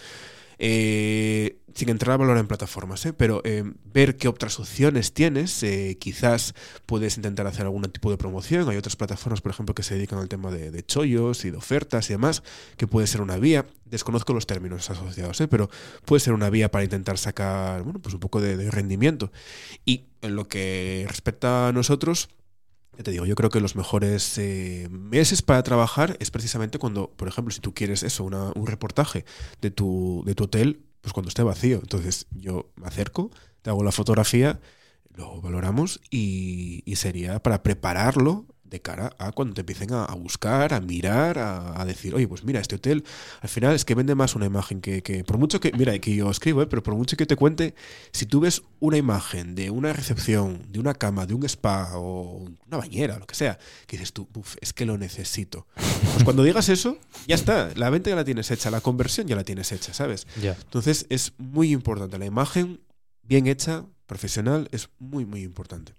Eh, 0.60 1.60
sin 1.74 1.90
entrar 1.90 2.14
a 2.14 2.18
valorar 2.18 2.40
en 2.40 2.48
plataformas, 2.48 3.04
¿eh? 3.08 3.14
pero 3.14 3.42
eh, 3.44 3.64
ver 3.84 4.16
qué 4.18 4.28
otras 4.28 4.60
opciones 4.60 5.12
tienes, 5.12 5.66
quizás 6.00 6.54
puedes 6.86 7.18
intentar 7.18 7.48
hacer 7.48 7.64
algún 7.64 7.82
tipo 7.92 8.12
de 8.12 8.18
promoción. 8.18 8.70
Hay 8.70 8.78
otras 8.78 8.96
plataformas, 8.96 9.42
por 9.42 9.52
ejemplo, 9.52 9.74
que 9.74 9.82
se 9.82 9.96
dedican 9.96 10.20
al 10.20 10.30
tema 10.30 10.52
de, 10.52 10.70
de 10.70 10.86
chollos 10.86 11.44
y 11.46 11.50
de 11.52 11.58
ofertas 11.58 12.10
y 12.10 12.14
demás, 12.14 12.44
que 12.78 12.86
puede 12.86 13.08
ser 13.08 13.22
una 13.22 13.38
vía. 13.38 13.66
Desconozco 13.86 14.34
los 14.34 14.46
términos 14.46 14.90
asociados, 14.92 15.42
pero 15.50 15.70
puede 16.06 16.20
ser 16.20 16.34
una 16.34 16.52
vía 16.52 16.70
para 16.70 16.84
intentar 16.84 17.18
sacar 17.18 17.82
bueno, 17.82 18.00
pues 18.00 18.14
un 18.14 18.20
poco 18.22 18.40
de, 18.40 18.56
de 18.56 18.70
rendimiento. 18.70 19.32
Y 19.84 20.06
en 20.22 20.36
lo 20.36 20.48
que 20.48 21.06
respecta 21.10 21.70
a 21.70 21.72
nosotros, 21.74 22.30
ya 22.98 23.04
te 23.04 23.12
digo, 23.12 23.26
yo 23.26 23.36
creo 23.36 23.50
que 23.50 23.60
los 23.60 23.76
mejores 23.76 24.38
eh, 24.38 24.88
meses 24.92 25.42
para 25.42 25.64
trabajar 25.64 26.16
es 26.20 26.30
precisamente 26.32 26.78
cuando, 26.80 27.10
por 27.12 27.28
ejemplo, 27.28 27.52
si 27.54 27.60
tú 27.60 27.74
quieres 27.74 28.04
eso, 28.04 28.24
una- 28.24 28.52
un 28.56 28.68
reportaje 28.68 29.26
de 29.62 29.72
tu, 29.72 30.24
de 30.26 30.36
tu 30.36 30.46
hotel, 30.46 30.84
pues 31.02 31.14
cuando 31.14 31.30
esté 31.30 31.44
vacío. 31.44 31.78
Entonces 31.78 32.28
yo 32.32 32.72
me 32.76 32.88
acerco, 32.88 33.32
te 33.62 33.70
hago 33.70 33.84
la 33.84 33.92
fotografía, 33.92 34.60
lo 35.16 35.42
valoramos 35.42 36.02
y, 36.10 36.84
y 36.86 36.96
sería 36.98 37.42
para 37.42 37.64
prepararlo 37.64 38.46
de 38.74 38.82
cara 38.82 39.16
a 39.20 39.32
cuando 39.32 39.54
te 39.54 39.62
empiecen 39.62 39.94
a, 39.94 40.04
a 40.04 40.16
buscar, 40.16 40.74
a 40.74 40.82
mirar, 40.82 41.38
a, 41.38 41.80
a 41.80 41.86
decir, 41.86 42.16
oye, 42.16 42.28
pues 42.28 42.44
mira, 42.44 42.60
este 42.60 42.76
hotel 42.76 43.04
al 43.40 43.48
final 43.48 43.76
es 43.76 43.86
que 43.86 43.94
vende 43.94 44.16
más 44.16 44.36
una 44.36 44.48
imagen 44.48 44.82
que, 44.82 45.04
que 45.04 45.24
por 45.24 45.38
mucho 45.38 45.60
que, 45.60 45.72
mira, 45.74 45.98
que 46.00 46.16
yo 46.16 46.30
escribo, 46.30 46.64
¿eh? 46.64 46.66
pero 46.66 46.82
por 46.82 46.96
mucho 46.96 47.16
que 47.16 47.28
te 47.28 47.36
cuente, 47.36 47.76
si 48.12 48.26
tú 48.26 48.40
ves 48.40 48.64
una 48.80 48.98
imagen 48.98 49.54
de 49.54 49.70
una 49.70 49.94
recepción, 49.94 50.66
de 50.70 50.80
una 50.80 50.96
cama, 50.96 51.28
de 51.28 51.36
un 51.36 51.44
spa 51.46 51.92
o 51.98 52.46
una 52.68 52.78
bañera, 52.78 53.20
lo 53.20 53.28
que 53.28 53.36
sea, 53.36 53.60
que 53.86 53.98
dices 53.98 54.12
tú, 54.12 54.28
uff, 54.34 54.56
es 54.60 54.74
que 54.74 54.86
lo 54.88 54.98
necesito. 54.98 55.68
Pues 55.76 56.24
cuando 56.24 56.44
digas 56.44 56.68
eso, 56.70 56.98
ya 57.28 57.36
está, 57.36 57.70
la 57.76 57.92
venta 57.92 58.10
ya 58.10 58.16
la 58.16 58.26
tienes 58.26 58.50
hecha, 58.50 58.72
la 58.72 58.82
conversión 58.82 59.28
ya 59.28 59.36
la 59.36 59.44
tienes 59.44 59.72
hecha, 59.72 59.94
¿sabes? 59.94 60.26
Entonces 60.64 61.06
es 61.10 61.34
muy 61.38 61.72
importante, 61.72 62.18
la 62.18 62.26
imagen 62.26 62.82
bien 63.22 63.46
hecha, 63.46 63.86
profesional, 64.08 64.68
es 64.72 64.90
muy, 64.98 65.26
muy 65.26 65.44
importante. 65.44 65.94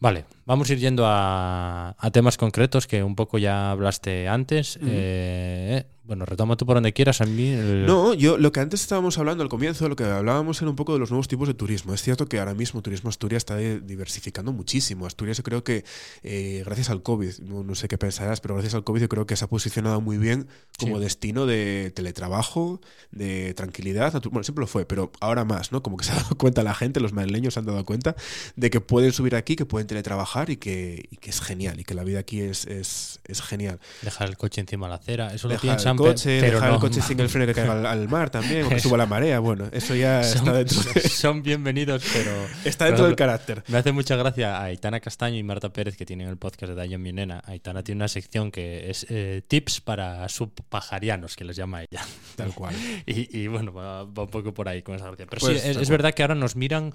Vale, 0.00 0.24
vamos 0.46 0.70
a 0.70 0.72
ir 0.74 0.78
yendo 0.78 1.04
a, 1.06 1.96
a 1.98 2.10
temas 2.10 2.36
concretos 2.36 2.86
que 2.86 3.02
un 3.02 3.16
poco 3.16 3.38
ya 3.38 3.72
hablaste 3.72 4.28
antes. 4.28 4.78
Eh, 4.80 5.84
bueno, 6.08 6.24
retoma 6.24 6.56
tú 6.56 6.66
por 6.66 6.74
donde 6.74 6.92
quieras. 6.92 7.20
A 7.20 7.26
mí. 7.26 7.48
el- 7.50 7.86
No, 7.86 8.14
yo 8.14 8.36
lo 8.38 8.50
que 8.50 8.58
antes 8.60 8.80
estábamos 8.80 9.18
hablando 9.18 9.42
al 9.44 9.48
comienzo, 9.48 9.88
lo 9.88 9.94
que 9.94 10.04
hablábamos 10.04 10.60
era 10.60 10.70
un 10.70 10.74
poco 10.76 10.94
de 10.94 10.98
los 10.98 11.10
nuevos 11.10 11.28
tipos 11.28 11.46
de 11.46 11.54
turismo. 11.54 11.94
Es 11.94 12.02
cierto 12.02 12.26
que 12.26 12.38
ahora 12.40 12.54
mismo 12.54 12.82
Turismo 12.82 13.10
Asturias 13.10 13.42
está 13.42 13.60
eh, 13.60 13.80
diversificando 13.84 14.52
muchísimo. 14.52 15.06
Asturias 15.06 15.36
yo 15.36 15.42
creo 15.44 15.62
que 15.62 15.84
eh, 16.22 16.62
gracias 16.64 16.90
al 16.90 17.02
COVID, 17.02 17.40
no, 17.40 17.62
no 17.62 17.74
sé 17.74 17.86
qué 17.88 17.98
pensarás, 17.98 18.40
pero 18.40 18.54
gracias 18.54 18.74
al 18.74 18.82
COVID 18.84 19.02
yo 19.02 19.08
creo 19.08 19.26
que 19.26 19.36
se 19.36 19.44
ha 19.44 19.48
posicionado 19.48 20.00
muy 20.00 20.18
bien 20.18 20.48
como 20.80 20.96
Sí. 20.96 21.02
destino 21.04 21.44
de 21.46 21.92
teletrabajo, 21.94 22.80
de 23.12 23.52
tranquilidad. 23.54 24.12
Bueno, 24.30 24.42
siempre 24.44 24.62
lo 24.62 24.66
fue, 24.66 24.86
pero 24.86 25.12
ahora 25.20 25.44
más, 25.44 25.72
¿no? 25.72 25.82
Como 25.82 25.98
que 25.98 26.04
se 26.06 26.12
ha 26.12 26.16
dado 26.16 26.36
cuenta 26.38 26.62
la 26.62 26.74
gente, 26.74 27.00
los 27.00 27.12
madrileños 27.12 27.54
se 27.54 27.60
han 27.60 27.66
dado 27.66 27.84
cuenta 27.84 28.16
de 28.56 28.70
que 28.70 28.80
pueden 28.80 29.12
subir 29.12 29.34
aquí, 29.36 29.56
que 29.56 29.66
pueden 29.66 29.86
teletrabajar 29.86 30.48
y 30.48 30.56
que, 30.56 31.06
y 31.10 31.16
que 31.18 31.28
es 31.30 31.40
genial 31.42 31.78
y 31.80 31.84
que 31.84 31.92
la 31.94 32.02
vida 32.04 32.18
aquí 32.20 32.40
es, 32.40 32.66
es, 32.66 33.20
es 33.24 33.42
genial. 33.42 33.78
Dejar 34.02 34.28
el 34.28 34.38
coche 34.38 34.60
encima 34.62 34.86
de 34.86 34.90
la 34.90 34.96
acera. 34.96 35.34
Eso 35.34 35.48
lo 35.48 35.58
piensan, 35.58 35.97
coche, 35.98 36.30
dejar 36.40 36.68
no. 36.68 36.74
el 36.74 36.80
coche 36.80 37.00
sin 37.02 37.20
el 37.20 37.28
freno 37.28 37.46
que 37.46 37.54
caiga 37.54 37.72
al, 37.72 37.86
al 37.86 38.08
mar 38.08 38.30
también, 38.30 38.64
o 38.64 38.68
que 38.68 38.78
suba 38.80 38.96
la 38.96 39.06
marea. 39.06 39.38
Bueno, 39.40 39.68
eso 39.72 39.94
ya 39.94 40.20
está 40.22 40.38
Son, 40.44 40.54
dentro, 40.54 40.92
de- 40.92 41.00
son 41.08 41.42
bienvenidos, 41.42 42.04
pero. 42.12 42.30
está 42.64 42.86
dentro 42.86 43.06
del 43.06 43.16
carácter. 43.16 43.62
Me 43.68 43.78
hace 43.78 43.92
mucha 43.92 44.16
gracia 44.16 44.56
a 44.58 44.64
Aitana 44.64 45.00
Castaño 45.00 45.36
y 45.36 45.42
Marta 45.42 45.72
Pérez, 45.72 45.96
que 45.96 46.06
tienen 46.06 46.28
el 46.28 46.36
podcast 46.36 46.70
de 46.70 46.74
Dayan 46.74 47.02
Mi 47.02 47.12
Nena. 47.12 47.42
Aitana 47.46 47.82
tiene 47.82 47.98
una 48.00 48.08
sección 48.08 48.50
que 48.50 48.90
es 48.90 49.06
eh, 49.10 49.42
tips 49.46 49.80
para 49.80 50.28
subpajarianos, 50.28 51.36
que 51.36 51.44
les 51.44 51.56
llama 51.56 51.82
ella. 51.82 52.02
Tal 52.36 52.54
cual. 52.54 52.74
Y, 53.06 53.38
y 53.38 53.46
bueno, 53.48 53.72
va, 53.72 54.04
va 54.04 54.22
un 54.24 54.30
poco 54.30 54.52
por 54.52 54.68
ahí 54.68 54.82
con 54.82 54.94
esa 54.96 55.06
gracia. 55.06 55.26
Pero 55.28 55.40
Pues, 55.40 55.62
sí, 55.62 55.68
es, 55.70 55.88
verdad 55.88 56.12
que 56.14 56.22
ahora 56.22 56.34
nos 56.34 56.56
miran. 56.56 56.92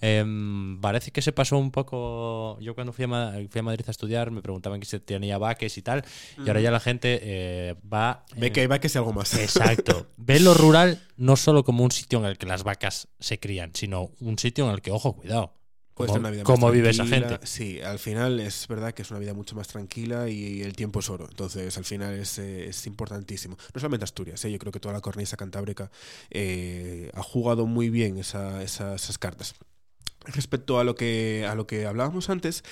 em, 0.00 0.78
parece 0.80 1.10
que 1.10 1.22
se 1.22 1.32
pasó 1.32 1.56
un 1.56 1.70
poco. 1.70 2.58
Yo 2.60 2.74
cuando 2.74 2.92
fui 2.92 3.04
a, 3.04 3.08
Ma- 3.08 3.32
fui 3.50 3.58
a 3.60 3.62
Madrid 3.62 3.84
a 3.86 3.90
estudiar 3.90 4.30
me 4.30 4.42
preguntaban 4.42 4.80
que 4.80 4.86
si 4.86 4.98
tenía 5.00 5.38
vaques 5.38 5.76
y 5.78 5.82
tal. 5.82 6.04
Y 6.44 6.48
ahora 6.48 6.60
ya 6.60 6.70
la 6.70 6.80
gente 6.80 7.18
eh, 7.22 7.74
va. 7.92 8.24
Ve 8.50 8.80
que 8.80 8.88
sea 8.88 9.00
algo 9.00 9.12
más. 9.12 9.34
Exacto. 9.34 10.06
Ve 10.16 10.40
lo 10.40 10.54
rural 10.54 11.00
no 11.16 11.36
solo 11.36 11.64
como 11.64 11.84
un 11.84 11.90
sitio 11.90 12.18
en 12.18 12.24
el 12.26 12.38
que 12.38 12.46
las 12.46 12.62
vacas 12.62 13.08
se 13.20 13.38
crían, 13.38 13.70
sino 13.74 14.10
un 14.20 14.38
sitio 14.38 14.66
en 14.66 14.72
el 14.74 14.82
que, 14.82 14.90
ojo, 14.90 15.14
cuidado. 15.16 15.52
Puede 15.94 16.08
¿Cómo, 16.08 16.14
ser 16.16 16.20
una 16.22 16.30
vida 16.30 16.70
vive 16.72 16.90
esa 16.90 17.06
gente? 17.06 17.38
Sí, 17.46 17.80
al 17.80 18.00
final 18.00 18.40
es 18.40 18.66
verdad 18.66 18.92
que 18.92 19.02
es 19.02 19.10
una 19.12 19.20
vida 19.20 19.32
mucho 19.32 19.54
más 19.54 19.68
tranquila 19.68 20.28
y 20.28 20.60
el 20.62 20.74
tiempo 20.74 20.98
es 20.98 21.08
oro. 21.08 21.28
Entonces, 21.30 21.78
al 21.78 21.84
final 21.84 22.14
es, 22.14 22.36
eh, 22.40 22.66
es 22.68 22.84
importantísimo. 22.88 23.56
No 23.72 23.80
solamente 23.80 24.02
Asturias, 24.02 24.44
eh, 24.44 24.50
yo 24.50 24.58
creo 24.58 24.72
que 24.72 24.80
toda 24.80 24.92
la 24.92 25.00
cornisa 25.00 25.36
cantábrica 25.36 25.92
eh, 26.30 27.12
ha 27.14 27.22
jugado 27.22 27.66
muy 27.66 27.90
bien 27.90 28.18
esa- 28.18 28.60
esa- 28.64 28.96
esas 28.96 29.18
cartas. 29.18 29.54
Respecto 30.26 30.80
a 30.80 30.84
lo 30.84 30.96
que 30.96 31.46
a 31.48 31.54
lo 31.54 31.66
que 31.68 31.86
hablábamos 31.86 32.28
antes, 32.28 32.64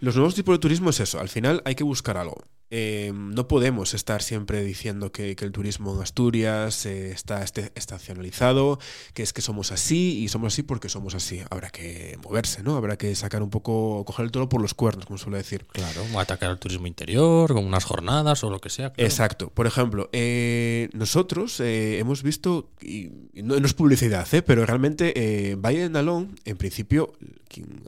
los 0.00 0.16
nuevos 0.16 0.34
tipos 0.34 0.54
de 0.54 0.58
turismo 0.58 0.90
es 0.90 1.00
eso. 1.00 1.20
Al 1.20 1.30
final 1.30 1.62
hay 1.64 1.74
que 1.74 1.84
buscar 1.84 2.18
algo. 2.18 2.42
Eh, 2.70 3.12
no 3.14 3.48
podemos 3.48 3.94
estar 3.94 4.22
siempre 4.22 4.62
diciendo 4.62 5.10
que, 5.10 5.36
que 5.36 5.44
el 5.44 5.52
turismo 5.52 5.94
en 5.94 6.02
Asturias 6.02 6.84
eh, 6.86 7.10
está 7.12 7.42
este- 7.42 7.72
estacionalizado, 7.74 8.78
que 9.14 9.22
es 9.22 9.32
que 9.32 9.40
somos 9.40 9.72
así 9.72 10.18
y 10.22 10.28
somos 10.28 10.52
así 10.52 10.62
porque 10.62 10.88
somos 10.88 11.14
así. 11.14 11.40
Habrá 11.50 11.70
que 11.70 12.18
moverse, 12.22 12.62
¿no? 12.62 12.76
Habrá 12.76 12.96
que 12.98 13.14
sacar 13.14 13.42
un 13.42 13.50
poco, 13.50 14.04
coger 14.04 14.26
el 14.26 14.30
toro 14.32 14.48
por 14.48 14.60
los 14.60 14.74
cuernos, 14.74 15.06
como 15.06 15.18
suele 15.18 15.38
decir. 15.38 15.66
Claro, 15.72 16.02
o 16.12 16.20
atacar 16.20 16.50
al 16.50 16.58
turismo 16.58 16.86
interior, 16.86 17.52
con 17.52 17.64
unas 17.64 17.84
jornadas 17.84 18.44
o 18.44 18.50
lo 18.50 18.60
que 18.60 18.70
sea. 18.70 18.92
claro. 18.92 19.06
Exacto. 19.08 19.48
Por 19.50 19.66
ejemplo, 19.66 20.10
eh, 20.12 20.90
nosotros 20.92 21.60
hemos 21.60 22.22
visto, 22.22 22.70
y 22.80 23.08
y 23.32 23.42
no, 23.42 23.58
no 23.60 23.66
es 23.66 23.74
publicidad, 23.74 24.26
¿eh? 24.32 24.42
pero 24.42 24.66
realmente 24.66 25.56
Valle 25.58 25.82
de 25.82 25.90
Nalón, 25.90 26.38
en 26.44 26.56
principio, 26.56 27.12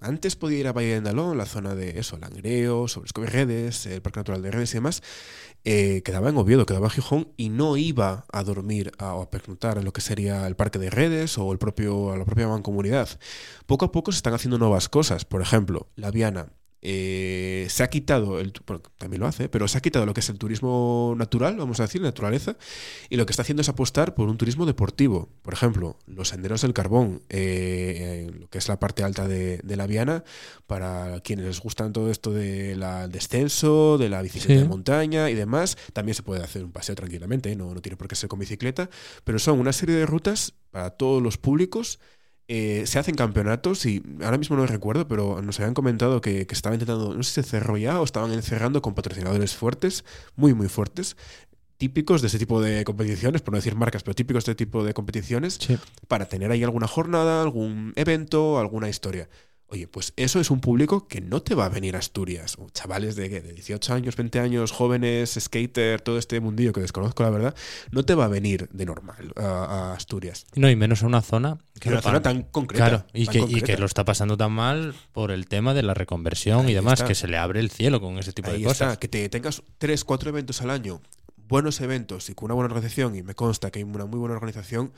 antes 0.00 0.36
podía 0.36 0.58
ir 0.58 0.66
a 0.68 0.72
Valle 0.72 0.94
de 0.94 1.00
Nalón, 1.00 1.36
la 1.36 1.46
zona 1.46 1.74
de 1.74 1.98
eso, 1.98 2.16
Langreo, 2.18 2.86
sobre 2.88 3.10
Redes, 3.26 3.86
el 3.86 4.00
Parque 4.00 4.20
Natural 4.20 4.42
de 4.42 4.50
Redes 4.50 4.69
y 4.72 4.78
demás, 4.78 5.02
eh, 5.64 6.02
quedaba 6.04 6.30
en 6.30 6.38
Oviedo, 6.38 6.64
quedaba 6.64 6.86
en 6.86 6.90
Gijón 6.92 7.32
y 7.36 7.50
no 7.50 7.76
iba 7.76 8.24
a 8.32 8.42
dormir 8.44 8.92
a- 8.98 9.14
o 9.14 9.22
a 9.22 9.30
pernoctar 9.30 9.76
en 9.78 9.84
lo 9.84 9.92
que 9.92 10.00
sería 10.00 10.46
el 10.46 10.56
Parque 10.56 10.78
de 10.78 10.88
Redes 10.90 11.36
o 11.38 11.52
el 11.52 11.58
propio, 11.58 12.16
la 12.16 12.24
propia 12.24 12.48
mancomunidad. 12.48 13.08
Poco 13.66 13.84
a 13.84 13.92
poco 13.92 14.12
se 14.12 14.16
están 14.16 14.32
haciendo 14.34 14.58
nuevas 14.58 14.88
cosas. 14.88 15.24
Por 15.24 15.42
ejemplo, 15.42 15.88
la 15.96 16.10
Viana 16.10 16.52
eh, 16.82 17.66
se 17.68 17.82
ha 17.82 17.88
quitado, 17.90 18.40
el, 18.40 18.52
bueno, 18.66 18.82
también 18.98 19.20
lo 19.20 19.26
hace, 19.26 19.48
pero 19.48 19.68
se 19.68 19.76
ha 19.78 19.80
quitado 19.80 20.06
lo 20.06 20.14
que 20.14 20.20
es 20.20 20.28
el 20.30 20.38
turismo 20.38 21.14
natural, 21.16 21.56
vamos 21.56 21.78
a 21.80 21.82
decir, 21.84 22.00
naturaleza, 22.00 22.56
y 23.08 23.16
lo 23.16 23.26
que 23.26 23.32
está 23.32 23.42
haciendo 23.42 23.60
es 23.60 23.68
apostar 23.68 24.14
por 24.14 24.28
un 24.28 24.38
turismo 24.38 24.64
deportivo. 24.66 25.28
Por 25.42 25.52
ejemplo, 25.54 25.98
los 26.06 26.28
senderos 26.28 26.62
del 26.62 26.72
carbón, 26.72 27.22
eh, 27.28 28.30
lo 28.38 28.48
que 28.48 28.58
es 28.58 28.68
la 28.68 28.78
parte 28.80 29.02
alta 29.02 29.28
de, 29.28 29.58
de 29.62 29.76
la 29.76 29.86
Viana, 29.86 30.24
para 30.66 31.20
quienes 31.20 31.44
les 31.46 31.60
gustan 31.60 31.92
todo 31.92 32.10
esto 32.10 32.32
del 32.32 32.80
descenso, 33.10 33.98
de 33.98 34.08
la 34.08 34.22
bicicleta 34.22 34.54
Sí. 34.54 34.56
de 34.62 34.64
montaña 34.68 35.30
y 35.30 35.34
demás, 35.34 35.76
también 35.92 36.14
se 36.14 36.22
puede 36.22 36.42
hacer 36.42 36.64
un 36.64 36.72
paseo 36.72 36.94
tranquilamente, 36.94 37.52
¿eh? 37.52 37.56
no, 37.56 37.74
no 37.74 37.80
tiene 37.82 37.96
por 37.96 38.08
qué 38.08 38.14
ser 38.16 38.28
con 38.28 38.38
bicicleta, 38.38 38.88
pero 39.24 39.38
son 39.38 39.60
una 39.60 39.72
serie 39.72 39.94
de 39.96 40.06
rutas 40.06 40.54
para 40.70 40.90
todos 40.90 41.22
los 41.22 41.36
públicos 41.36 41.98
eh, 42.52 42.82
se 42.86 42.98
hacen 42.98 43.14
campeonatos 43.14 43.86
y 43.86 44.02
ahora 44.24 44.36
mismo 44.36 44.56
no 44.56 44.66
recuerdo, 44.66 45.06
pero 45.06 45.40
nos 45.40 45.60
habían 45.60 45.72
comentado 45.74 46.20
que, 46.20 46.48
que 46.48 46.54
estaban 46.54 46.74
intentando, 46.80 47.14
no 47.14 47.22
sé 47.22 47.30
si 47.30 47.42
se 47.42 47.48
cerró 47.48 47.76
ya 47.76 48.00
o 48.00 48.04
estaban 48.04 48.32
encerrando 48.32 48.82
con 48.82 48.94
patrocinadores 48.96 49.54
fuertes, 49.54 50.04
muy, 50.34 50.52
muy 50.52 50.66
fuertes, 50.68 51.16
típicos 51.76 52.22
de 52.22 52.26
ese 52.26 52.40
tipo 52.40 52.60
de 52.60 52.84
competiciones, 52.84 53.40
por 53.40 53.52
no 53.52 53.58
decir 53.58 53.76
marcas, 53.76 54.02
pero 54.02 54.16
típicos 54.16 54.44
de 54.44 54.52
este 54.52 54.64
tipo 54.66 54.82
de 54.84 54.94
competiciones, 54.94 55.58
Sí. 55.60 55.78
para 56.08 56.26
tener 56.28 56.50
ahí 56.50 56.64
alguna 56.64 56.88
jornada, 56.88 57.40
algún 57.40 57.92
evento, 57.94 58.58
alguna 58.58 58.88
historia. 58.88 59.28
Oye, 59.72 59.86
pues 59.86 60.12
eso 60.16 60.40
es 60.40 60.50
un 60.50 60.60
público 60.60 61.06
que 61.06 61.20
no 61.20 61.42
te 61.42 61.54
va 61.54 61.66
a 61.66 61.68
venir 61.68 61.94
a 61.94 62.00
Asturias. 62.00 62.56
Chavales 62.72 63.14
de, 63.14 63.30
¿qué? 63.30 63.40
de 63.40 63.52
18 63.52 63.94
años, 63.94 64.16
20 64.16 64.40
años, 64.40 64.72
jóvenes, 64.72 65.38
skater, 65.38 66.00
todo 66.00 66.18
este 66.18 66.40
mundillo 66.40 66.72
que 66.72 66.80
desconozco, 66.80 67.22
la 67.22 67.30
verdad, 67.30 67.54
no 67.92 68.02
te 68.04 68.16
va 68.16 68.24
a 68.24 68.28
venir 68.28 68.68
de 68.72 68.84
normal 68.84 69.32
a, 69.36 69.42
a 69.44 69.94
Asturias. 69.94 70.44
No, 70.56 70.68
y 70.68 70.74
menos 70.74 71.02
en 71.02 71.06
una 71.08 71.22
zona 71.22 71.58
que 71.78 71.88
una 71.88 72.02
zona 72.02 72.20
tan 72.20 72.42
concreta. 72.42 72.88
Claro, 72.88 73.06
y 73.14 73.28
que, 73.28 73.38
y 73.38 73.40
concreta. 73.42 73.66
que 73.66 73.76
lo 73.78 73.86
está 73.86 74.04
pasando 74.04 74.36
tan 74.36 74.50
mal 74.50 74.92
por 75.12 75.30
el 75.30 75.46
tema 75.46 75.72
de 75.72 75.82
la 75.84 75.94
reconversión 75.94 76.66
Ahí 76.66 76.72
y 76.72 76.74
demás, 76.74 76.94
está. 76.94 77.06
que 77.06 77.14
se 77.14 77.28
le 77.28 77.36
abre 77.36 77.60
el 77.60 77.70
cielo 77.70 78.00
con 78.00 78.18
ese 78.18 78.32
tipo 78.32 78.50
Ahí 78.50 78.58
de 78.62 78.64
cosas. 78.64 78.88
está, 78.88 78.98
que 78.98 79.06
te 79.06 79.28
tengas 79.28 79.62
tres, 79.78 80.04
cuatro 80.04 80.30
eventos 80.30 80.60
al 80.62 80.70
año, 80.70 81.00
buenos 81.36 81.80
eventos 81.80 82.28
y 82.28 82.34
con 82.34 82.46
una 82.46 82.54
buena 82.54 82.66
organización, 82.74 83.14
y 83.14 83.22
me 83.22 83.34
consta 83.36 83.70
que 83.70 83.78
hay 83.78 83.84
una 83.84 84.04
muy 84.06 84.18
buena 84.18 84.34
organización, 84.34 84.92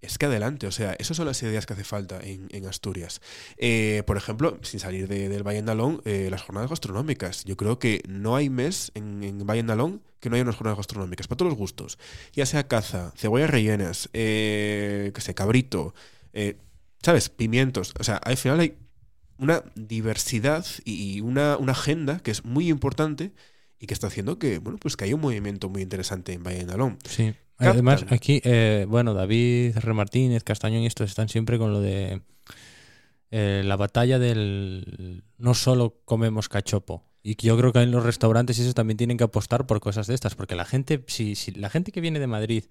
es 0.00 0.18
que 0.18 0.26
adelante, 0.26 0.66
o 0.66 0.72
sea, 0.72 0.94
esas 0.98 1.16
son 1.16 1.26
las 1.26 1.42
ideas 1.42 1.66
que 1.66 1.72
hace 1.72 1.84
falta 1.84 2.20
en, 2.22 2.66
Asturias. 2.66 3.20
Eh, 3.56 4.02
por 4.06 4.16
ejemplo, 4.16 4.58
sin 4.62 4.80
salir 4.80 5.08
de- 5.08 5.28
del 5.28 5.42
Valle 5.42 5.58
de 5.58 5.62
Nalón, 5.62 6.02
eh, 6.04 6.28
las 6.30 6.42
jornadas 6.42 6.70
gastronómicas. 6.70 7.44
Yo 7.44 7.56
creo 7.56 7.78
que 7.78 8.02
no 8.08 8.36
hay 8.36 8.50
mes 8.50 8.92
en, 8.94 9.22
en 9.22 9.46
Valle 9.46 9.62
de 9.62 9.68
Nalón 9.68 10.02
que 10.20 10.28
no 10.28 10.36
haya 10.36 10.42
unas 10.42 10.56
jornadas 10.56 10.78
gastronómicas, 10.78 11.28
para 11.28 11.36
todos 11.36 11.50
los 11.50 11.58
gustos. 11.58 11.98
Ya 12.32 12.46
sea 12.46 12.66
caza, 12.66 13.12
cebollas 13.16 13.50
rellenas, 13.50 14.08
eh, 14.12 15.12
que 15.14 15.20
sé, 15.20 15.34
cabrito, 15.34 15.94
eh, 16.32 16.56
¿sabes? 17.02 17.28
Pimientos. 17.28 17.94
O 17.98 18.04
sea, 18.04 18.16
al 18.16 18.36
final 18.36 18.60
hay 18.60 18.76
una 19.38 19.62
diversidad 19.74 20.66
y 20.84 21.20
una, 21.20 21.54
agenda 21.54 22.18
que 22.20 22.30
es 22.30 22.44
muy 22.44 22.68
importante 22.68 23.32
y 23.78 23.86
que 23.86 23.94
está 23.94 24.08
haciendo 24.08 24.38
que, 24.38 24.58
bueno, 24.58 24.78
pues 24.80 24.96
que 24.96 25.04
haya 25.04 25.14
un 25.14 25.20
movimiento 25.20 25.68
muy 25.68 25.82
interesante 25.82 26.32
en 26.32 26.42
Valle 26.42 26.58
de 26.58 26.66
Nalón. 26.66 26.98
Sí. 27.08 27.34
Además, 27.58 28.06
aquí, 28.10 28.40
eh, 28.44 28.86
bueno, 28.88 29.14
David 29.14 29.76
R. 29.76 29.92
Martínez, 29.92 30.44
Castañón 30.44 30.82
y 30.82 30.86
estos 30.86 31.10
están 31.10 31.28
siempre 31.28 31.58
con 31.58 31.72
lo 31.72 31.80
de 31.80 32.22
eh, 33.30 33.62
la 33.64 33.76
batalla 33.76 34.18
del 34.18 35.24
no 35.36 35.54
solo 35.54 36.00
comemos 36.04 36.48
cachopo. 36.48 37.04
Y 37.22 37.36
yo 37.36 37.58
creo 37.58 37.72
que 37.72 37.80
en 37.80 37.90
los 37.90 38.04
restaurantes 38.04 38.58
y 38.58 38.62
eso 38.62 38.72
también 38.74 38.96
tienen 38.96 39.18
que 39.18 39.24
apostar 39.24 39.66
por 39.66 39.80
cosas 39.80 40.06
de 40.06 40.14
estas, 40.14 40.34
porque 40.34 40.54
la 40.54 40.64
gente, 40.64 41.04
si, 41.08 41.34
si 41.34 41.50
la 41.50 41.68
gente 41.68 41.92
que 41.92 42.00
viene 42.00 42.20
de 42.20 42.26
Madrid, 42.26 42.64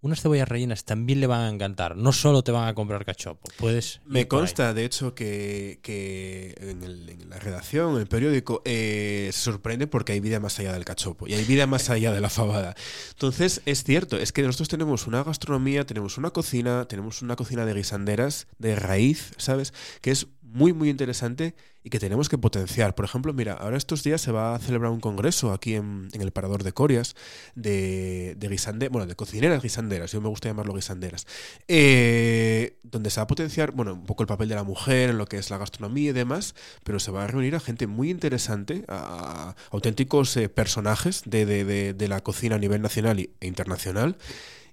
unas 0.00 0.20
cebollas 0.22 0.48
rellenas 0.48 0.84
también 0.84 1.20
le 1.20 1.26
van 1.26 1.40
a 1.40 1.48
encantar. 1.48 1.96
No 1.96 2.12
solo 2.12 2.42
te 2.44 2.52
van 2.52 2.68
a 2.68 2.74
comprar 2.74 3.04
cachopo, 3.04 3.48
puedes. 3.58 4.00
Me 4.06 4.28
consta, 4.28 4.72
de 4.74 4.84
hecho, 4.84 5.14
que, 5.14 5.80
que 5.82 6.54
en, 6.60 6.82
el- 6.84 7.08
en 7.08 7.30
la 7.30 7.38
redacción, 7.38 7.94
en 7.94 8.00
el 8.02 8.06
periódico, 8.06 8.62
eh, 8.64 9.30
se 9.32 9.40
sorprende 9.40 9.86
porque 9.86 10.12
hay 10.12 10.20
vida 10.20 10.38
más 10.40 10.58
allá 10.60 10.72
del 10.72 10.84
cachopo 10.84 11.26
y 11.26 11.34
hay 11.34 11.44
vida 11.44 11.66
más 11.66 11.90
allá 11.90 12.12
de 12.12 12.20
la 12.20 12.30
fabada. 12.30 12.74
Entonces, 13.10 13.60
es 13.66 13.82
cierto, 13.84 14.16
es 14.18 14.32
que 14.32 14.42
nosotros 14.42 14.68
tenemos 14.68 15.06
una 15.06 15.22
gastronomía, 15.24 15.84
tenemos 15.84 16.18
una 16.18 16.30
cocina, 16.30 16.84
tenemos 16.86 17.22
una 17.22 17.36
cocina 17.36 17.66
de 17.66 17.74
guisanderas, 17.74 18.46
de 18.58 18.76
raíz, 18.76 19.32
¿sabes? 19.36 19.72
Que 20.00 20.10
es 20.12 20.26
muy, 20.50 20.72
muy 20.72 20.88
interesante 20.88 21.54
y 21.84 21.90
que 21.90 21.98
tenemos 21.98 22.28
que 22.28 22.38
potenciar. 22.38 22.94
Por 22.94 23.04
ejemplo, 23.04 23.32
mira, 23.32 23.52
ahora 23.54 23.76
estos 23.76 24.02
días 24.02 24.20
se 24.20 24.32
va 24.32 24.54
a 24.54 24.58
celebrar 24.58 24.90
un 24.90 25.00
congreso 25.00 25.52
aquí 25.52 25.74
en, 25.74 26.08
el 26.12 26.30
Parador 26.32 26.62
de 26.64 26.72
Corias 26.72 27.14
de, 27.54 28.34
de 28.36 28.48
guisande- 28.50 28.88
bueno, 28.90 29.06
de 29.06 29.14
cocineras 29.14 29.62
guisanderas, 29.62 30.12
yo 30.12 30.20
me 30.20 30.28
gusta 30.28 30.48
llamarlo 30.48 30.74
guisanderas, 30.74 31.26
eh, 31.68 32.78
donde 32.82 33.10
se 33.10 33.20
va 33.20 33.24
a 33.24 33.26
potenciar, 33.26 33.72
bueno, 33.72 33.92
un 33.94 34.06
poco 34.06 34.22
el 34.22 34.26
papel 34.26 34.48
de 34.48 34.54
la 34.54 34.64
mujer 34.64 35.10
en 35.10 35.18
lo 35.18 35.26
que 35.26 35.36
es 35.38 35.50
la 35.50 35.58
gastronomía 35.58 36.10
y 36.10 36.12
demás, 36.12 36.54
pero 36.82 36.98
se 36.98 37.10
va 37.10 37.24
a 37.24 37.26
reunir 37.26 37.54
a 37.54 37.60
gente 37.60 37.86
muy 37.86 38.10
interesante, 38.10 38.84
a, 38.88 39.54
auténticos 39.70 40.36
eh, 40.36 40.48
personajes 40.48 41.22
de, 41.26 41.44
de- 41.46 41.64
de- 41.64 41.94
de 41.94 42.08
la 42.08 42.20
cocina 42.22 42.56
a 42.56 42.58
nivel 42.58 42.82
nacional 42.82 43.18
e 43.18 43.46
internacional, 43.46 44.16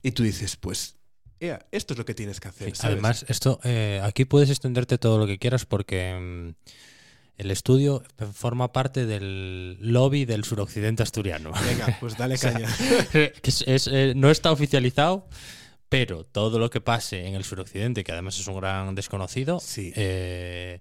y 0.03 0.11
tú 0.11 0.23
dices, 0.23 0.55
pues, 0.55 0.95
ea, 1.47 1.65
esto 1.71 1.93
es 1.93 1.97
lo 1.97 2.05
que 2.05 2.13
tienes 2.13 2.39
que 2.39 2.47
hacer. 2.49 2.69
Sí, 2.69 2.75
¿sabes? 2.75 2.93
Además, 2.93 3.25
esto 3.27 3.59
eh, 3.63 4.01
aquí 4.03 4.25
puedes 4.25 4.49
extenderte 4.49 4.97
todo 4.97 5.17
lo 5.17 5.27
que 5.27 5.37
quieras 5.37 5.65
porque 5.65 6.13
mm, 6.19 6.49
el 7.37 7.51
estudio 7.51 8.03
forma 8.33 8.71
parte 8.71 9.05
del 9.05 9.77
lobby 9.81 10.25
del 10.25 10.43
suroccidente 10.43 11.03
asturiano. 11.03 11.51
Venga, 11.65 11.97
pues 11.99 12.17
dale 12.17 12.35
O 12.35 12.37
sea, 12.37 12.53
caña. 12.53 12.69
que 13.11 13.31
es- 13.43 13.63
es, 13.67 13.87
eh, 13.91 14.13
no 14.15 14.31
está 14.31 14.51
oficializado, 14.51 15.27
pero 15.89 16.23
todo 16.25 16.59
lo 16.59 16.69
que 16.69 16.81
pase 16.81 17.27
en 17.27 17.35
el 17.35 17.43
suroccidente, 17.43 18.03
que 18.03 18.11
además 18.11 18.39
es 18.39 18.47
un 18.47 18.55
gran 18.57 18.95
desconocido, 18.95 19.59
Sí. 19.59 19.91
eh, 19.95 20.79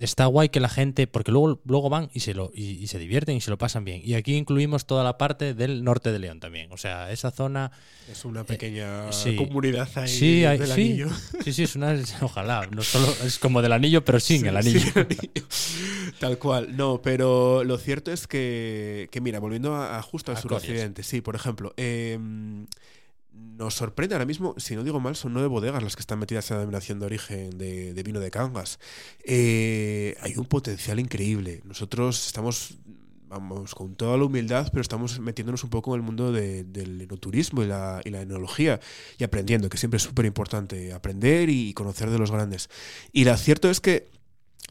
está 0.00 0.26
guay 0.26 0.48
que 0.48 0.58
la 0.60 0.68
gente, 0.68 1.06
porque 1.06 1.30
luego, 1.30 1.60
luego 1.64 1.88
van 1.90 2.10
y 2.12 2.20
se, 2.20 2.34
lo, 2.34 2.50
y, 2.54 2.64
y 2.82 2.86
se 2.88 2.98
divierten 2.98 3.36
y 3.36 3.40
se 3.40 3.50
lo 3.50 3.58
pasan 3.58 3.84
bien. 3.84 4.00
Y 4.04 4.14
aquí 4.14 4.34
incluimos 4.34 4.86
toda 4.86 5.04
la 5.04 5.16
parte 5.18 5.54
del 5.54 5.84
norte 5.84 6.10
de 6.10 6.18
León 6.18 6.40
también. 6.40 6.72
O 6.72 6.76
sea, 6.78 7.12
esa 7.12 7.30
zona... 7.30 7.70
Es 8.10 8.24
una 8.24 8.42
pequeña 8.44 9.08
Eh, 9.10 9.12
sí. 9.12 9.36
comunidad 9.36 9.88
ahí 9.96 10.08
Sí, 10.08 10.44
hay- 10.44 10.58
del 10.58 10.66
sí. 10.68 10.72
anillo. 10.72 11.08
Sí, 11.44 11.52
sí, 11.52 11.62
es 11.64 11.76
una... 11.76 11.94
Ojalá, 12.22 12.66
no 12.74 12.82
solo 12.82 13.06
es 13.24 13.38
como 13.38 13.62
del 13.62 13.72
anillo, 13.72 14.04
pero 14.04 14.18
sin 14.20 14.40
Sí, 14.40 14.48
el 14.48 14.56
anillo. 14.56 14.80
sí, 14.80 14.92
el 14.94 15.00
anillo. 15.06 15.46
Tal 16.18 16.38
cual. 16.38 16.76
No, 16.76 17.00
pero 17.02 17.62
lo 17.64 17.78
cierto 17.78 18.10
es 18.12 18.26
que, 18.26 19.08
que 19.12 19.20
mira, 19.20 19.38
volviendo 19.38 19.74
a, 19.74 19.98
a 19.98 20.02
justo 20.02 20.32
al 20.32 20.38
A 20.38 20.40
suroccidente, 20.40 21.02
sí, 21.02 21.20
por 21.20 21.34
ejemplo, 21.36 21.72
eh, 21.76 22.18
nos 23.40 23.74
sorprende 23.74 24.14
ahora 24.14 24.24
mismo, 24.24 24.54
si 24.58 24.74
no 24.74 24.84
digo 24.84 25.00
mal, 25.00 25.16
son 25.16 25.32
nueve 25.32 25.48
bodegas 25.48 25.82
las 25.82 25.96
que 25.96 26.00
están 26.00 26.18
metidas 26.18 26.50
en 26.50 26.56
la 26.56 26.60
denominación 26.60 26.98
de 26.98 27.06
origen 27.06 27.58
de, 27.58 28.02
vino 28.02 28.20
de 28.20 28.30
Cangas. 28.30 28.78
Eh, 29.24 30.16
hay 30.20 30.36
un 30.36 30.46
potencial 30.46 30.98
increíble. 30.98 31.60
Nosotros 31.64 32.26
estamos, 32.26 32.78
vamos, 33.28 33.74
con 33.74 33.96
toda 33.96 34.16
la 34.16 34.24
humildad, 34.24 34.68
pero 34.72 34.82
estamos 34.82 35.18
metiéndonos 35.20 35.62
un 35.64 35.70
poco 35.70 35.94
en 35.94 36.00
el 36.00 36.06
mundo 36.06 36.32
de- 36.32 36.64
del 36.64 37.00
enoturismo 37.02 37.62
y 37.62 37.66
la, 37.66 38.00
enología 38.04 38.80
y 39.18 39.24
aprendiendo, 39.24 39.68
que 39.68 39.78
siempre 39.78 39.98
es 39.98 40.02
súper 40.04 40.24
importante 40.24 40.92
aprender 40.92 41.50
y 41.50 41.74
conocer 41.74 42.10
de 42.10 42.18
los 42.18 42.30
grandes. 42.30 42.70
Y 43.12 43.24
lo 43.24 43.36
cierto 43.36 43.70
es 43.70 43.80
que 43.80 44.08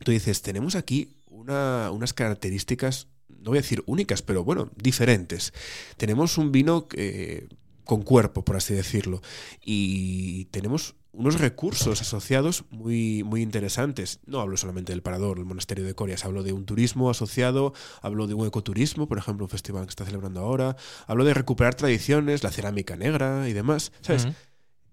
tú 0.03 0.11
dices, 0.11 0.41
tenemos 0.41 0.76
aquí 0.76 1.15
una- 1.28 1.91
unas 1.91 2.13
características 2.13 3.07
no 3.41 3.51
voy 3.51 3.59
a 3.59 3.61
decir 3.61 3.84
únicas, 3.86 4.22
pero 4.22 4.43
bueno, 4.43 4.70
diferentes. 4.76 5.53
Tenemos 5.97 6.38
un 6.38 6.51
vino 6.51 6.88
eh, 6.95 7.47
con 7.89 8.03
cuerpo, 8.03 8.45
por 8.45 8.55
así 8.55 8.75
decirlo, 8.75 9.19
y 9.65 10.45
tenemos 10.51 10.93
unos 11.11 11.39
recursos 11.39 11.99
asociados 11.99 12.65
muy, 12.69 13.23
muy 13.23 13.41
interesantes. 13.41 14.19
No 14.27 14.41
hablo 14.41 14.57
solamente 14.57 14.91
del 14.91 15.01
Parador, 15.01 15.39
el 15.39 15.45
Monasterio 15.45 15.83
de 15.83 15.95
Corias, 15.95 16.23
hablo 16.23 16.43
de 16.43 16.53
un 16.53 16.65
turismo 16.65 17.09
asociado, 17.09 17.73
hablo 18.03 18.27
de 18.27 18.35
un 18.35 18.45
ecoturismo, 18.45 19.07
por 19.07 19.17
ejemplo, 19.17 19.45
un 19.45 19.49
festival 19.49 19.85
que 19.85 19.89
está 19.89 20.05
celebrando 20.05 20.41
ahora, 20.41 20.75
hablo 21.07 21.23
de 21.23 21.33
recuperar 21.33 21.73
tradiciones, 21.73 22.43
la 22.43 22.51
cerámica 22.51 22.95
negra 22.95 23.49
y 23.49 23.53
demás. 23.53 23.91
¿Sabes? 24.01 24.27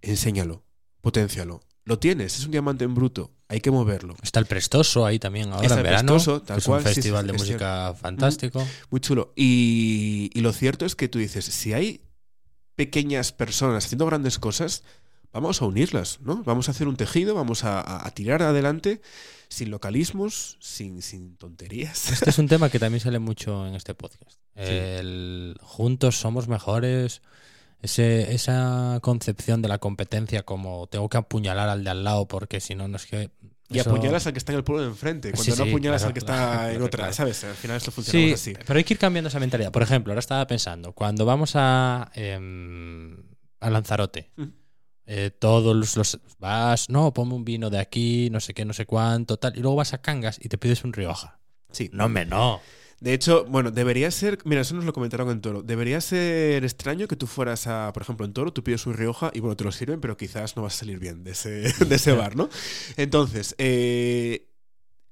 Enséñalo, 0.00 0.64
potencialo. 1.02 1.60
Lo 1.84 1.98
tienes, 1.98 2.38
es 2.38 2.46
un 2.46 2.50
diamante 2.50 2.84
en 2.84 2.94
bruto, 2.94 3.30
hay 3.46 3.60
que 3.60 3.70
moverlo. 3.70 4.16
Está 4.22 4.40
el 4.40 4.46
Prestoso 4.46 5.04
ahí 5.04 5.18
también 5.18 5.52
ahora 5.52 5.68
en 5.68 5.82
verano. 5.82 6.16
es 6.16 6.26
un 6.66 6.80
festival 6.80 7.26
de 7.26 7.34
música 7.34 7.94
fantástico. 7.94 8.66
Muy 8.88 9.00
chulo. 9.00 9.34
Y, 9.36 10.30
y 10.32 10.40
lo 10.40 10.54
cierto 10.54 10.86
es 10.86 10.96
que 10.96 11.08
tú 11.08 11.18
dices, 11.18 11.44
si 11.44 11.74
hay 11.74 12.05
pequeñas 12.76 13.32
personas 13.32 13.86
haciendo 13.86 14.06
grandes 14.06 14.38
cosas, 14.38 14.84
vamos 15.32 15.60
a 15.60 15.66
unirlas, 15.66 16.20
¿no? 16.20 16.42
Vamos 16.44 16.68
a 16.68 16.70
hacer 16.70 16.86
un 16.88 16.96
tejido, 16.96 17.34
vamos 17.34 17.64
a, 17.64 18.08
tirar 18.14 18.42
adelante 18.42 19.00
sin 19.48 19.70
localismos, 19.70 20.56
sin, 20.60 21.02
sin, 21.02 21.36
tonterías. 21.36 22.10
Este 22.12 22.30
es 22.30 22.38
un 22.38 22.48
tema 22.48 22.70
que 22.70 22.78
también 22.78 23.00
sale 23.00 23.18
mucho 23.18 23.66
en 23.66 23.74
este 23.74 23.94
podcast. 23.94 24.38
El 24.54 25.56
juntos 25.60 26.16
somos 26.16 26.48
mejores. 26.48 27.22
Ese, 27.82 28.34
esa 28.34 28.98
concepción 29.02 29.60
de 29.60 29.68
la 29.68 29.78
competencia 29.78 30.44
como 30.44 30.86
tengo 30.86 31.08
que 31.10 31.18
apuñalar 31.18 31.68
al 31.68 31.84
de 31.84 31.90
al 31.90 32.04
lado 32.04 32.26
porque 32.26 32.58
si 32.60 32.74
no, 32.74 32.88
no 32.88 32.96
es 32.96 33.04
que 33.04 33.30
y 33.68 33.78
apuñalas 33.78 34.26
al 34.26 34.32
que 34.32 34.38
está 34.38 34.52
en 34.52 34.58
el 34.58 34.64
pueblo 34.64 34.82
de 34.82 34.88
enfrente, 34.90 35.32
cuando 35.32 35.56
no 35.56 35.64
apuñalas 35.64 36.04
al 36.04 36.12
que 36.12 36.20
está 36.20 36.72
en 36.72 36.82
otra, 36.82 37.12
¿sabes? 37.12 37.42
Al 37.44 37.54
final 37.54 37.76
esto 37.76 37.90
funciona 37.90 38.34
así. 38.34 38.54
Pero 38.66 38.78
hay 38.78 38.84
que 38.84 38.94
ir 38.94 38.98
cambiando 38.98 39.28
esa 39.28 39.40
mentalidad. 39.40 39.72
Por 39.72 39.82
ejemplo, 39.82 40.12
ahora 40.12 40.20
estaba 40.20 40.46
pensando, 40.46 40.92
cuando 40.92 41.24
vamos 41.24 41.52
a, 41.54 42.10
em, 42.14 43.16
a 43.60 43.70
Lanzarote. 43.70 44.30
Eh, 45.08 45.30
todos 45.30 45.96
los, 45.96 46.18
vas, 46.38 46.90
no, 46.90 47.12
ponme 47.14 47.34
un 47.34 47.44
vino 47.44 47.70
de 47.70 47.78
aquí, 47.78 48.28
no 48.30 48.40
sé 48.40 48.54
qué, 48.54 48.64
no 48.64 48.72
sé 48.72 48.86
cuánto, 48.86 49.36
tal, 49.36 49.56
y 49.56 49.60
luego 49.60 49.76
vas 49.76 49.94
a 49.94 49.98
Cangas 49.98 50.38
y 50.42 50.48
te 50.48 50.58
pides 50.58 50.82
un 50.82 50.92
Rioja. 50.92 51.38
Sí. 51.70 51.90
No, 51.92 52.08
me 52.08 52.24
no. 52.24 52.60
De 53.00 53.12
hecho, 53.12 53.44
bueno, 53.44 53.70
debería 53.70 54.10
ser, 54.10 54.38
mira, 54.44 54.62
eso 54.62 54.74
nos 54.74 54.84
lo 54.84 54.92
comentaron 54.92 55.28
en 55.30 55.40
Toro, 55.40 55.62
debería 55.62 56.00
ser 56.00 56.64
extraño 56.64 57.08
que 57.08 57.16
tú 57.16 57.26
fueras 57.26 57.66
a, 57.66 57.92
por 57.92 58.02
ejemplo, 58.02 58.24
en 58.24 58.32
Toro, 58.32 58.52
tú 58.52 58.64
pides 58.64 58.86
un 58.86 58.94
Rioja 58.94 59.30
y 59.34 59.40
bueno, 59.40 59.56
te 59.56 59.64
lo 59.64 59.72
sirven, 59.72 60.00
pero 60.00 60.16
quizás 60.16 60.56
no 60.56 60.62
vas 60.62 60.74
a 60.76 60.78
salir 60.78 60.98
bien 60.98 61.22
de 61.22 61.32
ese, 61.32 61.50
de 61.84 61.94
ese 61.94 62.12
bar, 62.12 62.36
¿no? 62.36 62.48
Entonces, 62.96 63.54
eh, 63.58 64.46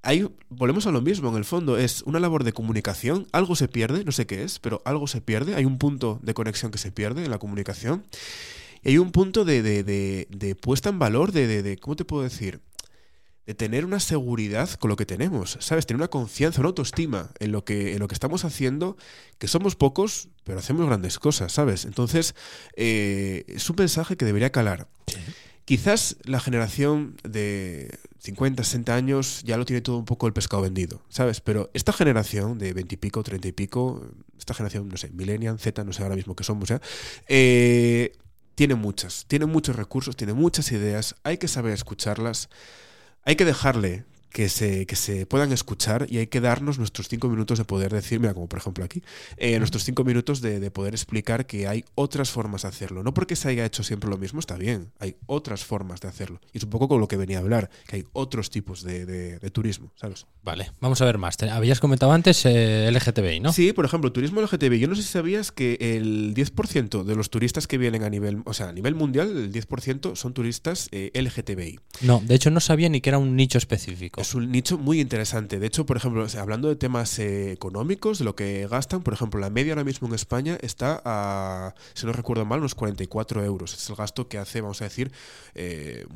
Ahí 0.05 0.28
volvemos 0.51 0.87
a 0.87 0.91
lo 0.91 1.01
mismo, 1.01 1.30
en 1.30 1.37
el 1.37 1.47
fondo. 1.47 1.78
Es 1.78 2.03
una 2.03 2.20
labor 2.20 2.45
de 2.45 2.53
comunicación, 2.53 3.26
algo 3.32 3.57
se 3.57 3.68
pierde, 3.68 4.05
no 4.05 4.12
sé 4.12 4.26
qué 4.26 4.45
es, 4.45 4.59
pero 4.59 4.82
algo 4.85 5.07
se 5.07 5.22
pierde, 5.22 5.55
hay 5.55 5.64
un 5.64 5.78
punto 5.78 6.20
de 6.22 6.35
conexión 6.35 6.70
que 6.70 6.76
se 6.76 6.93
pierde 6.93 7.24
en 7.24 7.30
la 7.30 7.39
comunicación. 7.39 8.05
Hay 8.85 8.99
un 8.99 9.12
punto 9.12 9.47
de, 9.47 9.62
de, 9.62 10.57
puesta 10.57 10.91
en 10.91 10.99
valor, 10.99 11.32
de, 11.32 11.62
de, 11.62 11.78
¿cómo 11.78 11.97
te 11.97 12.05
puedo 12.05 12.22
decir? 12.22 12.61
De 13.47 13.55
tener 13.55 13.85
una 13.85 14.01
seguridad 14.01 14.71
con 14.71 14.89
lo 14.89 14.97
que 14.97 15.07
tenemos, 15.07 15.59
¿sabes? 15.61 15.87
Tener 15.87 16.01
una 16.01 16.09
confianza, 16.09 16.61
una 16.61 16.69
autoestima 16.69 17.31
en 17.39 17.53
lo 17.53 17.65
que, 17.65 17.93
en 17.93 17.99
lo 17.99 18.09
que 18.09 18.15
estamos 18.15 18.45
haciendo, 18.45 18.97
que 19.39 19.49
somos 19.49 19.77
pocos, 19.77 20.29
pero 20.45 20.59
hacemos 20.59 20.87
grandes 20.87 21.19
cosas, 21.19 21.53
¿sabes? 21.53 21.85
Entonces, 21.85 22.35
eh, 22.77 23.45
es 23.49 23.69
un 23.69 23.77
mensaje 23.77 24.17
que 24.17 24.25
debería 24.25 24.51
calar. 24.51 24.89
Quizás 25.65 26.17
la 26.25 26.41
generación 26.41 27.17
de 27.23 27.99
50, 28.19 28.65
60 28.65 28.95
años 28.95 29.43
ya 29.45 29.57
lo 29.57 29.65
tiene 29.65 29.81
todo 29.81 29.97
un 29.99 30.05
poco 30.05 30.27
el 30.27 30.33
pescado 30.35 30.63
vendido, 30.63 31.03
¿sabes? 31.09 31.41
Pero 31.41 31.71
esta 31.73 31.93
generación 31.93 32.59
de 32.59 32.73
20 32.75 32.95
y 32.95 32.99
pico, 32.99 33.23
30 33.23 33.49
y 33.49 33.53
pico, 33.53 34.07
esta 34.39 34.53
generación, 34.53 34.89
no 34.89 34.97
sé, 34.99 35.11
Millennial, 35.11 35.59
Z, 35.59 35.85
no 35.85 35.93
sé 35.93 36.03
ahora 36.03 36.17
mismo 36.17 36.37
qué 36.37 36.45
somos, 36.45 36.71
¿eh? 36.71 36.81
eh 37.29 38.13
tiene 38.55 38.75
muchas, 38.75 39.25
tiene 39.27 39.47
muchos 39.47 39.75
recursos, 39.75 40.17
tiene 40.17 40.33
muchas 40.33 40.71
ideas, 40.71 41.17
hay 41.25 41.39
que 41.39 41.49
saber 41.49 41.73
escucharlas, 41.73 42.49
hay 43.25 43.37
que 43.37 43.45
dejarle 43.45 44.05
que 44.35 44.49
se, 44.49 44.85
que 44.85 44.97
se 44.97 45.26
puedan 45.26 45.53
escuchar 45.53 46.09
y 46.11 46.18
hay 46.18 46.26
que 46.26 46.41
darnos 46.41 46.76
nuestros 46.76 47.07
cinco 47.09 47.28
minutos 47.28 47.57
de 47.57 47.64
poder 47.64 47.93
decir, 47.93 48.18
mira, 48.18 48.35
como 48.35 48.49
por 48.49 48.59
ejemplo 48.59 48.85
aquí, 48.85 49.01
eh, 49.37 49.57
nuestros 49.61 49.85
cinco 49.85 50.03
minutos 50.03 50.41
de, 50.41 50.72
poder 50.72 50.93
explicar 50.93 51.47
que 51.47 51.68
hay 51.68 51.85
otras 51.95 52.30
formas 52.30 52.62
de 52.62 52.68
hacerlo. 52.68 53.05
No 53.05 53.14
porque 53.14 53.37
se 53.37 53.49
haya 53.49 53.64
hecho 53.64 53.85
siempre 53.85 54.11
lo 54.11 54.18
mismo, 54.18 54.41
está 54.41 54.57
bien, 54.57 54.91
hay 54.99 55.14
otras 55.26 55.64
formas 55.64 56.01
de 56.01 56.09
hacerlo. 56.09 56.41
Y 56.53 56.59
es 56.59 56.64
un 56.64 56.70
poco 56.70 56.89
con 56.89 57.01
lo 57.01 57.07
que 57.07 57.16
venía 57.16 57.39
a 57.39 57.43
hablar, 57.43 57.70
que 57.87 57.97
hay 57.97 58.05
otros 58.12 58.51
tipos 58.51 58.82
de, 58.82 59.39
turismo, 59.53 59.93
¿sabes? 59.95 60.26
Vale, 60.43 60.72
vamos 60.80 61.01
a 61.01 61.05
ver 61.05 61.16
más. 61.16 61.41
Habías 61.41 61.78
comentado 61.78 62.11
antes 62.11 62.45
eh, 62.45 62.91
LGTBI, 62.91 63.39
¿no? 63.39 63.53
Sí, 63.53 63.72
por 63.72 63.85
ejemplo, 63.85 64.11
turismo 64.11 64.41
LGTBI. 64.41 64.80
Yo 64.80 64.89
no 64.89 64.97
sé 64.97 65.03
si 65.03 65.11
sabías 65.11 65.53
que 65.53 65.76
el 65.80 66.35
10% 66.35 67.05
de 67.05 67.14
los 67.14 67.30
turistas 67.30 67.68
que 67.68 67.78
vienen 67.78 68.03
a 68.03 68.11
nivel, 68.11 68.43
o 68.47 68.53
sea, 68.53 68.70
a 68.70 68.72
nivel 68.72 68.97
mundial, 68.97 69.28
el 69.28 69.53
10% 69.53 70.16
son 70.16 70.35
turistas 70.35 70.89
eh, 70.91 71.12
LGTBI. 71.14 71.78
No, 72.01 72.20
de 72.26 72.35
hecho 72.35 72.51
no 72.51 72.59
sabía 72.59 72.89
ni 72.89 73.01
que 73.01 73.11
era 73.11 73.18
un 73.18 73.37
nicho 73.37 73.59
específico 73.59 74.24
es 74.25 74.35
un 74.35 74.51
nicho 74.51 74.79
muy 74.79 75.01
interesante. 75.01 75.59
De 75.59 75.66
hecho, 75.66 75.85
por 75.85 75.97
ejemplo, 75.97 76.27
hablando 76.41 76.68
de 76.68 76.77
temas 76.77 77.18
eh, 77.18 77.53
económicos, 77.53 78.18
de 78.18 78.25
lo 78.25 78.35
que 78.35 78.66
gastan, 78.68 79.03
por 79.03 79.12
ejemplo, 79.12 79.39
la 79.39 79.51
media 79.51 79.75
ahora 79.75 79.85
mismo 79.85 80.09
en 80.09 80.14
España 80.14 80.59
está 80.62 81.01
a, 81.05 81.75
si 81.93 82.07
no 82.07 82.12
recuerdo 82.12 82.45
mal, 82.47 82.61
unos 82.61 82.75
44 82.75 83.45
euros. 83.45 83.75
Es 83.75 83.89
el 83.91 83.97
gasto 83.97 84.29
que 84.29 84.39
hace, 84.39 84.62
vamos 84.62 84.81
a 84.81 84.85
decir, 84.85 85.12
eh, 85.55 86.07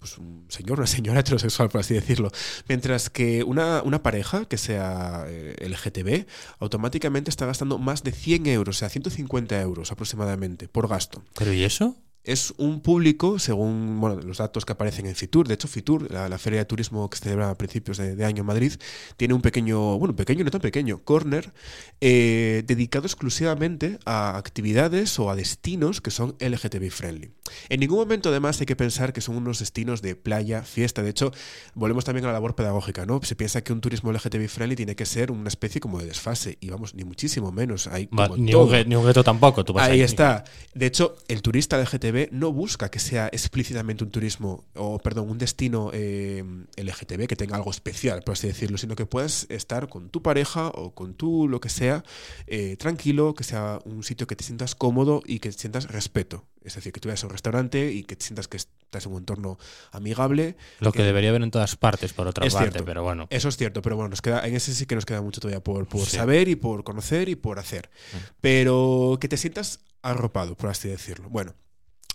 pues 0.00 0.18
un 0.18 0.46
señor, 0.48 0.78
una 0.78 0.88
señora 0.88 1.20
heterosexual, 1.26 1.68
por 1.68 1.80
así 1.80 1.94
decirlo. 1.94 2.32
Mientras 2.68 3.10
que 3.10 3.44
una, 3.44 3.82
una 3.82 4.02
pareja 4.02 4.46
que 4.46 4.58
sea 4.58 5.24
eh, 5.28 5.68
LGTB 5.68 6.26
automáticamente 6.58 7.30
está 7.30 7.46
gastando 7.46 7.78
más 7.78 8.02
de 8.02 8.10
100 8.10 8.46
euros, 8.48 8.76
o 8.76 8.78
sea, 8.78 8.88
150 8.88 9.60
euros 9.60 9.92
aproximadamente 9.92 10.66
por 10.68 10.88
gasto. 10.88 11.22
¿Pero 11.38 11.52
y 11.52 11.62
eso? 11.62 11.96
Es 12.26 12.52
un 12.56 12.80
público, 12.80 13.38
según 13.38 14.00
bueno, 14.00 14.20
los 14.20 14.38
datos 14.38 14.64
que 14.64 14.72
aparecen 14.72 15.06
en 15.06 15.14
Fitur, 15.14 15.46
de 15.46 15.54
hecho 15.54 15.68
Fitur, 15.68 16.10
la, 16.10 16.38
feria 16.38 16.58
de 16.58 16.64
turismo 16.64 17.08
que 17.08 17.18
se 17.18 17.24
celebra 17.24 17.50
a 17.50 17.56
principios 17.56 17.98
de, 17.98 18.24
año 18.24 18.40
en 18.40 18.46
Madrid, 18.46 18.72
tiene 19.16 19.32
un 19.32 19.42
pequeño, 19.42 19.96
bueno, 19.96 20.14
pequeño, 20.16 20.44
no 20.44 20.50
tan 20.50 20.60
pequeño, 20.60 21.02
corner 21.04 21.52
eh, 22.00 22.64
dedicado 22.66 23.06
exclusivamente 23.06 24.00
a 24.04 24.36
actividades 24.36 25.18
o 25.20 25.30
a 25.30 25.36
destinos 25.36 26.00
que 26.00 26.10
son 26.10 26.34
LGTB 26.40 26.90
friendly. 26.90 27.30
En 27.68 27.78
ningún 27.78 27.98
momento 27.98 28.30
además 28.30 28.58
hay 28.58 28.66
que 28.66 28.74
pensar 28.74 29.12
que 29.12 29.20
son 29.20 29.36
unos 29.36 29.60
destinos 29.60 30.02
de 30.02 30.16
playa, 30.16 30.62
fiesta, 30.62 31.04
de 31.04 31.10
hecho, 31.10 31.32
volvemos 31.74 32.04
también 32.04 32.24
a 32.24 32.28
la 32.28 32.34
labor 32.34 32.56
pedagógica, 32.56 33.06
¿no? 33.06 33.20
Se 33.22 33.36
piensa 33.36 33.62
que 33.62 33.72
un 33.72 33.80
turismo 33.80 34.10
LGTB 34.10 34.48
friendly 34.48 34.74
tiene 34.74 34.96
que 34.96 35.06
ser 35.06 35.30
una 35.30 35.48
especie 35.48 35.80
como 35.80 36.00
de 36.00 36.06
desfase, 36.06 36.58
y 36.60 36.70
vamos, 36.70 36.96
ni 36.96 37.04
muchísimo 37.04 37.52
menos. 37.52 37.86
Hay 37.86 38.08
ni, 38.36 38.52
un, 38.52 38.88
ni, 38.88 38.96
un, 38.96 39.12
tampoco, 39.12 39.64
tú 39.64 39.78
Ahí 39.78 40.00
está. 40.00 40.42
De 40.74 40.86
hecho, 40.86 41.16
el 41.28 41.40
turista 41.40 41.80
LGTB 41.80 42.15
no 42.32 42.52
busca 42.52 42.90
que 42.90 42.98
sea 42.98 43.28
explícitamente 43.28 44.04
un 44.04 44.10
turismo, 44.10 44.64
o 44.74 44.98
perdón, 44.98 45.30
un 45.30 45.38
destino 45.38 45.90
eh, 45.92 46.44
LGTB 46.76 47.26
que 47.26 47.36
tenga 47.36 47.56
algo 47.56 47.70
especial, 47.70 48.22
por 48.22 48.34
así 48.34 48.46
decirlo, 48.46 48.78
sino 48.78 48.96
que 48.96 49.06
puedas 49.06 49.46
estar 49.48 49.88
con 49.88 50.08
tu 50.10 50.22
pareja 50.22 50.68
o 50.68 50.94
con 50.94 51.14
tú, 51.14 51.48
lo 51.48 51.60
que 51.60 51.68
sea, 51.68 52.04
eh, 52.46 52.76
tranquilo, 52.76 53.34
que 53.34 53.44
sea 53.44 53.80
un 53.84 54.02
sitio 54.02 54.26
que 54.26 54.36
te 54.36 54.44
sientas 54.44 54.74
cómodo 54.74 55.22
y 55.26 55.38
que 55.38 55.52
sientas 55.52 55.88
respeto. 55.88 56.44
Es 56.62 56.74
decir, 56.74 56.92
que 56.92 56.98
tú 56.98 57.08
vayas 57.08 57.22
a 57.22 57.26
un 57.26 57.32
restaurante 57.32 57.92
y 57.92 58.02
que 58.02 58.16
sientas 58.18 58.48
que 58.48 58.56
estás 58.56 59.06
en 59.06 59.12
un 59.12 59.18
entorno 59.18 59.56
amigable. 59.92 60.56
Lo 60.80 60.90
que, 60.90 61.04
debería 61.04 61.30
haber 61.30 61.42
en 61.42 61.52
todas 61.52 61.76
partes, 61.76 62.12
por 62.12 62.26
otra 62.26 62.48
parte, 62.48 62.82
pero 62.82 63.04
bueno. 63.04 63.28
Eso 63.30 63.48
es 63.48 63.56
cierto, 63.56 63.82
pero 63.82 63.94
bueno, 63.94 64.08
nos 64.08 64.20
queda, 64.20 64.44
en 64.46 64.54
ese 64.56 64.74
sí 64.74 64.84
que 64.84 64.96
nos 64.96 65.06
queda 65.06 65.22
mucho 65.22 65.40
todavía 65.40 65.62
por, 65.62 65.86
por 65.86 66.06
saber 66.06 66.48
y 66.48 66.56
por 66.56 66.82
conocer 66.82 67.28
y 67.28 67.36
por 67.36 67.60
hacer. 67.60 67.88
Mm. 68.12 68.16
Pero 68.40 69.18
que 69.20 69.28
te 69.28 69.36
sientas 69.36 69.78
arropado, 70.02 70.56
por 70.56 70.70
así 70.70 70.88
decirlo. 70.88 71.28
Bueno, 71.28 71.54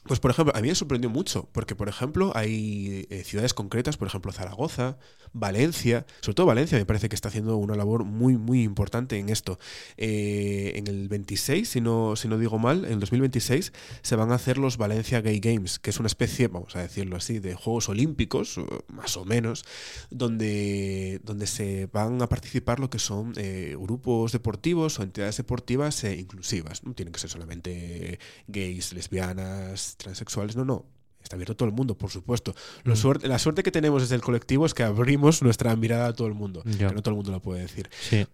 pues 0.03 0.19
por 0.19 0.31
ejemplo, 0.31 0.53
a 0.55 0.61
mí 0.61 0.67
me 0.67 0.75
sorprendió 0.75 1.09
mucho, 1.09 1.47
porque 1.51 1.75
por 1.75 1.87
ejemplo 1.87 2.31
hay 2.35 3.05
eh, 3.09 3.23
ciudades 3.23 3.53
concretas, 3.53 3.97
por 3.97 4.07
ejemplo 4.07 4.31
Zaragoza, 4.31 4.97
Valencia, 5.31 6.05
sobre 6.21 6.35
todo 6.35 6.47
Valencia 6.47 6.77
me 6.77 6.85
parece 6.85 7.07
que 7.07 7.15
está 7.15 7.29
haciendo 7.29 7.55
una 7.57 7.75
labor 7.75 8.03
muy 8.03 8.35
muy 8.37 8.63
importante 8.63 9.19
en 9.19 9.29
esto. 9.29 9.59
Eh, 9.97 10.73
en 10.75 10.87
el 10.87 11.07
26, 11.07 11.69
si 11.69 11.81
no, 11.81 12.15
si 12.15 12.27
no 12.27 12.39
digo 12.39 12.57
mal, 12.57 12.85
en 12.85 12.93
el 12.93 12.99
2026 12.99 13.73
se 14.01 14.15
van 14.15 14.31
a 14.31 14.35
hacer 14.35 14.57
los 14.57 14.77
Valencia 14.77 15.21
Gay 15.21 15.39
Games, 15.39 15.77
que 15.77 15.91
es 15.91 15.99
una 15.99 16.07
especie, 16.07 16.47
vamos 16.47 16.75
a 16.75 16.81
decirlo 16.81 17.15
así, 17.15 17.39
de 17.39 17.53
Juegos 17.53 17.87
Olímpicos, 17.87 18.59
más 18.87 19.15
o 19.17 19.25
menos, 19.25 19.65
donde, 20.09 21.21
donde 21.23 21.45
se 21.45 21.87
van 21.93 22.21
a 22.21 22.27
participar 22.27 22.79
lo 22.79 22.89
que 22.89 22.99
son 22.99 23.33
eh, 23.37 23.75
grupos 23.79 24.31
deportivos 24.31 24.99
o 24.99 25.03
entidades 25.03 25.37
deportivas 25.37 26.03
inclusivas. 26.03 26.83
No 26.83 26.93
tienen 26.93 27.13
que 27.13 27.19
ser 27.19 27.29
solamente 27.29 28.19
gays, 28.47 28.93
lesbianas, 28.93 29.90
transexuales, 29.97 30.55
no, 30.55 30.65
no. 30.65 30.85
Está 31.23 31.35
abierto 31.35 31.53
a 31.53 31.57
todo 31.57 31.69
el 31.69 31.75
mundo, 31.75 31.95
por 31.95 32.09
supuesto. 32.09 32.55
Mm. 32.83 32.95
suerte, 32.95 33.27
la 33.27 33.37
suerte 33.37 33.63
que 33.63 33.71
tenemos 33.71 34.01
desde 34.01 34.15
el 34.15 34.21
colectivo 34.21 34.65
es 34.65 34.73
que 34.73 34.83
abrimos 34.83 35.41
nuestra 35.43 35.75
mirada 35.75 36.07
a 36.07 36.13
todo 36.13 36.27
el 36.27 36.33
mundo. 36.33 36.63
Que 36.63 36.85
no 36.85 37.01
todo 37.01 37.11
el 37.11 37.17
mundo 37.17 37.31
lo 37.31 37.41
puede 37.41 37.61
decir. 37.61 37.89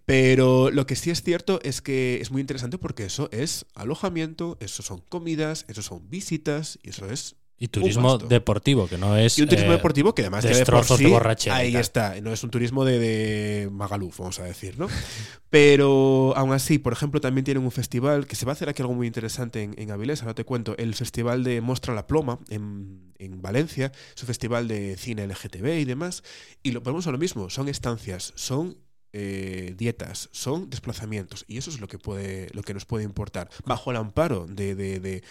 Pero 0.05 0.71
lo 0.71 0.85
que 0.85 0.95
sí 0.95 1.09
es 1.09 1.21
cierto 1.21 1.59
es 1.63 1.81
que 1.81 2.21
es 2.21 2.31
muy 2.31 2.41
interesante 2.41 2.77
porque 2.77 3.05
eso 3.05 3.29
es 3.31 3.65
alojamiento, 3.75 4.57
eso 4.61 4.83
son 4.83 5.01
comidas, 5.09 5.65
eso 5.67 5.81
son 5.81 6.09
visitas 6.09 6.79
y 6.81 6.91
eso 6.91 7.09
es 7.09 7.35
Y 7.59 7.69
turismo 7.69 8.19
deportivo, 8.19 8.87
que 8.87 8.99
no 8.99 9.17
es. 9.17 9.39
Y 9.39 9.41
un 9.41 9.49
turismo 9.49 9.71
eh, 9.71 9.77
deportivo 9.77 10.13
que 10.13 10.21
además 10.21 10.43
de 10.43 10.63
por 10.65 10.85
sí, 10.85 11.49
Ahí 11.49 11.75
está. 11.75 12.19
No 12.21 12.31
es 12.31 12.43
un 12.43 12.51
turismo 12.51 12.85
de, 12.85 12.99
de, 12.99 13.69
Magaluf, 13.71 14.19
vamos 14.19 14.39
a 14.39 14.43
decir, 14.43 14.77
¿no? 14.77 14.87
Pero 15.49 16.33
aún 16.35 16.53
así, 16.53 16.77
por 16.77 16.93
ejemplo, 16.93 17.19
también 17.19 17.45
tienen 17.45 17.63
un 17.63 17.71
festival 17.71 18.27
que 18.27 18.35
se 18.35 18.45
va 18.45 18.51
a 18.51 18.53
hacer 18.53 18.69
aquí 18.69 18.83
algo 18.83 18.93
muy 18.93 19.07
interesante 19.07 19.63
en, 19.63 19.73
en 19.77 19.89
Avilés. 19.89 20.21
Ahora 20.21 20.35
te 20.35 20.43
cuento. 20.43 20.75
El 20.77 20.93
festival 20.93 21.43
de 21.43 21.61
Mostra 21.61 21.95
la 21.95 22.05
Ploma 22.05 22.39
en, 22.49 23.13
en 23.17 23.41
Valencia. 23.41 23.91
Es 24.15 24.21
un 24.21 24.27
festival 24.27 24.67
de 24.67 24.95
cine 24.95 25.25
LGTB 25.25 25.79
y 25.79 25.85
demás. 25.85 26.23
Y 26.61 26.73
lo 26.73 26.83
ponemos 26.83 27.07
a 27.07 27.11
lo 27.11 27.17
mismo. 27.17 27.49
Son 27.49 27.69
estancias, 27.69 28.33
son 28.35 28.77
eh, 29.13 29.73
dietas, 29.77 30.29
son 30.31 30.69
desplazamientos. 30.69 31.45
Y 31.47 31.57
eso 31.57 31.71
es 31.71 31.79
lo 31.79 31.87
que, 31.87 31.97
puede, 31.97 32.49
lo 32.53 32.61
que 32.61 32.73
nos 32.73 32.85
puede 32.85 33.03
importar. 33.03 33.49
Bajo 33.65 33.89
el 33.89 33.97
amparo 33.97 34.45
de, 34.47 34.75
de 34.75 35.23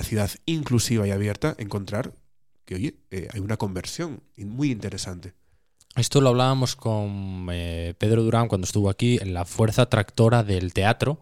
una 0.00 0.08
ciudad 0.08 0.30
inclusiva 0.46 1.06
y 1.06 1.10
abierta, 1.10 1.54
encontrar 1.58 2.14
que, 2.64 2.74
oye, 2.74 2.94
eh, 3.10 3.28
hay 3.32 3.40
una 3.40 3.58
conversión 3.58 4.22
muy 4.36 4.70
interesante. 4.70 5.34
Esto 5.94 6.22
lo 6.22 6.30
hablábamos 6.30 6.74
con 6.74 7.48
eh, 7.52 7.94
Pedro 7.98 8.22
Durán 8.22 8.48
cuando 8.48 8.64
estuvo 8.64 8.88
aquí 8.88 9.18
en 9.20 9.34
la 9.34 9.44
fuerza 9.44 9.86
tractora 9.86 10.42
del 10.42 10.72
teatro. 10.72 11.20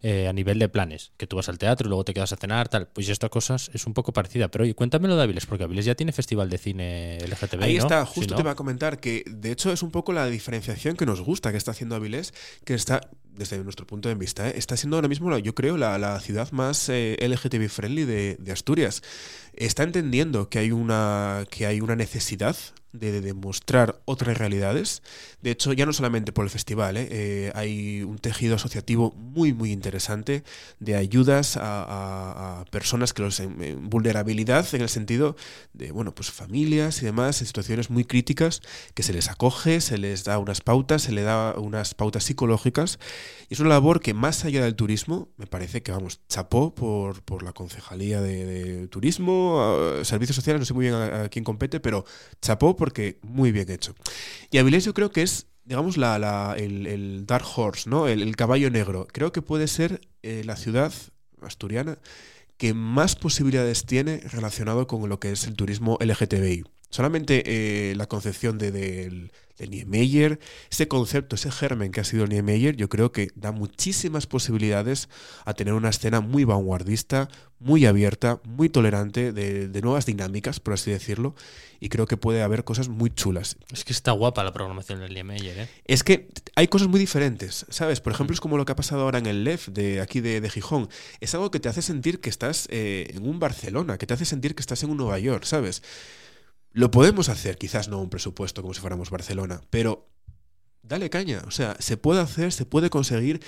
Eh, 0.00 0.28
a 0.28 0.32
nivel 0.32 0.60
de 0.60 0.68
planes, 0.68 1.10
que 1.16 1.26
tú 1.26 1.34
vas 1.34 1.48
al 1.48 1.58
teatro 1.58 1.88
y 1.88 1.88
luego 1.88 2.04
te 2.04 2.14
quedas 2.14 2.32
a 2.32 2.36
cenar, 2.36 2.68
tal. 2.68 2.86
Pues 2.86 3.08
estas 3.08 3.30
cosas 3.30 3.68
es 3.74 3.84
un 3.84 3.94
poco 3.94 4.12
parecida. 4.12 4.46
Pero 4.46 4.62
oye, 4.62 4.72
cuéntamelo 4.72 5.16
de 5.16 5.24
Avilés, 5.24 5.44
porque 5.44 5.64
Avilés 5.64 5.86
ya 5.86 5.96
tiene 5.96 6.12
festival 6.12 6.48
de 6.48 6.56
cine 6.56 7.18
LGTB. 7.26 7.62
Ahí 7.64 7.78
está, 7.78 8.06
justo 8.06 8.36
te 8.36 8.44
va 8.44 8.52
a 8.52 8.54
comentar 8.54 9.00
que 9.00 9.24
de 9.26 9.50
hecho 9.50 9.72
es 9.72 9.82
un 9.82 9.90
poco 9.90 10.12
la 10.12 10.28
diferenciación 10.28 10.94
que 10.96 11.04
nos 11.04 11.20
gusta 11.20 11.50
que 11.50 11.56
está 11.58 11.72
haciendo 11.72 11.96
Avilés, 11.96 12.32
que 12.64 12.74
está 12.74 13.00
desde 13.38 13.62
nuestro 13.64 13.86
punto 13.86 14.08
de 14.08 14.14
vista, 14.14 14.48
¿eh? 14.48 14.54
está 14.56 14.76
siendo 14.76 14.96
ahora 14.96 15.08
mismo, 15.08 15.36
yo 15.38 15.54
creo, 15.54 15.76
la, 15.76 16.20
ciudad 16.20 16.50
más 16.52 16.88
eh, 16.88 17.16
LGTB 17.20 17.68
friendly 17.68 18.04
de, 18.04 18.36
de, 18.38 18.52
Asturias. 18.52 19.02
Está 19.54 19.84
entendiendo 19.84 20.48
que 20.48 20.58
hay 20.58 20.72
una, 20.72 21.46
que 21.50 21.66
hay 21.66 21.80
una 21.80 21.96
necesidad 21.96 22.56
de, 22.92 23.20
demostrar 23.20 24.00
otras 24.04 24.38
realidades. 24.38 25.02
De 25.42 25.50
hecho, 25.50 25.72
ya 25.72 25.86
no 25.86 25.92
solamente 25.92 26.32
por 26.32 26.44
el 26.44 26.50
festival, 26.50 26.96
¿eh? 26.96 27.08
Eh, 27.10 27.52
hay 27.54 28.02
un 28.02 28.18
tejido 28.18 28.56
asociativo 28.56 29.12
muy, 29.12 29.52
muy 29.52 29.72
interesante 29.72 30.44
de 30.80 30.96
ayudas 30.96 31.58
a, 31.60 32.64
personas 32.70 33.12
que 33.12 33.22
los 33.22 33.40
en, 33.40 33.88
vulnerabilidad 33.88 34.66
en 34.74 34.82
el 34.82 34.88
sentido 34.88 35.36
de, 35.72 35.92
bueno, 35.92 36.14
pues 36.14 36.30
familias 36.30 37.02
y 37.02 37.06
demás, 37.06 37.40
en 37.40 37.46
situaciones 37.46 37.90
muy 37.90 38.04
críticas, 38.04 38.62
que 38.94 39.02
se 39.02 39.12
les 39.12 39.28
acoge, 39.28 39.80
se 39.80 39.98
les 39.98 40.24
da 40.24 40.38
unas 40.38 40.60
pautas, 40.60 41.02
se 41.02 41.12
les 41.12 41.24
da 41.24 41.54
unas 41.58 41.94
pautas 41.94 42.24
psicológicas. 42.24 42.98
Y 43.48 43.54
es 43.54 43.60
una 43.60 43.70
labor 43.70 44.00
que 44.00 44.14
más 44.14 44.44
allá 44.44 44.62
del 44.62 44.74
turismo, 44.74 45.28
me 45.36 45.46
parece 45.46 45.82
que, 45.82 45.92
vamos, 45.92 46.20
chapó 46.28 46.74
por, 46.74 47.22
por 47.22 47.42
la 47.42 47.52
Concejalía 47.52 48.20
de, 48.20 48.88
Turismo, 48.88 49.94
Servicios 50.02 50.36
Sociales, 50.36 50.60
no 50.60 50.66
sé 50.66 50.74
muy 50.74 50.86
bien 50.86 50.94
a 50.94 51.28
quién 51.28 51.44
compete, 51.44 51.80
pero 51.80 52.04
chapó 52.40 52.76
porque 52.78 53.18
muy 53.22 53.52
bien 53.52 53.70
hecho. 53.70 53.94
Y 54.50 54.56
Avilés 54.56 54.84
yo 54.84 54.94
creo 54.94 55.10
que 55.10 55.22
es, 55.22 55.46
digamos, 55.64 55.98
la, 55.98 56.54
el, 56.56 57.26
Dark 57.26 57.44
Horse, 57.54 57.90
¿no? 57.90 58.08
El, 58.08 58.34
caballo 58.36 58.70
negro. 58.70 59.06
Creo 59.12 59.32
que 59.32 59.42
puede 59.42 59.68
ser 59.68 60.00
eh, 60.22 60.42
la 60.46 60.56
ciudad 60.56 60.92
asturiana 61.42 61.98
que 62.56 62.74
más 62.74 63.14
posibilidades 63.14 63.84
tiene 63.84 64.18
relacionado 64.18 64.86
con 64.86 65.08
lo 65.08 65.20
que 65.20 65.32
es 65.32 65.46
el 65.46 65.54
turismo 65.54 65.98
LGTBI. 66.00 66.64
Solamente 66.90 67.42
eh, 67.44 67.94
la 67.96 68.06
concepción 68.06 68.58
de, 68.58 68.72
del 68.72 69.30
de 69.58 69.68
Niemeyer, 69.68 70.38
ese 70.70 70.88
concepto, 70.88 71.36
ese 71.36 71.50
germen 71.50 71.92
que 71.92 72.00
ha 72.00 72.04
sido 72.04 72.26
Niemeyer, 72.26 72.76
yo 72.76 72.88
creo 72.88 73.12
que 73.12 73.30
da 73.34 73.52
muchísimas 73.52 74.26
posibilidades 74.26 75.08
a 75.44 75.54
tener 75.54 75.74
una 75.74 75.90
escena 75.90 76.20
muy 76.20 76.44
vanguardista, 76.44 77.28
muy 77.60 77.86
abierta, 77.86 78.40
muy 78.44 78.68
tolerante, 78.68 79.32
de, 79.32 79.82
nuevas 79.82 80.06
dinámicas, 80.06 80.60
por 80.60 80.74
así 80.74 80.90
decirlo, 80.90 81.34
y 81.80 81.88
creo 81.88 82.06
que 82.06 82.16
puede 82.16 82.42
haber 82.42 82.64
cosas 82.64 82.88
muy 82.88 83.10
chulas. 83.10 83.56
Es 83.72 83.84
que 83.84 83.92
está 83.92 84.12
guapa 84.12 84.44
la 84.44 84.52
programación 84.52 85.00
del 85.00 85.14
Niemeyer, 85.14 85.58
¿eh? 85.58 85.68
Es 85.84 86.02
que 86.04 86.28
hay 86.54 86.68
cosas 86.68 86.88
muy 86.88 87.00
diferentes, 87.00 87.66
¿sabes? 87.68 88.00
Por 88.00 88.12
ejemplo, 88.12 88.34
es 88.34 88.40
como 88.40 88.56
lo 88.56 88.64
que 88.64 88.72
ha 88.72 88.76
pasado 88.76 89.02
ahora 89.02 89.18
en 89.18 89.26
el 89.26 89.44
LEF 89.44 89.68
de 89.68 90.00
aquí 90.00 90.20
de, 90.20 90.48
Gijón. 90.48 90.88
Es 91.20 91.34
algo 91.34 91.50
que 91.50 91.60
te 91.60 91.68
hace 91.68 91.82
sentir 91.82 92.20
que 92.20 92.30
estás 92.30 92.68
eh, 92.70 93.10
en 93.14 93.28
un 93.28 93.38
Barcelona, 93.38 93.98
que 93.98 94.06
te 94.06 94.14
hace 94.14 94.24
sentir 94.24 94.54
que 94.54 94.60
estás 94.60 94.82
en 94.82 94.90
un 94.90 94.96
Nueva 94.96 95.18
York, 95.18 95.44
¿sabes? 95.44 95.82
Lo 96.78 96.92
podemos 96.92 97.28
hacer, 97.28 97.58
quizás 97.58 97.88
no 97.88 98.00
un 98.00 98.08
presupuesto 98.08 98.62
como 98.62 98.72
si 98.72 98.80
fuéramos 98.80 99.10
Barcelona, 99.10 99.62
pero 99.68 100.06
dale 100.80 101.10
caña. 101.10 101.42
O 101.48 101.50
sea, 101.50 101.74
se 101.80 101.96
puede 101.96 102.20
hacer, 102.20 102.52
se 102.52 102.66
puede 102.66 102.88
conseguir. 102.88 103.40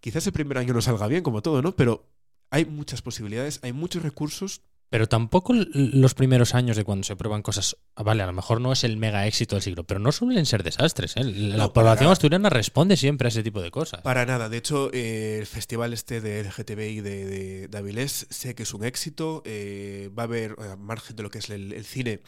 Quizás 0.00 0.26
el 0.26 0.32
primer 0.32 0.58
año 0.58 0.74
no 0.74 0.82
salga 0.82 1.06
bien, 1.06 1.22
como 1.22 1.40
todo, 1.40 1.62
¿no? 1.62 1.76
Pero 1.76 2.10
hay 2.50 2.64
muchas 2.64 3.00
posibilidades, 3.00 3.60
hay 3.62 3.72
muchos 3.72 4.02
recursos. 4.02 4.62
Pero 4.90 5.08
tampoco 5.08 5.54
los 5.54 6.14
primeros 6.14 6.56
años 6.56 6.76
de 6.76 6.82
cuando 6.82 7.04
se 7.04 7.14
prueban 7.14 7.42
cosas, 7.42 7.76
vale, 7.94 8.24
a 8.24 8.26
lo 8.26 8.32
mejor 8.32 8.60
no 8.60 8.72
es 8.72 8.82
el 8.82 8.96
mega 8.96 9.24
éxito 9.28 9.54
del 9.54 9.62
siglo, 9.62 9.84
pero 9.84 10.00
no 10.00 10.10
suelen 10.10 10.44
ser 10.44 10.64
desastres. 10.64 11.16
¿eh? 11.16 11.22
La 11.22 11.72
población 11.72 12.10
asturiana 12.10 12.50
responde 12.50 12.96
siempre 12.96 13.28
a 13.28 13.30
ese 13.30 13.44
tipo 13.44 13.62
de 13.62 13.70
cosas. 13.70 14.02
Para 14.02 14.26
nada. 14.26 14.48
De 14.48 14.56
hecho, 14.56 14.90
eh, 14.92 15.38
el 15.38 15.46
festival 15.46 15.92
este 15.92 16.20
de 16.20 16.42
LGTBI 16.42 17.00
de, 17.02 17.68
de, 17.68 17.78
Avilés 17.78 18.26
sé 18.30 18.56
que 18.56 18.64
es 18.64 18.74
un 18.74 18.84
éxito. 18.84 19.42
Eh, 19.44 20.10
va 20.16 20.24
a 20.24 20.26
haber, 20.26 20.56
a 20.58 20.74
margen 20.74 21.14
de 21.14 21.22
lo 21.22 21.30
que 21.30 21.38
es 21.38 21.50
el 21.50 21.84
cine, 21.84 22.20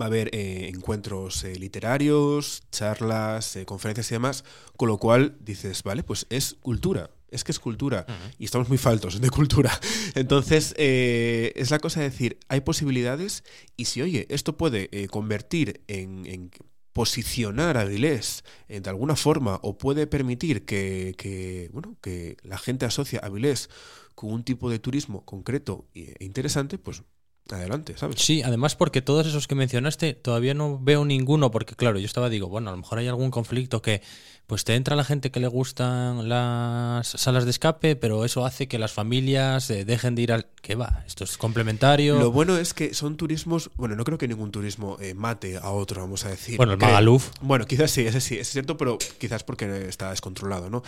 Va 0.00 0.06
a 0.06 0.08
haber 0.08 0.30
eh, 0.34 0.68
encuentros 0.68 1.44
eh, 1.44 1.56
literarios, 1.56 2.62
charlas, 2.70 3.56
eh, 3.56 3.66
conferencias 3.66 4.10
y 4.10 4.14
demás, 4.14 4.44
con 4.76 4.88
lo 4.88 4.98
cual 4.98 5.36
dices, 5.40 5.82
vale, 5.82 6.02
pues 6.02 6.26
es 6.30 6.56
cultura, 6.60 7.10
es 7.30 7.44
que 7.44 7.52
es 7.52 7.58
cultura 7.58 8.06
y 8.38 8.44
estamos 8.44 8.68
muy 8.68 8.78
faltos 8.78 9.20
de 9.20 9.30
cultura. 9.30 9.78
Entonces, 10.14 10.74
es 10.76 11.70
la 11.70 11.78
cosa 11.78 12.00
de 12.00 12.10
decir, 12.10 12.38
hay 12.48 12.60
posibilidades 12.60 13.44
y 13.76 13.86
si, 13.86 14.02
oye, 14.02 14.26
esto 14.30 14.56
puede 14.56 15.08
convertir 15.08 15.82
en, 15.88 16.50
posicionar 16.92 17.78
a 17.78 17.82
Avilés 17.82 18.44
de 18.68 18.88
alguna 18.90 19.16
forma 19.16 19.58
o 19.62 19.78
puede 19.78 20.06
permitir 20.06 20.66
que, 20.66 21.14
que, 21.16 21.70
bueno, 21.72 21.96
que 22.02 22.36
la 22.42 22.58
gente 22.58 22.84
asocie 22.84 23.18
a 23.22 23.26
Avilés 23.26 23.70
con 24.14 24.30
un 24.30 24.44
tipo 24.44 24.68
de 24.68 24.78
turismo 24.78 25.24
concreto 25.24 25.86
e 25.94 26.14
interesante, 26.20 26.76
pues 26.76 27.02
adelante, 27.50 27.94
¿sabes? 27.96 28.20
Sí, 28.20 28.42
además 28.42 28.76
porque 28.76 29.02
todos 29.02 29.26
esos 29.26 29.46
que 29.46 29.54
mencionaste 29.54 30.14
todavía 30.14 30.54
no 30.54 30.78
veo 30.78 31.04
ninguno, 31.04 31.50
porque 31.50 31.74
claro, 31.74 31.98
yo 31.98 32.06
estaba, 32.06 32.28
digo, 32.28 32.48
bueno, 32.48 32.68
a 32.68 32.72
lo 32.72 32.78
mejor 32.78 32.98
hay 32.98 33.08
algún 33.08 33.30
conflicto 33.30 33.82
que 33.82 34.02
pues 34.46 34.64
te 34.64 34.74
entra 34.74 34.96
la 34.96 35.04
gente 35.04 35.30
que 35.30 35.40
le 35.40 35.46
gustan 35.46 36.28
las 36.28 37.08
salas 37.08 37.44
de 37.44 37.50
escape, 37.50 37.96
pero 37.96 38.24
eso 38.24 38.44
hace 38.44 38.68
que 38.68 38.78
las 38.78 38.92
familias 38.92 39.70
eh, 39.70 39.84
dejen 39.84 40.14
de 40.14 40.22
ir 40.22 40.32
al... 40.32 40.46
¿Qué 40.60 40.74
va? 40.74 41.04
Esto 41.06 41.24
es 41.24 41.38
complementario. 41.38 42.18
Lo 42.18 42.32
bueno 42.32 42.58
es 42.58 42.74
que 42.74 42.92
son 42.92 43.16
turismos, 43.16 43.70
bueno, 43.76 43.96
no 43.96 44.04
creo 44.04 44.18
que 44.18 44.28
ningún 44.28 44.50
turismo 44.50 44.98
eh, 45.00 45.14
mate 45.14 45.56
a 45.56 45.70
otro, 45.70 46.02
vamos 46.02 46.26
a 46.26 46.28
decir. 46.28 46.56
Bueno, 46.56 46.72
el 46.72 46.78
Magaluf. 46.78 47.30
Bueno, 47.40 47.64
quizás 47.66 47.90
sí, 47.92 48.02
ese 48.02 48.20
sí, 48.20 48.38
es 48.38 48.48
cierto, 48.50 48.76
pero 48.76 48.98
quizás 49.18 49.42
porque 49.42 49.88
está 49.88 50.10
descontrolado, 50.10 50.68
¿no? 50.68 50.82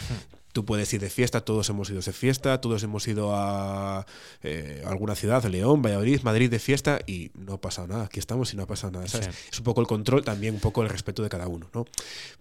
Tú 0.55 0.65
puedes 0.65 0.95
ir 0.95 1.01
de 1.01 1.11
fiesta, 1.11 1.41
todos 1.41 1.69
hemos 1.69 1.91
ido 1.91 2.01
de 2.01 2.13
fiesta, 2.13 2.61
todos 2.61 2.81
hemos 2.85 3.09
ido 3.09 3.35
a 3.35 4.07
eh, 4.45 4.85
alguna 4.87 5.17
ciudad, 5.17 5.45
León, 5.47 5.83
Valladolid, 5.83 6.21
Madrid 6.23 6.49
de 6.49 6.61
fiesta 6.61 7.01
y 7.09 7.33
no 7.35 7.55
ha 7.55 7.61
pasado 7.61 7.89
nada. 7.89 8.05
Aquí 8.05 8.21
estamos 8.21 8.55
y 8.55 8.57
no 8.57 8.63
ha 8.63 8.67
pasado 8.69 8.93
nada. 8.93 9.05
Es 9.05 9.59
un 9.59 9.65
poco 9.65 9.81
el 9.81 9.89
control, 9.89 10.23
también 10.23 10.55
un 10.55 10.61
poco 10.61 10.85
el 10.85 10.91
respeto 10.91 11.25
de 11.25 11.29
cada 11.29 11.49
uno, 11.49 11.69
¿no? 11.75 11.87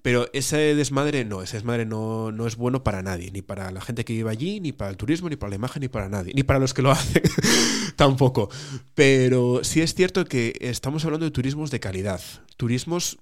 Pero 0.03 0.27
ese 0.31 0.75
desmadre 0.75 1.25
no, 1.25 1.41
ese 1.41 1.57
desmadre 1.57 1.87
no, 1.87 2.31
no 2.31 2.45
es 2.45 2.55
bueno 2.55 2.83
para 2.83 3.01
nadie, 3.01 3.31
ni 3.31 3.41
para 3.41 3.71
la 3.71 3.81
gente 3.81 4.05
que 4.05 4.13
vive 4.13 4.29
allí, 4.29 4.59
ni 4.59 4.73
para 4.73 4.91
el 4.91 4.97
turismo, 4.97 5.27
ni 5.27 5.35
para 5.35 5.49
la 5.49 5.55
imagen, 5.55 5.81
ni 5.81 5.87
para 5.87 6.07
nadie, 6.07 6.33
ni 6.35 6.43
para 6.43 6.59
los 6.59 6.75
que 6.75 6.83
lo 6.83 6.91
hacen 6.91 7.23
tampoco. 7.95 8.51
Pero 8.93 9.63
sí 9.63 9.81
es 9.81 9.95
cierto 9.95 10.25
que 10.25 10.55
estamos 10.59 11.03
hablando 11.03 11.25
de 11.25 11.31
turismos 11.31 11.71
de 11.71 11.79
calidad, 11.79 12.21
turismos 12.57 13.17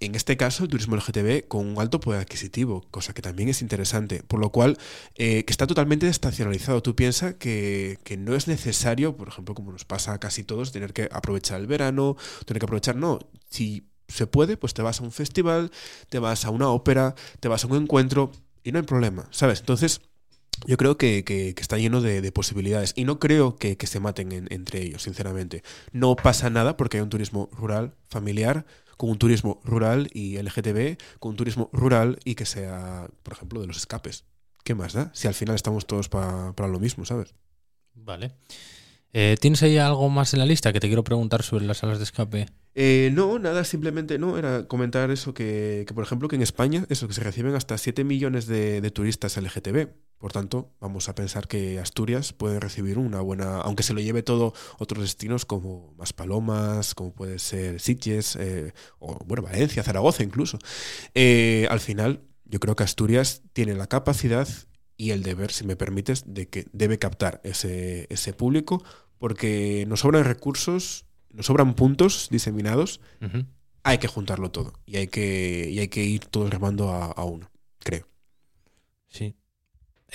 en 0.00 0.14
este 0.14 0.38
caso, 0.38 0.64
el 0.64 0.70
turismo 0.70 0.96
LGTB 0.96 1.46
con 1.46 1.66
un 1.66 1.78
alto 1.78 2.00
poder 2.00 2.22
adquisitivo, 2.22 2.86
cosa 2.90 3.12
que 3.12 3.20
también 3.20 3.50
es 3.50 3.60
interesante, 3.60 4.22
por 4.22 4.40
lo 4.40 4.50
cual 4.50 4.78
eh, 5.16 5.44
que 5.44 5.52
está 5.52 5.66
totalmente 5.66 6.08
estacionalizado. 6.08 6.82
Tú 6.82 6.96
piensas 6.96 7.34
que, 7.34 7.98
no 8.18 8.34
es 8.34 8.48
necesario, 8.48 9.16
por 9.16 9.28
ejemplo, 9.28 9.54
como 9.54 9.72
nos 9.72 9.84
pasa 9.84 10.14
a 10.14 10.18
casi 10.18 10.42
todos, 10.42 10.72
tener 10.72 10.94
que 10.94 11.08
aprovechar 11.12 11.60
el 11.60 11.66
verano, 11.66 12.16
tener 12.46 12.60
que 12.60 12.64
aprovechar, 12.64 12.96
no, 12.96 13.18
si 13.50 13.86
se 14.08 14.26
puede, 14.26 14.56
pues 14.56 14.72
te 14.72 14.80
vas 14.82 15.00
a 15.00 15.04
un 15.04 15.12
festival, 15.12 15.70
te 16.08 16.18
vas 16.18 16.46
a 16.46 16.50
una 16.50 16.68
ópera, 16.70 17.14
te 17.38 17.48
vas 17.48 17.64
a 17.64 17.66
un 17.66 17.76
encuentro 17.76 18.32
y 18.64 18.72
no 18.72 18.78
hay 18.78 18.84
problema, 18.86 19.28
¿sabes? 19.30 19.60
Entonces, 19.60 20.00
yo 20.66 20.76
creo 20.78 20.96
que, 20.96 21.54
está 21.58 21.76
lleno 21.76 22.00
de, 22.00 22.32
posibilidades 22.32 22.94
y 22.96 23.04
no 23.04 23.18
creo 23.18 23.56
que, 23.56 23.76
se 23.86 24.00
maten 24.00 24.32
entre 24.50 24.82
ellos, 24.82 25.02
sinceramente. 25.02 25.62
No 25.92 26.16
pasa 26.16 26.48
nada 26.48 26.76
porque 26.78 26.96
hay 26.96 27.02
un 27.02 27.10
turismo 27.10 27.50
rural, 27.52 27.94
familiar, 28.08 28.64
con 29.00 29.08
un 29.08 29.16
turismo 29.16 29.62
rural 29.64 30.10
y 30.12 30.36
LGTB, 30.36 30.98
con 31.20 31.30
un 31.30 31.36
turismo 31.38 31.70
rural 31.72 32.18
y 32.22 32.34
que 32.34 32.44
sea, 32.44 33.08
por 33.22 33.32
ejemplo, 33.32 33.62
de 33.62 33.66
los 33.66 33.78
escapes. 33.78 34.26
¿Qué 34.62 34.74
más 34.74 34.92
da? 34.92 35.10
Si 35.14 35.26
al 35.26 35.32
final 35.32 35.56
estamos 35.56 35.86
todos 35.86 36.10
para 36.10 36.68
lo 36.68 36.78
mismo, 36.78 37.06
¿sabes? 37.06 37.34
Vale. 37.94 38.32
Eh, 39.12 39.36
¿Tienes 39.40 39.62
ahí 39.62 39.78
algo 39.78 40.08
más 40.08 40.32
en 40.34 40.40
la 40.40 40.46
lista 40.46 40.72
que 40.72 40.80
te 40.80 40.86
quiero 40.86 41.04
preguntar 41.04 41.42
sobre 41.42 41.64
las 41.64 41.78
salas 41.78 41.98
de 41.98 42.04
escape? 42.04 42.46
Eh, 42.74 43.10
no, 43.12 43.38
nada, 43.38 43.64
simplemente 43.64 44.18
no, 44.18 44.38
era 44.38 44.68
comentar 44.68 45.10
eso 45.10 45.34
que, 45.34 45.84
que, 45.86 45.94
por 45.94 46.04
ejemplo, 46.04 46.28
que 46.28 46.36
en 46.36 46.42
España, 46.42 46.86
eso, 46.88 47.08
que 47.08 47.14
se 47.14 47.22
reciben 47.22 47.54
hasta 47.54 47.76
7 47.76 48.04
millones 48.04 48.46
de, 48.46 48.88
turistas 48.90 49.36
LGTB. 49.36 49.88
Por 50.18 50.32
tanto, 50.32 50.74
vamos 50.80 51.08
a 51.08 51.14
pensar 51.14 51.48
que 51.48 51.78
Asturias 51.80 52.32
puede 52.32 52.60
recibir 52.60 52.98
una 52.98 53.20
buena, 53.20 53.60
aunque 53.60 53.82
se 53.82 53.94
lo 53.94 54.00
lleve 54.00 54.22
todo 54.22 54.52
otros 54.78 55.02
destinos 55.02 55.46
como 55.46 55.94
Maspalomas, 55.96 56.94
como 56.94 57.12
puede 57.12 57.38
ser 57.38 57.80
Sitges, 57.80 58.36
eh, 58.36 58.72
o 58.98 59.18
bueno, 59.24 59.42
Valencia, 59.42 59.82
Zaragoza 59.82 60.22
incluso. 60.22 60.58
Eh, 61.14 61.66
al 61.70 61.80
final, 61.80 62.20
yo 62.44 62.60
creo 62.60 62.76
que 62.76 62.84
Asturias 62.84 63.42
tiene 63.52 63.74
la 63.74 63.86
capacidad 63.86 64.46
y 65.00 65.12
el 65.12 65.22
deber, 65.22 65.50
si 65.50 65.64
me 65.64 65.76
permites, 65.76 66.24
de 66.26 66.46
que 66.50 66.66
debe 66.72 66.98
captar 66.98 67.40
ese, 67.42 68.06
ese 68.10 68.34
público, 68.34 68.84
porque 69.16 69.86
nos 69.88 70.00
sobran 70.00 70.24
recursos 70.24 71.06
nos 71.30 71.46
sobran 71.46 71.74
puntos 71.74 72.28
diseminados, 72.30 73.00
uh 73.22 73.24
-huh. 73.24 73.46
hay 73.82 73.96
que 73.96 74.08
juntarlo 74.08 74.50
todo 74.50 74.74
y 74.84 74.96
hay 74.96 75.06
que, 75.06 75.70
y 75.70 75.78
hay 75.78 75.88
que 75.88 76.04
ir 76.04 76.26
todos 76.26 76.50
remando 76.50 76.90
a, 76.90 77.06
a 77.06 77.24
uno, 77.24 77.50
creo. 77.78 78.06
Sí. 79.08 79.34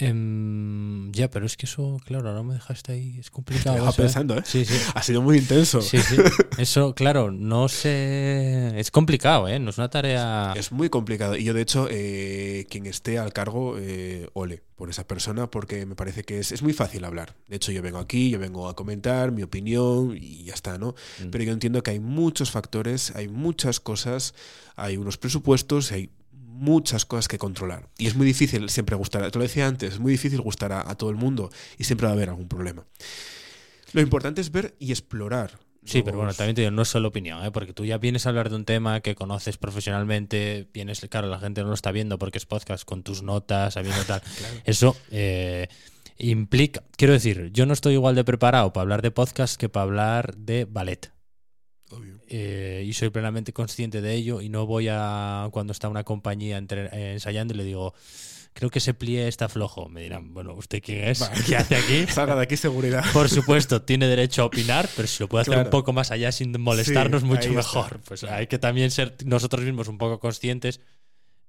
Um, 0.01 1.11
ya, 1.11 1.29
pero 1.29 1.45
es 1.45 1.55
que 1.55 1.65
eso, 1.65 1.99
claro, 2.05 2.29
ahora 2.29 2.43
me 2.43 2.55
dejaste 2.55 2.91
ahí, 2.91 3.17
es 3.19 3.31
complicado. 3.31 3.77
Eso, 3.77 3.95
pensando, 3.95 4.37
¿eh? 4.37 4.43
Sí, 4.45 4.65
sí. 4.65 4.75
Ha 4.93 5.01
sido 5.01 5.21
muy 5.21 5.37
intenso. 5.37 5.81
Sí, 5.81 5.97
sí. 5.99 6.17
Eso, 6.57 6.93
claro, 6.93 7.31
no 7.31 7.69
sé. 7.69 8.77
Es 8.79 8.91
complicado, 8.91 9.47
¿eh? 9.47 9.59
No 9.59 9.69
es 9.69 9.77
una 9.77 9.89
tarea. 9.89 10.53
Es 10.55 10.71
muy 10.71 10.89
complicado. 10.89 11.35
Y 11.35 11.45
yo, 11.45 11.53
de 11.53 11.61
hecho, 11.61 11.87
eh, 11.89 12.65
quien 12.69 12.85
esté 12.85 13.19
al 13.19 13.31
cargo, 13.31 13.77
eh, 13.79 14.29
ole 14.33 14.63
por 14.75 14.89
esa 14.89 15.07
persona, 15.07 15.49
porque 15.49 15.85
me 15.85 15.95
parece 15.95 16.23
que 16.23 16.39
es, 16.39 16.51
es, 16.51 16.61
muy 16.61 16.73
fácil 16.73 17.05
hablar. 17.05 17.35
De 17.47 17.55
hecho, 17.55 17.71
yo 17.71 17.81
vengo 17.81 17.99
aquí, 17.99 18.29
yo 18.29 18.39
vengo 18.39 18.67
a 18.67 18.75
comentar 18.75 19.31
mi 19.31 19.43
opinión 19.43 20.17
y 20.19 20.43
ya 20.43 20.53
está, 20.53 20.77
¿no? 20.77 20.95
Mm. 21.23 21.29
Pero 21.29 21.43
yo 21.45 21.53
entiendo 21.53 21.81
que 21.81 21.91
hay 21.91 21.99
muchos 21.99 22.51
factores, 22.51 23.15
hay 23.15 23.29
muchas 23.29 23.79
cosas, 23.79 24.33
hay 24.75 24.97
unos 24.97 25.17
presupuestos, 25.17 25.93
hay 25.93 26.09
muchas 26.55 27.05
cosas 27.05 27.27
que 27.27 27.37
controlar. 27.37 27.89
Y 27.97 28.07
es 28.07 28.15
muy 28.15 28.25
difícil 28.25 28.69
siempre 28.69 28.95
gustar, 28.95 29.29
te 29.31 29.37
lo 29.37 29.43
decía 29.43 29.67
antes, 29.67 29.93
es 29.93 29.99
muy 29.99 30.11
difícil 30.11 30.41
gustar 30.41 30.71
a, 30.71 30.89
a 30.89 30.95
todo 30.95 31.09
el 31.09 31.15
mundo 31.15 31.49
y 31.77 31.83
siempre 31.83 32.05
va 32.05 32.11
a 32.11 32.15
haber 32.15 32.29
algún 32.29 32.47
problema. 32.47 32.85
Lo 33.93 34.01
importante 34.01 34.41
es 34.41 34.51
ver 34.51 34.75
y 34.79 34.91
explorar. 34.91 35.59
Sí, 35.85 36.01
pero 36.01 36.17
bueno, 36.17 36.33
también 36.33 36.55
te 36.55 36.61
digo, 36.61 36.71
no 36.71 36.81
es 36.81 36.87
solo 36.87 37.09
opinión, 37.09 37.45
¿eh? 37.45 37.51
porque 37.51 37.71
tú 37.71 37.85
ya 37.85 37.99
vienes 37.99 38.25
a 38.25 38.29
hablar 38.29 38.49
de 38.49 38.55
un 38.55 38.65
tema 38.65 39.01
que 39.01 39.13
conoces 39.13 39.57
profesionalmente, 39.57 40.67
vienes, 40.73 40.99
claro, 41.09 41.27
la 41.27 41.39
gente 41.39 41.61
no 41.61 41.67
lo 41.67 41.75
está 41.75 41.91
viendo 41.91 42.17
porque 42.17 42.39
es 42.39 42.45
podcast 42.47 42.83
con 42.83 43.03
tus 43.03 43.21
notas, 43.21 43.75
sabiendo 43.75 44.03
tal. 44.03 44.21
claro. 44.37 44.55
Eso 44.65 44.97
eh, 45.11 45.67
implica, 46.17 46.83
quiero 46.97 47.13
decir, 47.13 47.51
yo 47.53 47.67
no 47.67 47.73
estoy 47.73 47.93
igual 47.93 48.15
de 48.15 48.23
preparado 48.23 48.73
para 48.73 48.81
hablar 48.81 49.03
de 49.03 49.11
podcast 49.11 49.57
que 49.57 49.69
para 49.69 49.83
hablar 49.83 50.35
de 50.35 50.65
ballet. 50.65 51.14
Eh, 52.27 52.83
y 52.85 52.93
soy 52.93 53.09
plenamente 53.09 53.53
consciente 53.53 54.01
de 54.01 54.13
ello 54.15 54.41
y 54.41 54.49
no 54.49 54.65
voy 54.65 54.87
a 54.89 55.47
cuando 55.51 55.71
está 55.71 55.87
una 55.87 56.03
compañía 56.03 56.57
entre, 56.57 56.85
eh, 56.87 57.13
ensayando 57.13 57.53
y 57.53 57.57
le 57.57 57.63
digo 57.63 57.93
creo 58.53 58.69
que 58.71 58.79
ese 58.79 58.93
plie 58.95 59.27
está 59.27 59.49
flojo 59.49 59.87
me 59.89 60.01
dirán 60.01 60.33
bueno 60.33 60.53
usted 60.55 60.81
quién 60.83 61.03
es 61.09 61.19
Vale. 61.19 61.43
qué 61.45 61.55
hace 61.57 61.75
aquí 61.75 62.07
Salga 62.11 62.35
de 62.35 62.41
aquí 62.41 62.57
seguridad. 62.57 63.03
por 63.13 63.29
supuesto 63.29 63.83
tiene 63.83 64.07
derecho 64.07 64.41
a 64.41 64.45
opinar 64.45 64.89
pero 64.95 65.07
si 65.07 65.21
lo 65.21 65.29
puede 65.29 65.43
hacer 65.43 65.53
Claro. 65.53 65.67
un 65.67 65.71
poco 65.71 65.93
más 65.93 66.09
allá 66.11 66.31
sin 66.31 66.59
molestarnos 66.59 67.21
Sí, 67.21 67.27
mucho 67.27 67.51
mejor. 67.53 67.99
Pues 68.07 68.23
hay 68.23 68.47
que 68.47 68.57
también 68.57 68.89
ser 68.89 69.15
nosotros 69.23 69.63
mismos 69.63 69.87
un 69.87 69.97
poco 69.99 70.19
conscientes. 70.19 70.81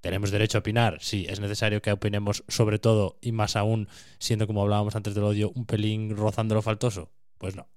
Tenemos 0.01 0.29
derecho 0.29 0.59
a 0.59 0.61
opinar 0.61 0.99
sí 1.01 1.25
es 1.27 1.39
necesario 1.39 1.81
que 1.81 1.91
opinemos 1.91 2.43
sobre 2.47 2.77
todo 2.77 3.17
y 3.21 3.31
más 3.31 3.55
aún 3.55 3.87
siendo 4.19 4.45
como 4.45 4.61
hablábamos 4.61 4.95
antes 4.95 5.15
del 5.15 5.23
odio 5.23 5.51
un 5.55 5.65
pelín 5.65 6.15
rozando 6.15 6.53
lo 6.53 6.61
faltoso. 6.61 7.09
Pues 7.39 7.55
no 7.55 7.67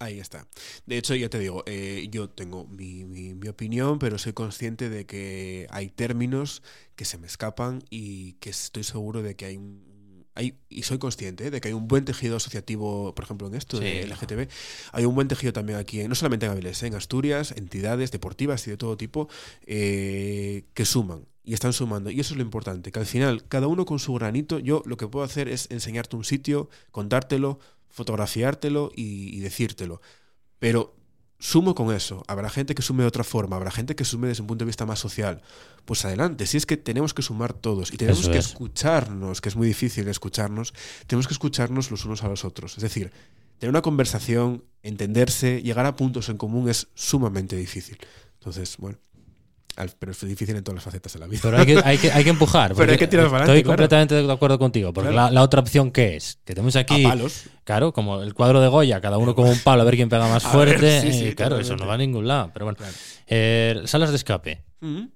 Ahí 0.00 0.20
está. 0.20 0.46
De 0.86 0.96
hecho, 0.96 1.14
ya 1.16 1.28
te 1.28 1.38
digo, 1.40 1.64
eh, 1.66 2.06
yo 2.10 2.30
tengo 2.30 2.66
mi, 2.66 3.04
mi, 3.04 3.34
mi, 3.34 3.48
opinión, 3.48 3.98
pero 3.98 4.16
soy 4.16 4.32
consciente 4.32 4.88
de 4.88 5.06
que 5.06 5.66
hay 5.70 5.88
términos 5.88 6.62
que 6.94 7.04
se 7.04 7.18
me 7.18 7.26
escapan 7.26 7.82
y 7.90 8.34
que 8.34 8.50
estoy 8.50 8.84
seguro 8.84 9.22
de 9.22 9.34
que 9.34 9.46
hay 9.46 9.56
un... 9.56 9.88
Hay, 10.36 10.56
y 10.68 10.84
soy 10.84 10.98
consciente 10.98 11.48
¿eh? 11.48 11.50
de 11.50 11.60
que 11.60 11.66
hay 11.66 11.74
un 11.74 11.88
buen 11.88 12.04
tejido 12.04 12.36
asociativo, 12.36 13.12
por 13.12 13.24
ejemplo, 13.24 13.48
en 13.48 13.56
esto 13.56 13.78
Sí, 13.78 13.84
de 13.84 14.06
no. 14.06 14.14
LGTB. 14.14 14.48
Hay 14.92 15.04
un 15.04 15.16
buen 15.16 15.26
tejido 15.26 15.52
también 15.52 15.80
aquí, 15.80 16.06
no 16.06 16.14
solamente 16.14 16.46
en 16.46 16.52
Avilés, 16.52 16.80
¿eh? 16.84 16.86
en 16.86 16.94
Asturias, 16.94 17.52
entidades 17.56 18.12
deportivas 18.12 18.64
y 18.68 18.70
de 18.70 18.76
todo 18.76 18.96
tipo 18.96 19.28
eh, 19.66 20.64
que 20.74 20.84
suman 20.84 21.26
y 21.48 21.54
están 21.54 21.72
sumando. 21.72 22.10
Y 22.10 22.20
eso 22.20 22.34
es 22.34 22.36
lo 22.36 22.42
importante, 22.42 22.92
que 22.92 22.98
al 23.00 23.06
final, 23.06 23.42
cada 23.48 23.66
uno 23.68 23.86
con 23.86 23.98
su 23.98 24.12
granito, 24.12 24.58
yo 24.58 24.82
lo 24.84 24.98
que 24.98 25.08
puedo 25.08 25.24
hacer 25.24 25.48
es 25.48 25.66
enseñarte 25.70 26.14
un 26.14 26.24
sitio, 26.24 26.68
contártelo, 26.90 27.58
fotografiártelo 27.90 28.90
y, 28.94 29.36
y 29.36 29.40
decírtelo. 29.40 30.00
Pero 30.58 30.98
sumo 31.38 31.74
con 31.74 31.94
eso. 31.94 32.24
Habrá 32.26 32.50
gente 32.50 32.74
que 32.74 32.82
sume 32.82 33.02
de 33.02 33.08
otra 33.08 33.24
forma, 33.24 33.56
habrá 33.56 33.70
gente 33.70 33.94
que 33.94 34.04
sume 34.04 34.28
desde 34.28 34.42
un 34.42 34.48
punto 34.48 34.64
de 34.64 34.68
vista 34.68 34.86
más 34.86 34.98
social. 34.98 35.42
Pues 35.84 36.04
adelante, 36.04 36.46
si 36.46 36.56
es 36.56 36.66
que 36.66 36.76
tenemos 36.76 37.14
que 37.14 37.22
sumar 37.22 37.52
todos 37.52 37.92
y 37.92 37.96
tenemos 37.96 38.20
Eso 38.20 38.30
que 38.30 38.38
es. 38.38 38.46
escucharnos, 38.46 39.40
que 39.40 39.48
es 39.48 39.56
muy 39.56 39.68
difícil 39.68 40.08
escucharnos, 40.08 40.74
tenemos 41.06 41.26
que 41.26 41.34
escucharnos 41.34 41.90
los 41.90 42.04
unos 42.04 42.24
a 42.24 42.28
los 42.28 42.44
otros. 42.44 42.76
Es 42.76 42.82
decir, 42.82 43.12
tener 43.58 43.70
una 43.70 43.82
conversación, 43.82 44.64
entenderse, 44.82 45.62
llegar 45.62 45.86
a 45.86 45.96
puntos 45.96 46.28
en 46.28 46.36
común 46.36 46.68
es 46.68 46.88
sumamente 46.94 47.56
difícil. 47.56 47.98
Entonces, 48.34 48.76
bueno, 48.78 48.98
pero 49.98 50.12
es 50.12 50.20
difícil 50.26 50.56
en 50.56 50.64
todas 50.64 50.76
las 50.76 50.84
facetas 50.84 51.12
de 51.12 51.18
la 51.18 51.26
vida. 51.26 51.40
Pero 51.42 51.58
hay 51.58 51.66
que, 51.66 51.80
hay 51.84 51.98
que, 51.98 52.10
hay 52.12 52.24
que 52.24 52.30
empujar. 52.30 52.74
Pero 52.76 52.92
hay 52.92 52.98
que 52.98 53.06
tirar 53.06 53.26
para 53.30 53.44
Estoy 53.44 53.58
adelante, 53.58 53.62
claro. 53.64 53.76
completamente 53.76 54.14
de 54.22 54.32
acuerdo 54.32 54.58
contigo. 54.58 54.92
Porque 54.92 55.10
Claro. 55.10 55.26
la, 55.28 55.32
la 55.32 55.42
otra 55.42 55.60
opción, 55.60 55.90
¿qué 55.90 56.16
es? 56.16 56.38
Que 56.44 56.54
tenemos 56.54 56.74
aquí, 56.76 57.04
a 57.04 57.08
palos. 57.10 57.44
claro, 57.64 57.92
como 57.92 58.22
el 58.22 58.34
cuadro 58.34 58.60
de 58.60 58.68
Goya, 58.68 59.00
cada 59.00 59.18
uno 59.18 59.34
con 59.34 59.48
un 59.48 59.58
palo 59.60 59.82
a 59.82 59.84
ver 59.84 59.96
quién 59.96 60.08
pega 60.08 60.28
más 60.28 60.44
A 60.46 60.50
fuerte. 60.50 60.80
ver, 60.82 61.02
sí, 61.02 61.12
sí, 61.12 61.34
claro, 61.34 61.58
eso 61.58 61.76
no 61.76 61.86
va 61.86 61.94
a 61.94 61.98
ningún 61.98 62.26
lado. 62.26 62.50
Pero 62.52 62.66
bueno, 62.66 62.76
Claro. 62.76 62.92
Eh, 63.26 63.82
salas 63.84 64.10
de 64.10 64.16
escape. 64.16 64.62
Em, 64.80 65.08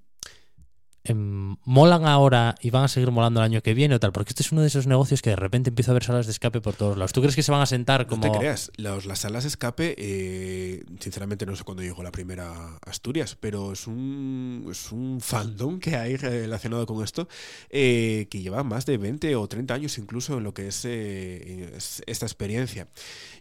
¿Molan 1.09 2.07
ahora 2.07 2.55
y 2.61 2.71
van 2.71 2.85
a 2.85 2.89
seguir 2.89 3.11
molando 3.11 3.41
el 3.41 3.45
año 3.45 3.61
que 3.63 3.75
viene 3.75 3.95
o 3.97 4.01
tal? 4.01 4.13
Porque 4.13 4.31
este 4.31 4.43
es 4.43 4.53
uno 4.53 4.61
de 4.61 4.69
esos 4.69 4.87
negocios 4.87 5.21
que 5.23 5.31
de 5.31 5.37
repente 5.37 5.71
empieza 5.71 5.91
a 5.91 5.93
haber 5.93 6.05
salas 6.05 6.27
de 6.27 6.33
escape 6.33 6.61
por 6.61 6.75
todos 6.75 6.97
lados. 6.97 7.13
¿Tú 7.13 7.21
crees 7.21 7.35
que 7.35 7.43
se 7.43 7.51
van 7.51 7.61
a 7.61 7.67
sentar 7.67 8.07
como.? 8.07 8.25
No 8.27 8.33
te 8.33 8.39
creas, 8.39 8.71
los- 8.77 9.07
las 9.07 9.21
salas 9.21 9.43
de 9.45 9.49
escape, 9.49 9.95
eh, 9.99 10.85
sinceramente 11.01 11.45
no 11.47 11.57
sé 11.57 11.65
cuándo 11.65 11.83
llegó 11.83 12.03
la 12.03 12.13
primera 12.13 12.79
Asturias, 12.87 13.37
pero 13.39 13.73
es 13.73 13.87
un, 13.87 14.69
es 14.71 14.93
un 14.93 15.21
fandom 15.21 15.81
que 15.81 15.97
hay 15.97 16.17
relacionado 16.17 16.87
con 16.87 17.03
esto 17.03 17.29
eh, 17.71 18.29
que 18.31 18.41
lleva 18.41 18.63
más 18.63 18.87
de 18.87 18.97
20 18.99 19.35
o 19.37 19.47
30 19.49 19.75
años 19.75 19.99
incluso 19.99 20.39
en 20.39 20.45
lo 20.45 20.55
que 20.55 20.69
es, 20.69 20.85
eh, 20.85 21.73
es 21.77 22.03
esta 22.07 22.27
experiencia. 22.27 22.89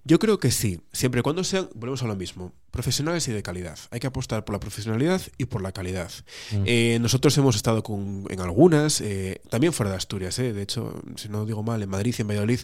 Yo 0.04 0.18
creo 0.20 0.40
que 0.40 0.50
sí, 0.52 0.82
siempre 0.92 1.20
y 1.20 1.24
cuando 1.24 1.44
sean, 1.44 1.70
volvemos 1.76 2.02
a 2.04 2.08
lo 2.08 2.16
mismo, 2.16 2.54
profesionales 2.72 3.28
y 3.28 3.32
de 3.32 3.44
calidad. 3.44 3.78
Hay 3.92 4.00
que 4.00 4.08
apostar 4.08 4.46
por 4.46 4.54
la 4.54 4.60
profesionalidad 4.60 5.22
y 5.38 5.46
por 5.46 5.62
la 5.62 5.72
calidad. 5.72 6.12
Mm. 6.52 6.64
Eh, 6.66 6.98
nosotros 7.02 7.38
hemos 7.38 7.56
estado 7.56 7.84
con, 7.84 8.26
en 8.30 8.40
algunas, 8.40 9.02
eh, 9.02 9.42
también 9.50 9.74
fuera 9.74 9.92
de 9.92 9.98
Asturias, 9.98 10.40
eh, 10.40 10.54
de 10.54 10.62
hecho, 10.62 11.02
si 11.16 11.30
no 11.30 11.46
digo 11.46 11.64
mal, 11.64 11.84
en 11.84 11.90
Madrid 11.90 12.16
y 12.18 12.22
en 12.22 12.28
Valladolid 12.30 12.62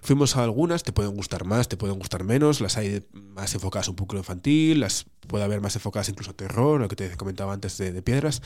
fuimos 0.00 0.36
a 0.36 0.44
algunas, 0.44 0.82
te 0.82 0.92
pueden 0.92 1.14
gustar 1.14 1.44
más, 1.44 1.68
te 1.68 1.76
pueden 1.76 1.98
gustar 1.98 2.24
menos, 2.24 2.60
las 2.60 2.76
hay 2.76 3.04
más 3.12 3.54
enfocadas 3.54 3.88
un 3.88 3.96
público 3.96 4.16
infantil, 4.16 4.80
las 4.80 5.06
puede 5.26 5.44
haber 5.44 5.60
más 5.60 5.74
enfocadas 5.74 6.08
incluso 6.08 6.30
a 6.30 6.34
terror, 6.34 6.80
lo 6.80 6.88
que 6.88 6.96
te 6.96 7.16
comentaba 7.16 7.52
antes 7.52 7.76
de, 7.78 7.92
de 7.92 8.02
piedras, 8.02 8.40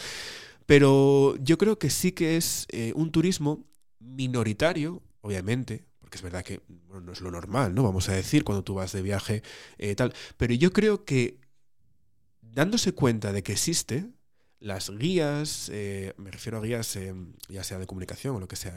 pero 0.66 1.36
yo 1.36 1.58
creo 1.58 1.78
que 1.78 1.90
sí 1.90 2.12
que 2.12 2.36
es 2.36 2.66
eh, 2.70 2.92
un 2.94 3.10
turismo 3.10 3.66
minoritario, 3.98 5.02
obviamente, 5.20 5.84
porque 6.12 6.18
es 6.18 6.22
verdad 6.30 6.44
que 6.44 6.60
no 6.90 7.10
es 7.10 7.22
lo 7.22 7.30
normal, 7.30 7.74
¿no? 7.74 7.84
Vamos 7.84 8.10
a 8.10 8.12
decir, 8.12 8.44
cuando 8.44 8.62
tú 8.62 8.74
vas 8.74 8.92
de 8.92 9.00
viaje, 9.00 9.42
eh, 9.78 9.94
tal, 9.94 10.12
pero 10.36 10.52
yo 10.52 10.70
creo 10.70 11.06
que 11.06 11.38
dándose 12.42 12.92
cuenta 12.92 13.32
de 13.32 13.42
que 13.42 13.52
existe, 13.52 14.10
las 14.60 14.90
guías, 14.90 15.70
eh, 15.72 16.12
me 16.18 16.30
refiero 16.30 16.58
a 16.58 16.60
guías 16.60 16.96
eh, 16.96 17.14
ya 17.48 17.64
sea 17.64 17.78
de 17.78 17.86
comunicación 17.86 18.36
o 18.36 18.40
lo 18.40 18.46
que 18.46 18.56
sea, 18.56 18.76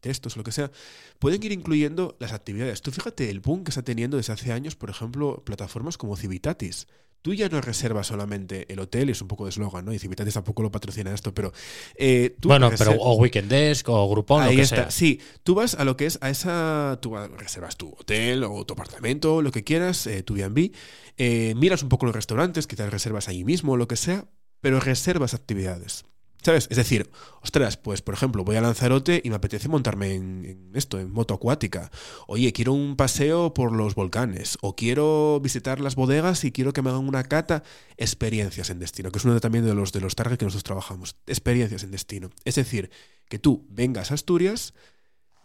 textos 0.00 0.36
o 0.36 0.40
lo 0.40 0.44
que 0.44 0.52
sea, 0.52 0.70
pueden 1.18 1.42
ir 1.42 1.52
incluyendo 1.52 2.18
las 2.20 2.34
actividades. 2.34 2.82
Tú 2.82 2.90
fíjate 2.90 3.30
el 3.30 3.40
boom 3.40 3.64
que 3.64 3.70
está 3.70 3.80
teniendo 3.80 4.18
desde 4.18 4.34
hace 4.34 4.52
años, 4.52 4.76
por 4.76 4.90
ejemplo, 4.90 5.42
plataformas 5.46 5.96
como 5.96 6.18
Civitatis. 6.18 6.86
Tú 7.20 7.34
ya 7.34 7.48
no 7.48 7.60
reservas 7.60 8.06
solamente 8.06 8.72
el 8.72 8.78
hotel, 8.78 9.10
es 9.10 9.20
un 9.20 9.28
poco 9.28 9.44
de 9.44 9.50
eslogan, 9.50 9.84
¿no? 9.84 9.92
Y 9.92 9.98
Civitatis 9.98 10.34
tampoco 10.34 10.62
lo 10.62 10.70
patrocina 10.70 11.12
esto, 11.12 11.34
pero 11.34 11.52
eh, 11.96 12.36
tú 12.40 12.48
bueno, 12.48 12.70
pero 12.78 12.92
o 12.92 13.14
Weekend 13.16 13.50
Desk 13.50 13.88
o 13.88 14.08
Groupon, 14.08 14.44
lo 14.44 14.50
que 14.50 14.60
está. 14.62 14.76
sea. 14.76 14.90
Sí, 14.90 15.20
tú 15.42 15.54
vas 15.54 15.74
a 15.74 15.84
lo 15.84 15.96
que 15.96 16.06
es 16.06 16.18
a 16.22 16.30
esa. 16.30 16.98
Tú 17.02 17.10
vas- 17.10 17.30
reservas 17.30 17.76
tu 17.76 17.88
hotel 17.98 18.44
o 18.44 18.64
tu 18.64 18.74
apartamento, 18.74 19.42
lo 19.42 19.50
que 19.50 19.64
quieras, 19.64 20.06
eh, 20.06 20.22
tu 20.22 20.34
BB. 20.34 20.72
eh, 21.16 21.54
miras 21.56 21.82
un 21.82 21.88
poco 21.88 22.06
los 22.06 22.14
restaurantes, 22.14 22.66
quizás 22.68 22.90
reservas 22.90 23.28
ahí 23.28 23.42
mismo 23.44 23.72
o 23.72 23.76
lo 23.76 23.88
que 23.88 23.96
sea, 23.96 24.26
pero 24.60 24.78
reservas 24.78 25.34
actividades. 25.34 26.04
¿Sabes? 26.40 26.68
Es 26.70 26.76
decir, 26.76 27.10
ostras, 27.42 27.76
pues 27.76 28.00
por 28.00 28.14
ejemplo, 28.14 28.44
voy 28.44 28.54
a 28.56 28.60
Lanzarote 28.60 29.20
y 29.24 29.28
me 29.28 29.36
apetece 29.36 29.68
montarme 29.68 30.14
en, 30.14 30.70
esto, 30.74 30.98
en 31.00 31.10
moto 31.10 31.34
acuática. 31.34 31.90
Oye, 32.28 32.52
quiero 32.52 32.72
un 32.72 32.94
paseo 32.96 33.52
por 33.52 33.72
los 33.72 33.96
volcanes. 33.96 34.56
O 34.60 34.76
quiero 34.76 35.40
visitar 35.42 35.80
las 35.80 35.96
bodegas 35.96 36.44
y 36.44 36.52
quiero 36.52 36.72
que 36.72 36.80
me 36.80 36.90
hagan 36.90 37.08
una 37.08 37.24
cata. 37.24 37.64
Experiencias 37.96 38.70
en 38.70 38.78
destino, 38.78 39.10
que 39.10 39.18
es 39.18 39.24
uno 39.24 39.34
de- 39.34 39.40
también 39.40 39.66
de 39.66 39.74
los, 39.74 39.92
de 39.92 40.00
los 40.00 40.14
targets 40.14 40.38
que 40.38 40.44
nosotros 40.44 40.64
trabajamos. 40.64 41.16
Experiencias 41.26 41.82
en 41.82 41.90
destino. 41.90 42.30
Es 42.44 42.54
decir, 42.54 42.90
que 43.28 43.40
tú 43.40 43.66
vengas 43.68 44.12
a 44.12 44.14
Asturias, 44.14 44.74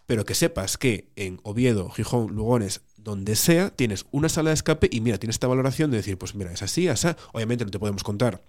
pero 0.06 0.26
que 0.26 0.36
sepas 0.36 0.78
que 0.78 1.12
en 1.16 1.40
Oviedo, 1.44 1.90
Gijón, 1.90 2.36
Lugones, 2.36 2.82
donde 2.98 3.36
sea, 3.36 3.72
tienes 3.72 4.06
una 4.12 4.30
sala 4.30 4.52
de 4.52 4.56
escape 4.56 4.90
y 4.92 5.02
mira, 5.02 5.18
tienes 5.18 5.36
esta 5.36 5.48
valoración 5.48 5.90
de 5.92 5.98
decir, 5.98 6.18
pues 6.20 6.36
mira, 6.36 6.52
es 6.54 6.62
así, 6.62 6.88
así. 6.88 7.08
Obviamente 7.34 7.66
no 7.66 7.72
te 7.72 7.80
podemos 7.80 8.04
contar 8.04 8.44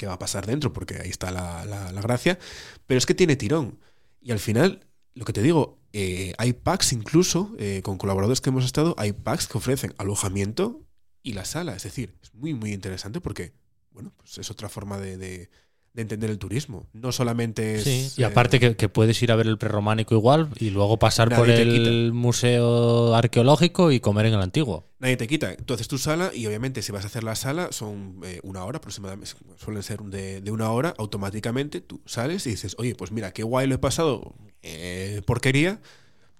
qué 0.00 0.06
va 0.06 0.14
a 0.14 0.18
pasar 0.18 0.46
dentro, 0.46 0.72
porque 0.72 0.96
ahí 1.02 1.10
está 1.10 1.30
la, 1.30 1.64
la- 1.66 1.92
la 1.92 2.00
gracia, 2.02 2.38
pero 2.86 2.98
es 2.98 3.06
que 3.06 3.14
tiene 3.14 3.36
tirón. 3.36 3.78
Y 4.22 4.32
al 4.32 4.38
final, 4.40 4.86
lo 5.14 5.24
que 5.26 5.32
te 5.32 5.42
digo, 5.42 5.78
eh, 5.92 6.32
hay 6.38 6.52
packs 6.54 6.92
incluso, 6.92 7.54
eh, 7.58 7.82
con 7.84 7.98
colaboradores 7.98 8.40
que 8.40 8.50
hemos 8.50 8.64
estado, 8.64 8.94
hay 8.98 9.12
packs 9.12 9.46
que 9.48 9.58
ofrecen 9.58 9.94
alojamiento 9.98 10.86
y 11.22 11.32
la 11.34 11.44
sala. 11.44 11.74
Es 11.76 11.82
decir, 11.84 12.16
es 12.22 12.34
muy, 12.34 12.54
muy 12.54 12.72
interesante 12.72 13.20
porque, 13.20 13.52
bueno, 13.90 14.12
pues 14.16 14.38
es 14.38 14.50
otra 14.50 14.68
forma 14.68 14.98
de, 14.98 15.16
de- 15.18 15.50
de 15.92 16.02
entender 16.02 16.30
el 16.30 16.38
turismo. 16.38 16.86
No 16.92 17.10
solamente 17.10 17.74
es... 17.74 17.84
Sí, 17.84 18.12
y 18.16 18.22
eh, 18.22 18.26
aparte 18.26 18.60
que, 18.60 18.76
que 18.76 18.88
puedes 18.88 19.20
ir 19.22 19.32
a 19.32 19.36
ver 19.36 19.46
el 19.48 19.58
prerrománico 19.58 20.14
igual 20.14 20.48
y 20.58 20.70
luego 20.70 20.98
pasar 20.98 21.34
por 21.34 21.50
el 21.50 22.12
museo 22.12 23.14
arqueológico 23.14 23.90
y 23.90 24.00
comer 24.00 24.26
en 24.26 24.34
el 24.34 24.40
antiguo. 24.40 24.84
Nadie 25.00 25.16
te 25.16 25.26
quita. 25.26 25.52
Entonces 25.52 25.88
tu 25.88 25.98
sala, 25.98 26.30
y 26.32 26.46
obviamente 26.46 26.82
si 26.82 26.92
vas 26.92 27.04
a 27.04 27.08
hacer 27.08 27.24
la 27.24 27.34
sala, 27.34 27.72
son 27.72 28.20
eh, 28.24 28.38
una 28.42 28.64
hora 28.64 28.78
aproximadamente, 28.78 29.32
suelen 29.56 29.82
ser 29.82 30.00
de, 30.02 30.40
de 30.40 30.50
una 30.50 30.70
hora, 30.70 30.94
automáticamente 30.98 31.80
tú 31.80 32.00
sales 32.06 32.46
y 32.46 32.50
dices, 32.50 32.76
oye, 32.78 32.94
pues 32.94 33.10
mira, 33.10 33.32
qué 33.32 33.42
guay 33.42 33.66
lo 33.66 33.74
he 33.74 33.78
pasado, 33.78 34.34
eh, 34.62 35.22
porquería, 35.26 35.80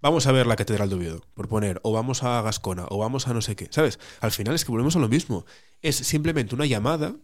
vamos 0.01 0.26
a 0.26 0.32
ver 0.32 0.46
la 0.46 0.57
Catedral 0.57 0.88
de 0.90 0.94
Oviedo, 0.94 1.22
por 1.34 1.48
poner, 1.48 1.80
o 1.82 1.92
vamos 1.92 2.22
a 2.22 2.40
Gascona, 2.42 2.86
o 2.88 2.98
vamos 2.98 3.26
a 3.26 3.34
no 3.34 3.40
sé 3.42 3.57
qué, 3.57 3.68
¿sabes? 3.70 3.98
Al 4.20 4.30
final 4.30 4.55
es 4.55 4.64
que 4.64 4.70
volvemos 4.70 4.94
a 4.94 5.01
lo 5.01 5.09
mismo. 5.09 5.44
Es 5.82 5.96
simplemente 5.96 6.55
una 6.55 6.66
llamada 6.66 7.16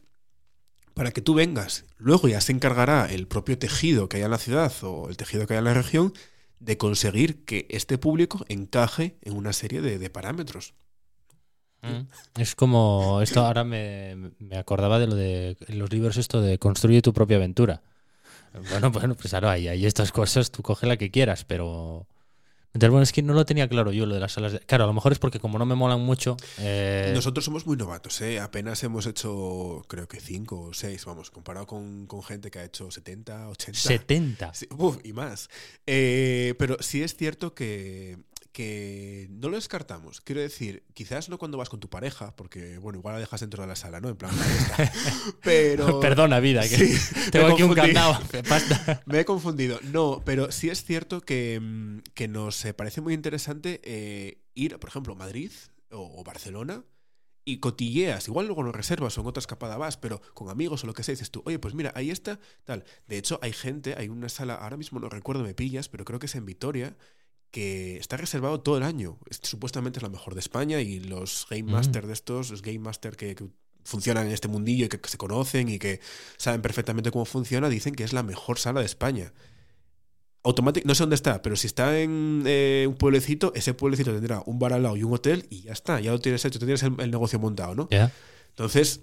para 0.97 1.11
que 1.11 1.21
tú 1.21 1.35
vengas. 1.35 1.85
Luego 1.99 2.27
ya 2.27 2.41
se 2.41 2.53
encargará 2.53 3.05
el 3.05 3.27
propio 3.27 3.59
tejido 3.59 4.09
que 4.09 4.17
haya 4.17 4.25
en 4.25 4.31
la 4.31 4.39
ciudad 4.39 4.73
o 4.81 5.11
el 5.11 5.19
tejido 5.19 5.47
que 5.47 5.53
haya 5.53 5.59
en 5.59 5.67
la 5.67 5.75
región 5.75 6.15
de 6.59 6.79
conseguir 6.79 7.45
que 7.45 7.67
este 7.69 7.99
público 7.99 8.47
encaje 8.49 9.19
en 9.21 9.37
una 9.37 9.53
serie 9.53 9.83
de, 9.83 10.11
parámetros. 10.11 10.73
Es 12.39 12.55
como, 12.55 13.21
esto 13.21 13.45
ahora 13.45 13.63
me, 13.63 14.33
me 14.39 14.57
acordaba 14.57 14.99
de 14.99 15.07
lo 15.07 15.15
de 15.15 15.59
los 15.69 15.93
libros 15.93 16.17
esto 16.17 16.41
de 16.41 16.59
construye 16.59 17.03
tu 17.03 17.13
propia 17.13 17.37
aventura. 17.37 17.83
Bueno, 18.71 18.91
bueno, 18.91 19.17
pues 19.17 19.35
ahí 19.35 19.69
hay 19.69 19.85
estas 19.85 20.13
cosas, 20.13 20.51
tú 20.51 20.63
coge 20.63 20.87
la 20.87 20.97
que 20.97 21.11
quieras, 21.11 21.45
pero... 21.45 22.07
Entonces, 22.77 22.91
bueno, 22.91 23.05
es 23.05 23.13
que 23.13 23.23
no 23.23 23.33
lo 23.33 23.47
tenía 23.47 23.69
claro 23.69 23.91
yo 23.91 24.05
lo 24.05 24.13
de 24.15 24.21
las 24.21 24.33
salas 24.33 24.53
de... 24.53 24.61
Claro, 24.61 24.85
a 24.85 24.87
lo 24.87 24.93
mejor 24.93 25.13
es 25.13 25.19
porque 25.19 25.41
como 25.41 25.59
no 25.59 25.65
me 25.65 25.75
molan 25.75 26.01
mucho... 26.01 26.37
eh, 26.59 27.11
Nosotros 27.15 27.43
somos 27.43 27.67
muy 27.67 27.75
novatos, 27.79 28.21
¿eh? 28.21 28.39
apenas 28.39 28.83
hemos 28.85 29.07
hecho, 29.07 29.83
creo 29.89 30.07
que 30.07 30.21
cinco 30.21 30.61
o 30.61 30.75
seis, 30.75 31.07
vamos, 31.07 31.31
comparado 31.31 31.67
con, 31.67 32.07
con 32.07 32.23
gente 32.23 32.51
que 32.51 32.59
ha 32.59 32.65
hecho 32.65 32.91
70, 32.91 33.49
80. 33.49 33.79
70. 33.81 34.53
Sí, 34.55 34.69
uf, 34.77 34.99
y 35.05 35.15
más. 35.15 35.49
Eh, 35.87 36.55
pero 36.59 36.77
sí 36.81 37.03
es 37.03 37.17
cierto 37.17 37.55
que, 37.55 38.19
que 38.57 39.29
no 39.33 39.51
lo 39.51 39.57
descartamos. 39.57 40.23
Quiero 40.23 40.41
decir, 40.41 40.83
quizás 40.95 41.29
no 41.29 41.37
cuando 41.37 41.59
vas 41.59 41.69
con 41.69 41.79
tu 41.79 41.91
pareja, 41.91 42.35
porque, 42.37 42.79
bueno, 42.79 42.99
igual 42.99 43.17
la 43.17 43.21
dejas 43.21 43.41
dentro 43.41 43.63
de 43.63 43.67
la 43.67 43.77
sala, 43.77 44.01
¿no? 44.01 44.09
En 44.09 44.17
plan, 44.17 44.33
está. 44.35 44.91
Pero. 45.43 46.01
Perdona, 46.01 46.41
vida, 46.41 46.63
que 46.63 46.69
Sí, 46.69 47.15
tengo 47.31 47.49
aquí 47.49 47.63
un 47.65 47.75
candado. 47.75 48.19
Me 49.05 49.21
he 49.21 49.25
confundido. 49.27 49.79
No, 49.93 50.23
pero 50.25 50.51
sí 50.53 50.71
es 50.71 50.85
cierto 50.85 51.21
que, 51.21 51.61
mm, 51.61 51.99
que 52.15 52.29
nos 52.29 52.65
eh, 52.65 52.73
parece 52.73 53.03
muy 53.03 53.13
interesante 53.13 53.83
eh, 53.85 54.39
ir, 54.55 54.79
por 54.79 54.89
ejemplo, 54.89 55.13
a 55.13 55.17
Madrid 55.17 55.51
o, 55.91 56.19
o 56.19 56.25
Barcelona 56.25 56.83
y 57.45 57.59
cotilleas. 57.59 58.27
Igual 58.27 58.47
luego 58.47 58.65
no 58.65 58.73
reservas 58.73 59.19
o 59.19 59.21
en 59.21 59.27
otra 59.27 59.41
escapada 59.41 59.77
vas, 59.77 59.99
pero 59.99 60.23
con 60.33 60.49
amigos 60.49 60.83
o 60.83 60.87
lo 60.87 60.95
que 60.95 61.03
sea, 61.03 61.13
dices 61.13 61.31
tú, 61.31 61.43
oye, 61.45 61.59
pues 61.59 61.75
mira, 61.75 61.93
ahí 61.95 62.11
está, 62.11 62.41
tal. 62.65 62.85
De 63.07 63.19
hecho, 63.19 63.39
hay 63.43 63.53
gente, 63.53 63.95
hay 63.99 64.09
una 64.09 64.31
sala, 64.31 64.55
ahora 64.55 64.79
mismo 64.79 64.99
no 64.99 65.11
recuerdo, 65.11 65.45
me 65.45 65.55
pillas, 65.55 65.91
pero 65.91 66.07
creo 66.07 66.19
que 66.19 66.27
es 66.27 66.35
en 66.35 66.47
Vitoria, 66.47 66.97
que 67.57 67.97
está 67.97 68.17
reservado 68.19 68.61
todo 68.61 68.77
el 68.77 68.83
año. 68.83 69.19
Es- 69.31 69.41
supuestamente 69.43 69.99
es 69.99 70.03
la 70.03 70.09
mejor 70.11 70.35
de 70.35 70.41
España 70.41 70.81
y 70.81 71.01
los 71.01 71.47
Game 71.49 71.63
Mm. 71.65 71.73
Master 71.73 72.07
de 72.07 72.13
estos, 72.13 72.51
los 72.51 72.61
Game 72.63 72.81
Master 72.81 73.17
que, 73.17 73.35
que 73.35 73.47
funcionan 73.85 74.27
en 74.27 74.33
este 74.35 74.49
mundillo 74.49 74.85
y 74.87 74.89
que, 74.89 75.01
que 75.01 75.09
se 75.09 75.17
conocen 75.17 75.69
y 75.69 75.79
que 75.79 76.01
saben 76.37 76.61
perfectamente 76.61 77.11
cómo 77.11 77.25
funciona, 77.25 77.69
dicen 77.69 77.95
que 77.95 78.05
es 78.05 78.13
la 78.13 78.23
mejor 78.23 78.59
sala 78.59 78.81
de 78.81 78.87
España. 78.87 79.33
Automatic, 80.43 80.85
no 80.85 80.95
sé 80.95 81.03
dónde 81.03 81.17
está, 81.17 81.43
pero 81.43 81.57
si 81.57 81.67
está 81.67 81.99
en 81.99 82.45
eh, 82.47 82.85
un 82.89 82.95
pueblecito, 82.97 83.53
ese 83.57 83.75
pueblecito 83.75 84.13
tendrá 84.13 84.43
un 84.47 84.59
bar 84.61 84.73
al 84.75 84.83
lado 84.85 84.97
y 84.97 85.03
un 85.03 85.13
hotel 85.13 85.47
y 85.51 85.63
ya 85.63 85.73
está, 85.73 85.99
ya 86.01 86.13
lo 86.13 86.21
tienes 86.21 86.45
hecho, 86.45 86.59
tienes 86.61 86.83
el, 86.85 86.95
el 87.01 87.11
negocio 87.11 87.39
montado, 87.41 87.75
¿no? 87.75 87.89
Entonces, 88.51 89.01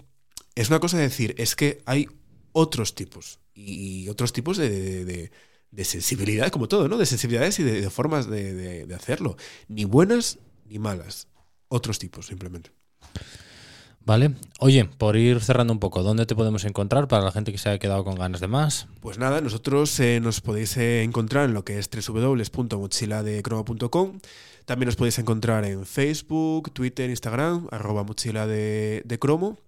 es 0.54 0.68
una 0.70 0.80
cosa 0.80 0.96
de 0.96 1.02
decir, 1.02 1.34
es 1.36 1.54
que 1.54 1.82
hay 1.84 2.06
otros 2.52 2.94
tipos 2.94 3.40
y 3.54 4.08
otros 4.08 4.32
tipos 4.32 4.56
de, 4.56 4.70
de- 4.70 5.04
de- 5.04 5.30
de 5.74 5.84
sensibilidad, 5.84 6.50
como 6.50 6.68
todo, 6.68 6.88
¿no? 6.88 6.96
De 6.98 7.06
sensibilidades 7.06 7.58
y 7.58 7.62
de, 7.64 7.80
de 7.80 7.90
formas 7.90 8.28
de, 8.28 8.54
de- 8.54 8.86
de 8.86 8.94
hacerlo. 8.94 9.36
Ni 9.68 9.84
buenas 9.84 10.38
ni 10.66 10.78
malas. 10.78 11.26
Otros 11.68 11.98
tipos, 11.98 12.26
simplemente. 12.26 12.70
Vale. 14.06 14.34
Oye, 14.60 14.84
por 14.84 15.16
ir 15.16 15.40
cerrando 15.40 15.72
un 15.72 15.78
poco, 15.80 16.02
¿dónde 16.02 16.26
te 16.26 16.36
podemos 16.36 16.64
encontrar 16.64 17.08
para 17.08 17.24
la 17.24 17.32
gente 17.32 17.52
que 17.52 17.58
se 17.58 17.70
haya 17.70 17.78
quedado 17.78 18.04
con 18.04 18.16
ganas 18.16 18.40
de 18.40 18.48
más? 18.48 18.86
Pues 19.00 19.16
nada, 19.18 19.40
nosotros 19.40 19.98
eh, 19.98 20.20
nos 20.22 20.42
podéis 20.42 20.76
eh, 20.76 21.02
encontrar 21.02 21.46
en 21.46 21.54
lo 21.54 21.64
que 21.64 21.78
es 21.78 21.88
www.mochiladecroma.com. 21.88 24.20
También 24.66 24.86
nos 24.86 24.96
podéis 24.96 25.18
encontrar 25.18 25.64
en 25.64 25.84
Facebook, 25.86 26.70
Twitter, 26.72 27.08
Instagram, 27.10 27.66
arroba 27.70 28.04
mochila 28.04 28.46
de, 28.46 29.02
de 29.04 29.18
cromo. 29.18 29.58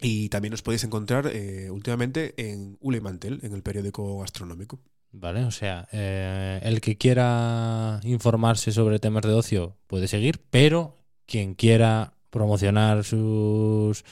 Y 0.00 0.28
también 0.28 0.50
nos 0.50 0.60
podéis 0.62 0.84
encontrar 0.84 1.30
eh, 1.32 1.70
últimamente 1.70 2.34
en 2.36 2.76
Ule 2.80 3.00
Mantel, 3.00 3.40
en 3.42 3.54
el 3.54 3.62
periódico 3.62 4.18
gastronómico. 4.18 4.78
Vale, 5.18 5.44
o 5.44 5.50
sea, 5.50 5.88
eh, 5.92 6.60
el 6.62 6.82
que 6.82 6.98
quiera 6.98 8.00
informarse 8.02 8.70
sobre 8.70 8.98
temas 8.98 9.22
de 9.22 9.32
ocio 9.32 9.78
puede 9.86 10.08
seguir, 10.08 10.42
pero 10.50 10.98
quien 11.24 11.54
quiera 11.54 12.12
promocionar 12.28 13.02
sus 13.02 14.04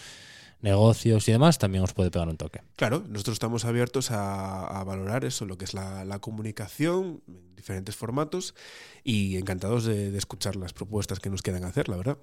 negocios 0.61 1.29
y 1.29 1.33
demás 1.33 1.59
también 1.59 1.85
os 1.85 1.93
puede 1.93 2.11
pegar 2.11 2.27
un 2.29 2.39
toque. 2.39 2.63
Claro, 2.77 3.05
nosotros 3.07 3.35
estamos 3.35 3.67
abiertos 3.67 4.11
a, 4.11 4.81
a 4.81 4.83
valorar 4.85 5.27
eso, 5.27 5.45
lo 5.45 5.59
que 5.59 5.67
es 5.67 5.75
la, 5.75 6.07
la 6.07 6.21
comunicación 6.21 7.21
en 7.29 7.55
diferentes 7.55 7.95
formatos 7.95 8.55
y 9.03 9.37
encantados 9.37 9.85
de, 9.85 10.11
de 10.11 10.17
escuchar 10.17 10.57
las 10.57 10.73
propuestas 10.73 11.21
que 11.21 11.29
nos 11.29 11.43
quieran 11.43 11.65
hacer, 11.65 11.91
la 11.91 11.99
verdad. 11.99 12.17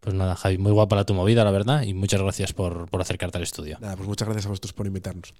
Pues 0.00 0.14
nada, 0.14 0.36
Javi, 0.36 0.56
muy 0.56 0.72
guapa 0.72 0.96
la 0.96 1.04
tu 1.04 1.12
movida, 1.12 1.44
la 1.44 1.50
verdad, 1.50 1.82
y 1.82 1.92
muchas 1.92 2.22
gracias 2.22 2.54
por, 2.54 2.88
por 2.88 3.02
acercarte 3.02 3.36
al 3.36 3.44
estudio. 3.44 3.76
Nada, 3.78 3.94
pues 3.96 4.08
muchas 4.08 4.26
gracias 4.26 4.46
a 4.46 4.48
vosotros 4.48 4.72
por 4.72 4.86
invitarnos. 4.86 5.34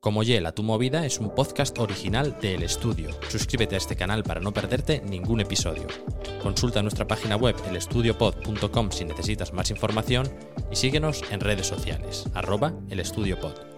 Como 0.00 0.22
Ye, 0.22 0.40
la 0.40 0.52
tu 0.52 0.62
movida 0.62 1.04
es 1.04 1.18
un 1.18 1.34
podcast 1.34 1.78
original 1.78 2.38
de 2.40 2.54
El 2.54 2.62
Estudio. 2.62 3.10
Suscríbete 3.28 3.74
a 3.74 3.78
este 3.78 3.96
canal 3.96 4.22
para 4.22 4.40
no 4.40 4.50
perderte 4.50 5.02
ningún 5.02 5.42
episodio. 5.42 5.86
Consulta 6.42 6.80
nuestra 6.80 7.06
página 7.06 7.36
web 7.36 7.54
elestudiopod.com 7.68 8.90
si 8.92 9.04
necesitas 9.04 9.52
más 9.52 9.70
información 9.70 10.26
y 10.72 10.76
síguenos 10.76 11.22
en 11.30 11.40
redes 11.40 11.66
sociales, 11.66 12.24
arroba 12.32 12.72
elestudiopod. 12.88 13.69